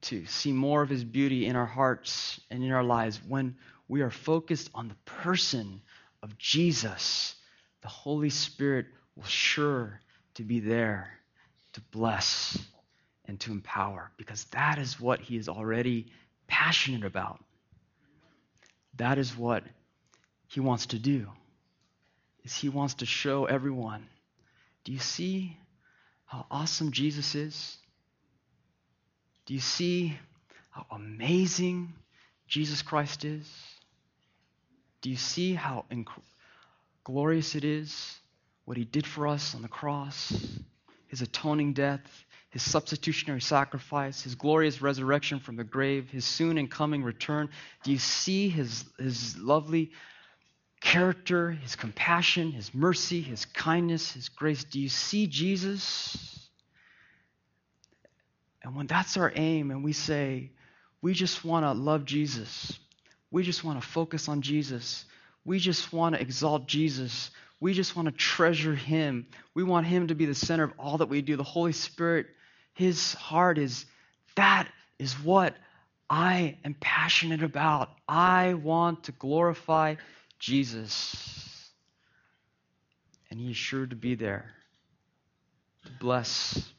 to 0.02 0.24
see 0.26 0.52
more 0.52 0.82
of 0.82 0.88
His 0.88 1.04
beauty 1.04 1.46
in 1.46 1.56
our 1.56 1.66
hearts 1.66 2.40
and 2.50 2.62
in 2.62 2.72
our 2.72 2.84
lives, 2.84 3.20
when 3.26 3.56
we 3.88 4.02
are 4.02 4.10
focused 4.10 4.70
on 4.74 4.88
the 4.88 4.94
person 5.04 5.82
of 6.22 6.36
Jesus, 6.38 7.34
the 7.82 7.88
Holy 7.88 8.30
Spirit 8.30 8.86
will 9.16 9.24
sure 9.24 10.00
to 10.34 10.42
be 10.42 10.60
there 10.60 11.10
to 11.72 11.80
bless 11.92 12.58
and 13.26 13.38
to 13.40 13.52
empower 13.52 14.10
because 14.16 14.44
that 14.46 14.78
is 14.78 15.00
what 15.00 15.20
he 15.20 15.36
is 15.36 15.48
already 15.48 16.06
passionate 16.50 17.04
about. 17.04 17.42
That 18.96 19.18
is 19.18 19.36
what 19.36 19.64
he 20.48 20.60
wants 20.60 20.86
to 20.86 20.98
do. 20.98 21.28
Is 22.44 22.54
he 22.54 22.68
wants 22.68 22.94
to 22.94 23.06
show 23.06 23.46
everyone. 23.46 24.06
Do 24.84 24.92
you 24.92 24.98
see 24.98 25.56
how 26.26 26.46
awesome 26.50 26.92
Jesus 26.92 27.34
is? 27.34 27.78
Do 29.46 29.54
you 29.54 29.60
see 29.60 30.18
how 30.70 30.86
amazing 30.90 31.94
Jesus 32.46 32.82
Christ 32.82 33.24
is? 33.24 33.50
Do 35.00 35.10
you 35.10 35.16
see 35.16 35.54
how 35.54 35.86
inc- 35.90 36.08
glorious 37.04 37.54
it 37.54 37.64
is 37.64 38.18
what 38.64 38.76
he 38.76 38.84
did 38.84 39.06
for 39.06 39.26
us 39.26 39.54
on 39.54 39.62
the 39.62 39.68
cross? 39.68 40.32
his 41.10 41.22
atoning 41.22 41.72
death, 41.72 42.24
his 42.50 42.62
substitutionary 42.62 43.40
sacrifice, 43.40 44.22
his 44.22 44.34
glorious 44.34 44.82
resurrection 44.82 45.40
from 45.40 45.56
the 45.56 45.64
grave, 45.64 46.10
his 46.10 46.24
soon 46.24 46.58
and 46.58 46.70
coming 46.70 47.02
return? 47.02 47.48
Do 47.84 47.92
you 47.92 47.98
see 47.98 48.48
his, 48.48 48.84
his 48.98 49.38
lovely 49.38 49.92
character, 50.80 51.52
his 51.52 51.76
compassion, 51.76 52.52
his 52.52 52.74
mercy, 52.74 53.20
his 53.20 53.44
kindness, 53.44 54.12
his 54.12 54.28
grace? 54.28 54.64
Do 54.64 54.80
you 54.80 54.88
see 54.88 55.26
Jesus? 55.26 56.48
And 58.62 58.74
when 58.74 58.86
that's 58.86 59.16
our 59.16 59.32
aim, 59.34 59.70
and 59.70 59.84
we 59.84 59.92
say, 59.92 60.50
we 61.02 61.14
just 61.14 61.44
want 61.44 61.64
to 61.64 61.72
love 61.72 62.04
Jesus, 62.04 62.78
we 63.30 63.42
just 63.42 63.64
want 63.64 63.80
to 63.80 63.86
focus 63.86 64.28
on 64.28 64.42
Jesus, 64.42 65.04
we 65.44 65.58
just 65.58 65.92
want 65.92 66.14
to 66.14 66.20
exalt 66.20 66.66
Jesus, 66.66 67.30
we 67.60 67.74
just 67.74 67.94
want 67.94 68.06
to 68.06 68.12
treasure 68.12 68.74
Him. 68.74 69.26
We 69.54 69.62
want 69.62 69.86
Him 69.86 70.08
to 70.08 70.14
be 70.14 70.24
the 70.24 70.34
center 70.34 70.64
of 70.64 70.72
all 70.78 70.98
that 70.98 71.10
we 71.10 71.20
do. 71.20 71.36
The 71.36 71.42
Holy 71.42 71.72
Spirit, 71.72 72.26
His 72.74 73.14
heart 73.14 73.58
is 73.58 73.86
that 74.36 74.68
is 74.98 75.12
what 75.14 75.54
I 76.08 76.58
am 76.64 76.74
passionate 76.80 77.42
about. 77.42 77.90
I 78.08 78.54
want 78.54 79.04
to 79.04 79.12
glorify 79.12 79.96
Jesus. 80.38 81.70
And 83.30 83.38
He 83.38 83.50
is 83.50 83.56
sure 83.56 83.86
to 83.86 83.96
be 83.96 84.14
there 84.14 84.50
to 85.84 85.92
bless 86.00 86.72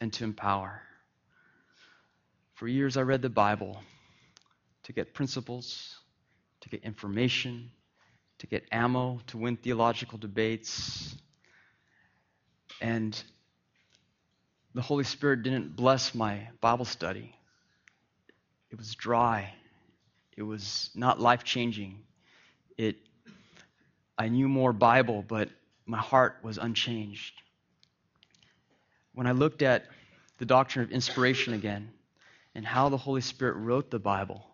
and 0.00 0.12
to 0.14 0.24
empower. 0.24 0.82
For 2.54 2.68
years, 2.68 2.96
I 2.96 3.02
read 3.02 3.22
the 3.22 3.28
Bible 3.28 3.82
to 4.84 4.92
get 4.92 5.14
principles, 5.14 5.96
to 6.60 6.68
get 6.68 6.84
information, 6.84 7.70
to 8.38 8.46
get 8.46 8.64
ammo 8.72 9.20
to 9.28 9.38
win 9.38 9.56
theological 9.56 10.18
debates. 10.18 11.16
And 12.80 13.20
the 14.74 14.82
Holy 14.82 15.04
Spirit 15.04 15.42
didn't 15.42 15.76
bless 15.76 16.14
my 16.14 16.48
Bible 16.60 16.84
study. 16.84 17.34
It 18.70 18.78
was 18.78 18.94
dry. 18.94 19.52
It 20.36 20.42
was 20.42 20.90
not 20.94 21.20
life 21.20 21.44
changing. 21.44 21.98
It 22.78 22.96
I 24.16 24.28
knew 24.28 24.48
more 24.48 24.72
Bible, 24.72 25.24
but 25.26 25.48
my 25.84 25.98
heart 25.98 26.36
was 26.42 26.58
unchanged. 26.58 27.34
When 29.14 29.26
I 29.26 29.32
looked 29.32 29.62
at 29.62 29.84
the 30.38 30.46
doctrine 30.46 30.84
of 30.84 30.90
inspiration 30.90 31.54
again 31.54 31.90
and 32.54 32.64
how 32.64 32.88
the 32.88 32.96
Holy 32.96 33.20
Spirit 33.20 33.56
wrote 33.56 33.90
the 33.90 33.98
Bible 33.98 34.46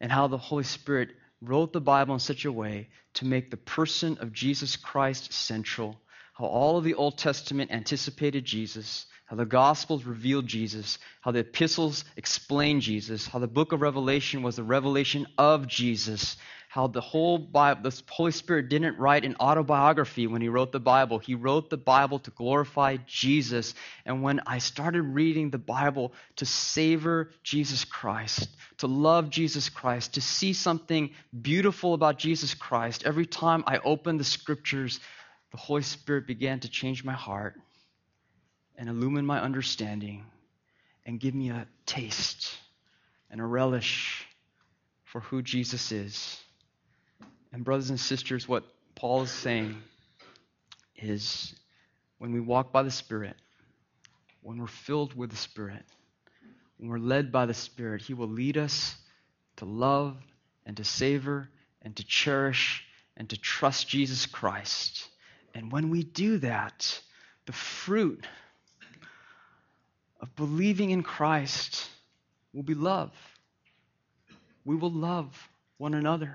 and 0.00 0.10
how 0.10 0.26
the 0.26 0.38
Holy 0.38 0.64
Spirit 0.64 1.10
wrote 1.42 1.72
the 1.72 1.80
Bible 1.80 2.14
in 2.14 2.20
such 2.20 2.44
a 2.44 2.52
way 2.52 2.88
to 3.14 3.26
make 3.26 3.50
the 3.50 3.56
person 3.56 4.18
of 4.18 4.32
Jesus 4.32 4.76
Christ 4.76 5.32
central. 5.32 6.00
How 6.34 6.46
all 6.46 6.78
of 6.78 6.84
the 6.84 6.94
Old 6.94 7.18
Testament 7.18 7.70
anticipated 7.70 8.44
Jesus, 8.44 9.06
how 9.34 9.38
the 9.38 9.44
Gospels 9.44 10.04
revealed 10.04 10.46
Jesus, 10.46 10.96
how 11.20 11.32
the 11.32 11.40
epistles 11.40 12.04
explain 12.16 12.80
Jesus, 12.80 13.26
how 13.26 13.40
the 13.40 13.48
book 13.48 13.72
of 13.72 13.80
Revelation 13.80 14.44
was 14.44 14.54
the 14.54 14.62
revelation 14.62 15.26
of 15.36 15.66
Jesus, 15.66 16.36
how 16.68 16.86
the 16.86 17.00
whole 17.00 17.38
Bible, 17.38 17.82
the 17.82 18.02
Holy 18.08 18.30
Spirit 18.30 18.68
didn't 18.68 18.96
write 18.96 19.24
an 19.24 19.34
autobiography 19.40 20.28
when 20.28 20.40
he 20.40 20.48
wrote 20.48 20.70
the 20.70 20.78
Bible. 20.78 21.18
He 21.18 21.34
wrote 21.34 21.68
the 21.68 21.76
Bible 21.76 22.20
to 22.20 22.30
glorify 22.30 22.98
Jesus. 23.08 23.74
And 24.06 24.22
when 24.22 24.38
I 24.46 24.58
started 24.58 25.02
reading 25.02 25.50
the 25.50 25.58
Bible 25.58 26.12
to 26.36 26.46
savor 26.46 27.30
Jesus 27.42 27.84
Christ, 27.84 28.48
to 28.78 28.86
love 28.86 29.30
Jesus 29.30 29.68
Christ, 29.68 30.14
to 30.14 30.20
see 30.20 30.52
something 30.52 31.10
beautiful 31.42 31.94
about 31.94 32.20
Jesus 32.20 32.54
Christ, 32.54 33.02
every 33.04 33.26
time 33.26 33.64
I 33.66 33.78
opened 33.78 34.20
the 34.20 34.24
scriptures, 34.24 35.00
the 35.50 35.56
Holy 35.56 35.82
Spirit 35.82 36.28
began 36.28 36.60
to 36.60 36.68
change 36.68 37.02
my 37.02 37.14
heart 37.14 37.56
and 38.76 38.88
illumine 38.88 39.26
my 39.26 39.40
understanding 39.40 40.24
and 41.06 41.20
give 41.20 41.34
me 41.34 41.50
a 41.50 41.66
taste 41.86 42.56
and 43.30 43.40
a 43.40 43.44
relish 43.44 44.26
for 45.04 45.20
who 45.20 45.42
Jesus 45.42 45.92
is. 45.92 46.40
And, 47.52 47.64
brothers 47.64 47.90
and 47.90 48.00
sisters, 48.00 48.48
what 48.48 48.64
Paul 48.94 49.22
is 49.22 49.30
saying 49.30 49.76
is 50.96 51.54
when 52.18 52.32
we 52.32 52.40
walk 52.40 52.72
by 52.72 52.82
the 52.82 52.90
Spirit, 52.90 53.36
when 54.42 54.58
we're 54.58 54.66
filled 54.66 55.14
with 55.14 55.30
the 55.30 55.36
Spirit, 55.36 55.84
when 56.78 56.88
we're 56.88 56.98
led 56.98 57.30
by 57.30 57.46
the 57.46 57.54
Spirit, 57.54 58.02
He 58.02 58.14
will 58.14 58.28
lead 58.28 58.56
us 58.58 58.96
to 59.56 59.64
love 59.64 60.16
and 60.66 60.76
to 60.76 60.84
savor 60.84 61.48
and 61.82 61.94
to 61.96 62.04
cherish 62.04 62.84
and 63.16 63.28
to 63.30 63.36
trust 63.36 63.88
Jesus 63.88 64.26
Christ. 64.26 65.08
And 65.54 65.70
when 65.70 65.90
we 65.90 66.02
do 66.02 66.38
that, 66.38 67.00
the 67.46 67.52
fruit 67.52 68.26
of 70.24 70.34
believing 70.36 70.88
in 70.88 71.02
Christ 71.02 71.86
will 72.54 72.62
be 72.62 72.72
love. 72.72 73.12
We 74.64 74.74
will 74.74 74.90
love 74.90 75.36
one 75.76 75.92
another 75.92 76.34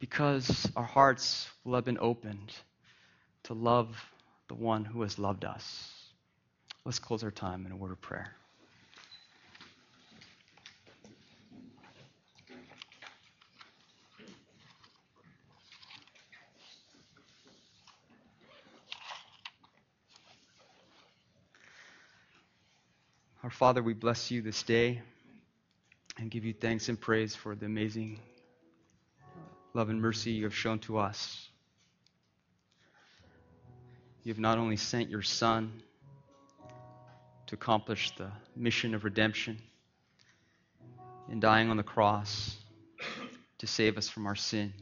because 0.00 0.68
our 0.74 0.82
hearts 0.84 1.48
will 1.62 1.76
have 1.76 1.84
been 1.84 1.98
opened 2.00 2.52
to 3.44 3.54
love 3.54 4.04
the 4.48 4.54
one 4.54 4.84
who 4.84 5.02
has 5.02 5.16
loved 5.16 5.44
us. 5.44 5.92
Let's 6.84 6.98
close 6.98 7.22
our 7.22 7.30
time 7.30 7.66
in 7.66 7.70
a 7.70 7.76
word 7.76 7.92
of 7.92 8.00
prayer. 8.00 8.34
Our 23.42 23.48
Father, 23.48 23.82
we 23.82 23.94
bless 23.94 24.30
you 24.30 24.42
this 24.42 24.62
day 24.62 25.00
and 26.18 26.30
give 26.30 26.44
you 26.44 26.52
thanks 26.52 26.90
and 26.90 27.00
praise 27.00 27.34
for 27.34 27.54
the 27.54 27.64
amazing 27.64 28.20
love 29.72 29.88
and 29.88 29.98
mercy 29.98 30.32
you 30.32 30.44
have 30.44 30.54
shown 30.54 30.78
to 30.80 30.98
us. 30.98 31.48
You 34.24 34.32
have 34.34 34.38
not 34.38 34.58
only 34.58 34.76
sent 34.76 35.08
your 35.08 35.22
Son 35.22 35.82
to 37.46 37.54
accomplish 37.54 38.14
the 38.14 38.30
mission 38.54 38.94
of 38.94 39.04
redemption 39.04 39.56
in 41.30 41.40
dying 41.40 41.70
on 41.70 41.78
the 41.78 41.82
cross 41.82 42.58
to 43.56 43.66
save 43.66 43.96
us 43.96 44.06
from 44.06 44.26
our 44.26 44.36
sin, 44.36 44.74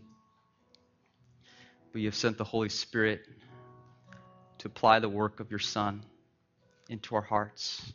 but 1.93 2.01
you 2.01 2.09
have 2.09 2.17
sent 2.17 2.37
the 2.37 2.45
Holy 2.45 2.71
Spirit 2.71 3.21
to 4.59 4.67
apply 4.67 4.99
the 4.99 5.09
work 5.09 5.39
of 5.39 5.49
your 5.49 5.61
Son 5.61 6.03
into 6.89 7.15
our 7.15 7.23
hearts 7.23 7.93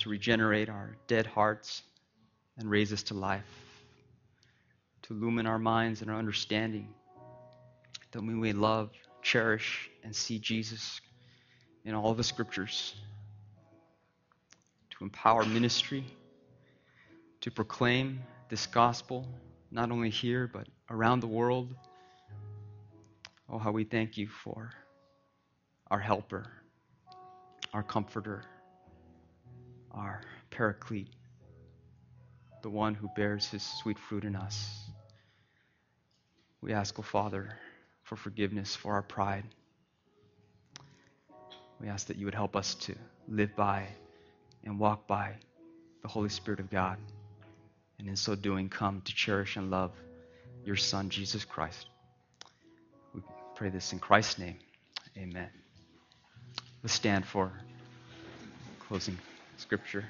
to 0.00 0.08
regenerate 0.08 0.68
our 0.68 0.96
dead 1.06 1.26
hearts 1.26 1.82
and 2.58 2.70
raise 2.70 2.92
us 2.92 3.02
to 3.04 3.14
life, 3.14 3.44
to 5.02 5.14
illumine 5.14 5.46
our 5.46 5.58
minds 5.58 6.00
and 6.00 6.10
our 6.10 6.16
understanding, 6.16 6.88
that 8.12 8.22
we 8.22 8.34
may 8.34 8.52
love, 8.52 8.90
cherish, 9.22 9.90
and 10.02 10.14
see 10.16 10.38
Jesus 10.38 11.00
in 11.84 11.94
all 11.94 12.14
the 12.14 12.24
scriptures, 12.24 12.94
to 14.90 15.04
empower 15.04 15.44
ministry, 15.44 16.04
to 17.42 17.50
proclaim 17.50 18.20
this 18.48 18.66
gospel, 18.66 19.26
not 19.70 19.90
only 19.90 20.10
here, 20.10 20.50
but 20.52 20.66
around 20.90 21.20
the 21.20 21.26
world. 21.26 21.74
Oh, 23.48 23.58
how 23.58 23.70
we 23.70 23.84
thank 23.84 24.16
you 24.16 24.28
for 24.28 24.70
our 25.90 25.98
helper, 25.98 26.46
our 27.74 27.82
comforter 27.82 28.44
our 29.92 30.20
paraclete, 30.50 31.08
the 32.62 32.70
one 32.70 32.94
who 32.94 33.08
bears 33.16 33.48
his 33.48 33.62
sweet 33.62 33.98
fruit 33.98 34.24
in 34.24 34.36
us. 34.36 34.84
We 36.60 36.72
ask, 36.72 36.98
O 36.98 37.00
oh 37.00 37.02
Father, 37.02 37.56
for 38.02 38.16
forgiveness 38.16 38.76
for 38.76 38.92
our 38.92 39.02
pride. 39.02 39.44
We 41.80 41.88
ask 41.88 42.08
that 42.08 42.16
you 42.16 42.26
would 42.26 42.34
help 42.34 42.56
us 42.56 42.74
to 42.74 42.94
live 43.28 43.54
by 43.56 43.86
and 44.64 44.78
walk 44.78 45.06
by 45.06 45.36
the 46.02 46.08
Holy 46.08 46.28
Spirit 46.28 46.60
of 46.60 46.70
God, 46.70 46.98
and 47.98 48.08
in 48.08 48.16
so 48.16 48.34
doing, 48.34 48.68
come 48.68 49.02
to 49.02 49.14
cherish 49.14 49.56
and 49.56 49.70
love 49.70 49.92
your 50.64 50.76
Son, 50.76 51.08
Jesus 51.08 51.44
Christ. 51.44 51.86
We 53.14 53.22
pray 53.54 53.70
this 53.70 53.92
in 53.92 53.98
Christ's 53.98 54.38
name. 54.38 54.56
Amen. 55.16 55.48
Let's 56.82 56.94
stand 56.94 57.26
for 57.26 57.52
closing 58.88 59.18
scripture. 59.60 60.04